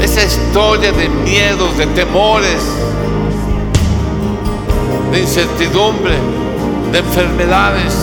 Esa 0.00 0.24
historia 0.24 0.90
de 0.92 1.08
miedos, 1.10 1.76
de 1.76 1.86
temores, 1.88 2.62
de 5.12 5.20
incertidumbre, 5.20 6.14
de 6.90 6.98
enfermedades, 7.00 7.94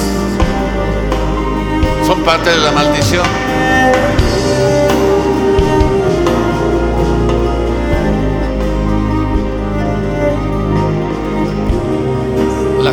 son 2.06 2.22
parte 2.22 2.52
de 2.52 2.58
la 2.58 2.72
maldición. 2.72 3.51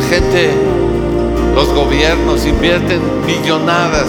Gente, 0.09 0.49
los 1.53 1.71
gobiernos 1.71 2.43
invierten 2.45 2.99
millonadas 3.27 4.07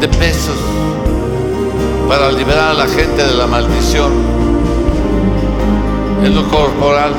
de 0.00 0.06
pesos 0.06 0.56
para 2.08 2.30
liberar 2.30 2.70
a 2.70 2.74
la 2.74 2.86
gente 2.86 3.26
de 3.26 3.34
la 3.34 3.48
maldición 3.48 4.12
en 6.24 6.34
lo 6.36 6.48
corporal, 6.48 7.12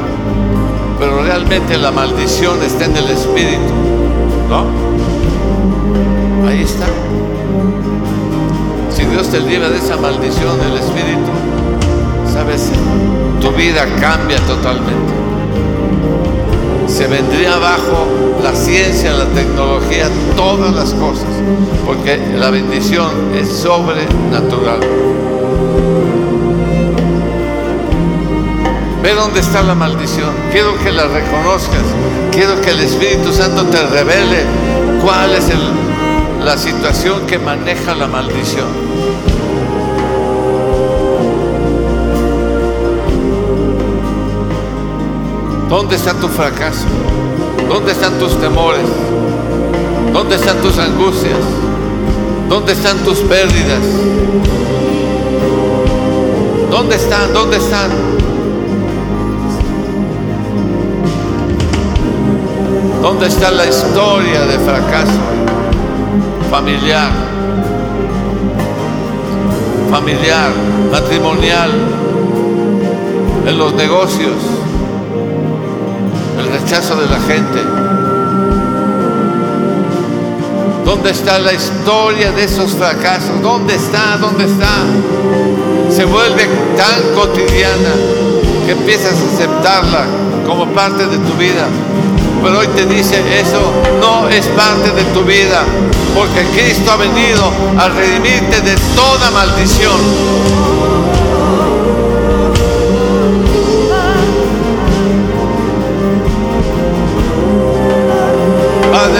pero 0.97 1.23
realmente 1.23 1.77
la 1.77 1.91
maldición 1.91 2.63
está 2.63 2.85
en 2.85 2.95
el 2.95 3.09
espíritu, 3.09 3.73
¿no? 4.49 4.65
Ahí 6.47 6.61
está. 6.61 6.85
Si 8.95 9.03
Dios 9.03 9.27
te 9.27 9.41
libra 9.41 9.67
de 9.67 9.77
esa 9.77 9.97
maldición 9.97 10.57
del 10.59 10.77
espíritu, 10.77 11.31
sabes, 12.31 12.71
tu 13.41 13.51
vida 13.51 13.85
cambia 13.99 14.37
totalmente. 14.47 15.26
Vendría 17.09 17.55
abajo 17.55 18.05
la 18.43 18.53
ciencia, 18.53 19.13
la 19.13 19.25
tecnología, 19.25 20.09
todas 20.35 20.75
las 20.75 20.93
cosas, 20.93 21.29
porque 21.85 22.19
la 22.37 22.49
bendición 22.49 23.33
es 23.33 23.47
sobrenatural. 23.49 24.79
Ve 29.01 29.13
dónde 29.13 29.39
está 29.39 29.63
la 29.63 29.73
maldición. 29.73 30.31
Quiero 30.51 30.77
que 30.83 30.91
la 30.91 31.07
reconozcas. 31.07 31.83
Quiero 32.31 32.59
que 32.61 32.71
el 32.71 32.81
Espíritu 32.81 33.31
Santo 33.31 33.63
te 33.65 33.81
revele 33.87 34.43
cuál 35.01 35.33
es 35.33 35.45
la 36.43 36.57
situación 36.57 37.25
que 37.25 37.39
maneja 37.39 37.95
la 37.95 38.07
maldición. 38.07 38.86
¿Dónde 45.69 45.95
está 45.95 46.13
tu 46.13 46.27
fracaso? 46.29 46.85
¿Dónde 47.67 47.91
están 47.91 48.13
tus 48.19 48.39
temores? 48.39 48.87
¿Dónde 50.13 50.35
están 50.35 50.57
tus 50.61 50.77
angustias? 50.77 51.37
¿Dónde 52.47 52.71
están 52.71 52.97
tus 52.99 53.19
pérdidas? 53.19 53.83
¿Dónde 56.71 56.95
están? 56.95 57.33
¿Dónde 57.33 57.57
están? 57.57 57.91
¿Dónde 63.01 63.27
está 63.27 63.51
la 63.51 63.65
historia 63.65 64.45
de 64.45 64.59
fracaso 64.59 65.19
familiar? 66.49 67.11
Familiar, 69.91 70.51
matrimonial, 70.91 71.71
en 73.45 73.57
los 73.57 73.73
negocios, 73.73 74.33
el 76.37 76.47
rechazo 76.47 76.95
de 76.95 77.07
la 77.07 77.19
gente. 77.21 77.63
¿Dónde 80.85 81.11
está 81.11 81.39
la 81.39 81.53
historia 81.53 82.31
de 82.31 82.45
esos 82.45 82.71
fracasos? 82.71 83.41
¿Dónde 83.41 83.75
está? 83.75 84.17
¿Dónde 84.17 84.45
está? 84.45 84.85
Se 85.89 86.05
vuelve 86.05 86.47
tan 86.77 87.13
cotidiana 87.13 87.93
que 88.65 88.71
empiezas 88.71 89.13
a 89.13 89.33
aceptarla 89.33 90.05
como 90.45 90.65
parte 90.67 91.05
de 91.05 91.17
tu 91.17 91.33
vida. 91.33 91.67
Pero 92.43 92.59
hoy 92.59 92.67
te 92.67 92.85
dice, 92.85 93.17
eso 93.39 93.59
no 93.99 94.29
es 94.29 94.45
parte 94.47 94.91
de 94.91 95.03
tu 95.13 95.23
vida, 95.23 95.63
porque 96.15 96.45
Cristo 96.55 96.91
ha 96.91 96.97
venido 96.97 97.51
a 97.77 97.89
redimirte 97.89 98.61
de 98.61 98.75
toda 98.95 99.31
maldición. 99.31 100.86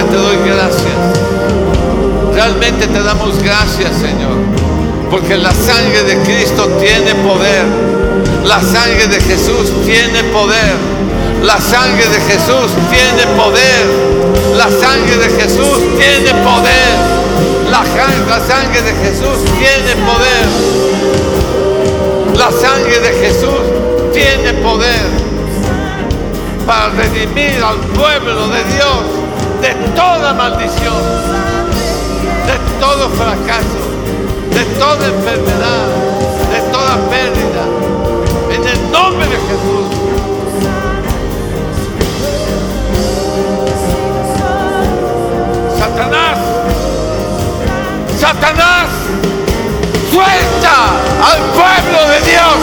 Te 0.10 0.16
doy 0.16 0.38
gracias. 0.46 0.98
Realmente 2.34 2.88
te 2.88 3.02
damos 3.02 3.42
gracias, 3.42 3.92
Señor. 3.98 4.38
Porque 5.10 5.38
la 5.38 5.52
sangre 5.52 6.04
de 6.04 6.18
Cristo 6.24 6.68
tiene 6.80 7.16
poder. 7.16 7.66
La 8.44 8.62
sangre 8.62 9.08
de 9.08 9.20
Jesús 9.22 9.72
tiene 9.86 10.24
poder. 10.32 10.76
La 11.44 11.60
sangre 11.60 12.06
de 12.10 12.20
Jesús 12.22 12.72
tiene 12.90 13.26
poder. 13.36 13.86
La 14.56 14.70
sangre 14.70 15.18
de 15.18 15.30
Jesús 15.42 15.80
tiene 15.98 16.34
poder. 16.44 17.18
La, 17.70 17.84
sangre 18.40 18.82
de 18.82 18.94
Jesús 19.04 19.38
tiene 19.60 19.96
poder. 20.06 20.48
La 22.36 22.52
sangre 22.52 23.00
de 23.00 23.12
Jesús 23.26 23.62
tiene 24.14 24.54
poder 24.64 25.28
para 26.66 26.90
redimir 26.90 27.64
al 27.64 27.78
pueblo 27.98 28.48
de 28.50 28.64
Dios 28.66 29.27
de 29.68 29.74
toda 29.90 30.34
maldición, 30.34 30.96
de 32.48 32.58
todo 32.80 33.10
fracaso, 33.10 33.82
de 34.52 34.64
toda 34.80 35.08
enfermedad, 35.08 35.88
de 36.54 36.60
toda 36.72 36.96
pérdida. 37.10 37.66
En 38.50 38.66
el 38.66 38.92
nombre 38.92 39.28
de 39.28 39.36
Jesús. 39.36 39.88
Satanás, 45.78 46.38
Satanás, 48.18 48.88
suelta 50.10 50.76
al 51.30 51.40
pueblo 51.60 52.10
de 52.14 52.20
Dios. 52.32 52.58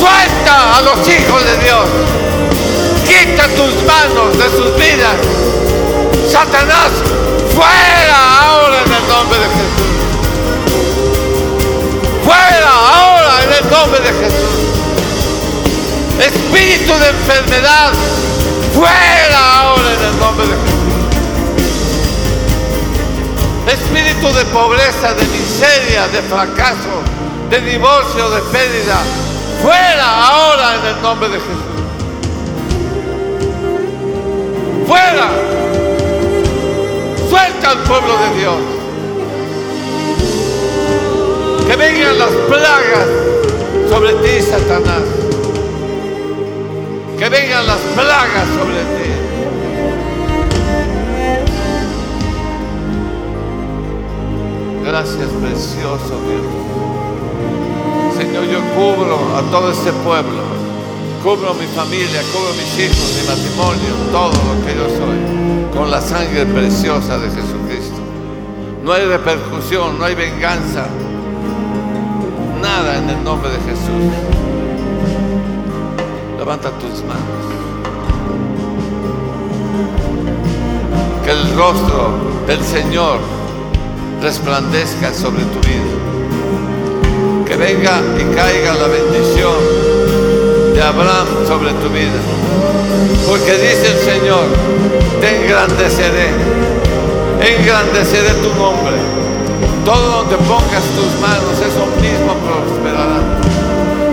Suelta 0.00 0.78
a 0.78 0.80
los 0.80 1.06
hijos 1.06 1.44
de 1.44 1.56
Dios. 1.64 2.13
Quita 3.44 3.56
tus 3.56 3.74
manos 3.84 4.38
de 4.38 4.48
sus 4.56 4.76
vidas. 4.76 5.16
Satanás, 6.30 6.90
fuera 7.54 8.40
ahora 8.40 8.82
en 8.86 8.92
el 8.92 9.08
nombre 9.08 9.38
de 9.38 9.44
Jesús. 9.44 9.88
Fuera 12.24 12.70
ahora 12.70 13.44
en 13.44 13.52
el 13.52 13.70
nombre 13.70 14.00
de 14.00 14.12
Jesús. 14.12 14.54
Espíritu 16.20 16.92
de 16.98 17.08
enfermedad, 17.08 17.92
fuera 18.74 19.60
ahora 19.60 19.92
en 19.92 20.04
el 20.04 20.18
nombre 20.18 20.46
de 20.46 20.54
Jesús. 20.54 20.94
Espíritu 23.72 24.32
de 24.32 24.44
pobreza, 24.46 25.12
de 25.14 25.24
miseria, 25.26 26.08
de 26.08 26.22
fracaso, 26.22 27.02
de 27.50 27.60
divorcio, 27.60 28.30
de 28.30 28.40
pérdida, 28.42 29.02
fuera 29.62 30.28
ahora 30.28 30.76
en 30.76 30.86
el 30.96 31.02
nombre 31.02 31.28
de 31.28 31.38
Jesús. 31.40 31.83
Fuera. 34.86 35.30
Suelta 37.28 37.70
al 37.70 37.78
pueblo 37.78 38.14
de 38.18 38.40
Dios. 38.40 38.56
Que 41.66 41.76
vengan 41.76 42.18
las 42.18 42.30
plagas 42.30 43.08
sobre 43.88 44.12
ti, 44.14 44.42
Satanás. 44.42 45.02
Que 47.18 47.28
vengan 47.28 47.66
las 47.66 47.80
plagas 47.94 48.48
sobre 48.58 48.82
ti. 48.96 49.10
Gracias, 54.84 55.28
precioso 55.40 56.20
Dios. 56.28 56.44
Señor, 58.16 58.44
yo 58.44 58.60
cubro 58.74 59.36
a 59.36 59.42
todo 59.50 59.72
este 59.72 59.92
pueblo 59.92 60.53
Cubro 61.24 61.54
mi 61.54 61.64
familia, 61.68 62.20
cubro 62.34 62.52
mis 62.52 62.78
hijos, 62.78 63.16
mi 63.16 63.26
matrimonio, 63.26 63.94
todo 64.12 64.30
lo 64.30 64.66
que 64.66 64.74
yo 64.76 64.86
soy, 64.90 65.74
con 65.74 65.90
la 65.90 65.98
sangre 65.98 66.44
preciosa 66.44 67.16
de 67.16 67.30
Jesucristo. 67.30 67.96
No 68.84 68.92
hay 68.92 69.06
repercusión, 69.06 69.98
no 69.98 70.04
hay 70.04 70.14
venganza, 70.14 70.86
nada 72.60 72.98
en 72.98 73.08
el 73.08 73.24
nombre 73.24 73.48
de 73.48 73.56
Jesús. 73.60 74.12
Levanta 76.36 76.68
tus 76.72 77.02
manos. 77.04 77.44
Que 81.24 81.30
el 81.30 81.56
rostro 81.56 82.18
del 82.46 82.62
Señor 82.62 83.18
resplandezca 84.20 85.14
sobre 85.14 85.42
tu 85.44 85.58
vida. 85.60 87.46
Que 87.46 87.56
venga 87.56 88.02
y 88.18 88.34
caiga 88.34 88.74
la 88.74 88.88
bendición 88.88 89.73
de 90.74 90.82
Abraham 90.82 91.26
sobre 91.46 91.70
tu 91.74 91.88
vida. 91.88 92.18
Porque 93.28 93.52
dice 93.52 93.92
el 93.92 93.98
Señor, 93.98 94.44
te 95.20 95.42
engrandeceré, 95.42 96.28
engrandeceré 97.40 98.34
tu 98.42 98.48
nombre. 98.60 98.96
Todo 99.84 100.22
donde 100.22 100.36
pongas 100.36 100.82
tus 100.96 101.20
manos, 101.20 101.54
eso 101.60 101.86
mismo 102.02 102.34
prosperará. 102.42 103.20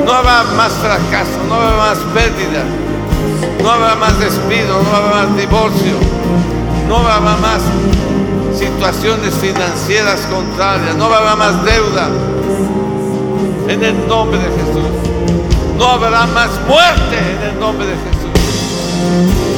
No 0.06 0.12
habrá 0.12 0.44
más 0.56 0.74
fracaso, 0.74 1.40
no 1.48 1.56
habrá 1.56 1.78
más 1.78 1.98
pérdida, 2.14 2.64
no 3.62 3.70
habrá 3.72 3.96
más 3.96 4.20
despido, 4.20 4.82
no 4.84 4.96
habrá 4.96 5.26
más 5.26 5.38
divorcio, 5.38 5.96
no 6.88 6.98
habrá 6.98 7.20
más 7.38 7.62
situaciones 8.56 9.34
financieras 9.36 10.28
contrarias, 10.28 10.96
no 10.96 11.06
habrá 11.06 11.36
más 11.36 11.64
deuda. 11.66 12.10
En 13.68 13.84
el 13.84 14.08
nombre 14.08 14.38
de 14.38 14.46
Jesús. 14.46 15.11
No 15.82 15.88
habrá 15.88 16.28
más 16.28 16.52
muerte 16.68 17.18
en 17.18 17.50
el 17.50 17.60
nombre 17.60 17.88
de 17.88 17.94
Jesús. 17.94 18.30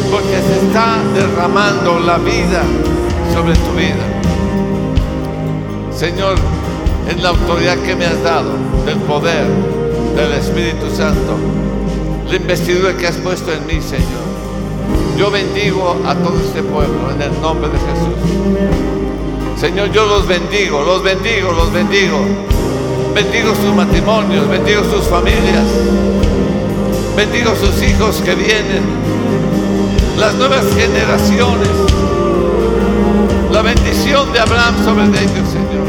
Porque 0.09 0.41
se 0.41 0.65
está 0.65 0.99
derramando 1.13 1.99
la 1.99 2.17
vida 2.17 2.63
sobre 3.34 3.53
tu 3.55 3.74
vida. 3.74 4.05
Señor, 5.93 6.38
en 7.09 7.21
la 7.21 7.28
autoridad 7.28 7.78
que 7.80 7.97
me 7.97 8.05
has 8.05 8.24
dado, 8.24 8.53
del 8.86 8.99
poder 8.99 9.45
del 10.15 10.32
Espíritu 10.32 10.89
Santo, 10.95 11.36
la 12.30 12.38
investidura 12.38 12.95
que 12.95 13.05
has 13.05 13.17
puesto 13.17 13.51
en 13.51 13.65
mí, 13.67 13.82
Señor. 13.82 14.24
Yo 15.17 15.30
bendigo 15.30 15.97
a 16.07 16.15
todo 16.15 16.39
este 16.39 16.63
pueblo 16.63 17.11
en 17.11 17.21
el 17.21 17.41
nombre 17.41 17.67
de 17.67 17.80
Jesús. 17.80 19.59
Señor, 19.59 19.91
yo 19.91 20.05
los 20.05 20.26
bendigo, 20.26 20.84
los 20.84 21.03
bendigo, 21.03 21.51
los 21.51 21.74
bendigo. 21.74 22.53
Bendigo 23.14 23.53
sus 23.55 23.76
matrimonios, 23.76 24.47
bendigo 24.49 24.84
sus 24.84 25.05
familias, 25.07 25.66
bendigo 27.16 27.53
sus 27.55 27.82
hijos 27.84 28.22
que 28.22 28.34
vienen, 28.34 28.82
las 30.18 30.34
nuevas 30.34 30.66
generaciones, 30.76 31.70
la 33.51 33.61
bendición 33.61 34.34
de 34.34 34.39
Abraham 34.39 34.76
sobre 34.84 35.03
ellos, 35.03 35.47
Señor. 35.47 35.86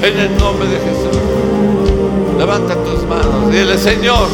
En 0.00 0.18
el 0.20 0.38
nombre 0.38 0.68
de 0.68 0.78
Jesús. 0.78 1.18
Levanta 2.38 2.76
tus 2.84 3.02
manos, 3.02 3.50
dile, 3.50 3.76
Señor, 3.76 4.28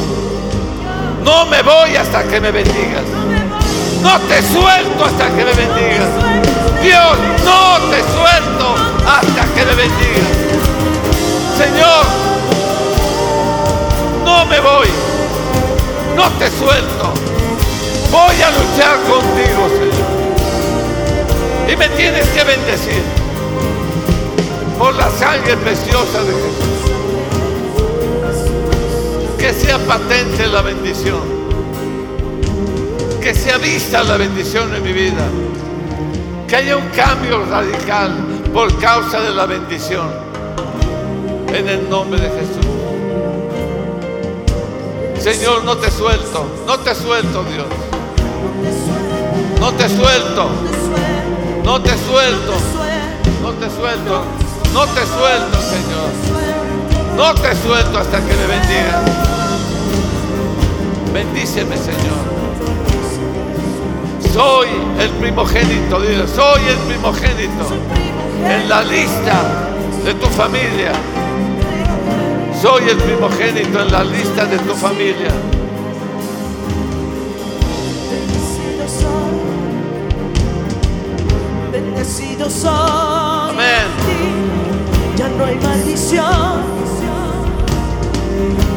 no 1.24 1.46
me 1.46 1.62
voy 1.62 1.96
hasta 1.96 2.24
que 2.24 2.38
me 2.38 2.50
bendigas. 2.50 3.04
No 4.02 4.18
te 4.28 4.42
suelto 4.42 5.04
hasta 5.06 5.28
que 5.28 5.44
me 5.44 5.52
bendigas. 5.54 6.10
Dios, 6.82 7.16
no 7.42 7.78
te 7.88 8.02
suelto 8.02 8.74
hasta 9.08 9.43
por 24.78 24.94
la 24.94 25.08
sangre 25.10 25.56
preciosa 25.56 26.22
de 26.24 26.32
Jesús. 26.32 26.90
Que 29.38 29.52
sea 29.52 29.78
patente 29.78 30.46
la 30.48 30.60
bendición. 30.62 31.20
Que 33.20 33.32
sea 33.32 33.58
vista 33.58 34.02
la 34.02 34.16
bendición 34.16 34.74
en 34.74 34.82
mi 34.82 34.92
vida. 34.92 35.24
Que 36.48 36.56
haya 36.56 36.76
un 36.76 36.88
cambio 36.88 37.44
radical 37.44 38.12
por 38.52 38.76
causa 38.80 39.20
de 39.20 39.30
la 39.30 39.46
bendición 39.46 40.10
en 41.54 41.68
el 41.68 41.88
nombre 41.88 42.20
de 42.20 42.28
Jesús. 42.30 42.66
Señor, 45.22 45.62
no 45.64 45.76
te 45.76 45.90
suelto, 45.92 46.44
no 46.66 46.78
te 46.80 46.94
suelto, 46.94 47.44
Dios. 47.44 47.66
No 49.60 49.72
te 49.72 49.88
suelto, 49.88 50.48
no 51.64 51.80
te 51.80 51.90
suelto, 51.90 52.52
no 53.42 53.50
te 53.52 53.70
suelto, 53.70 54.24
no 54.72 54.86
te 54.86 55.06
suelto, 55.06 55.58
Señor. 55.60 56.44
No 57.16 57.32
te 57.34 57.54
suelto 57.54 57.98
hasta 57.98 58.18
que 58.18 58.34
me 58.34 58.46
bendiga. 58.46 59.02
Bendíceme, 61.12 61.76
Señor. 61.76 62.34
Soy 64.32 64.68
el 64.98 65.10
primogénito, 65.10 66.00
Dios. 66.00 66.30
Soy 66.30 66.62
el 66.68 66.76
primogénito 66.78 67.68
en 68.44 68.68
la 68.68 68.82
lista 68.82 69.68
de 70.04 70.14
tu 70.14 70.26
familia. 70.26 70.92
Soy 72.60 72.88
el 72.88 72.96
primogénito 72.96 73.80
en 73.80 73.92
la 73.92 74.02
lista 74.02 74.44
de 74.44 74.58
tu 74.58 74.74
familia. 74.74 75.30
Soy. 82.62 83.50
Amén. 83.50 83.88
Ya 85.16 85.28
no 85.28 85.44
hay 85.44 85.56
maldición, 85.56 86.62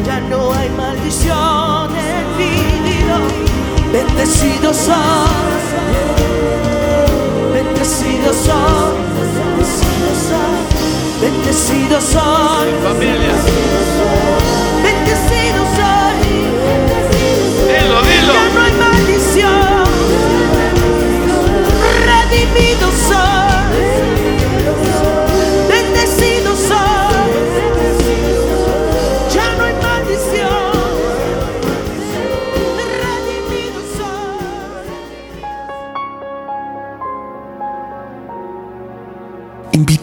ya 0.06 0.20
no 0.30 0.54
hay 0.54 0.70
maldición 0.70 1.90
en 1.96 2.26
mi 2.38 2.56
vida. 2.88 3.18
Bendecido 3.92 4.74
soy, 4.74 4.96
bendecido 7.54 8.34
soy, 8.34 8.96
bendecido 9.20 10.12
soy. 10.30 10.58
Bendecido 11.20 12.00
soy, 12.00 12.70
Familia, 12.84 13.34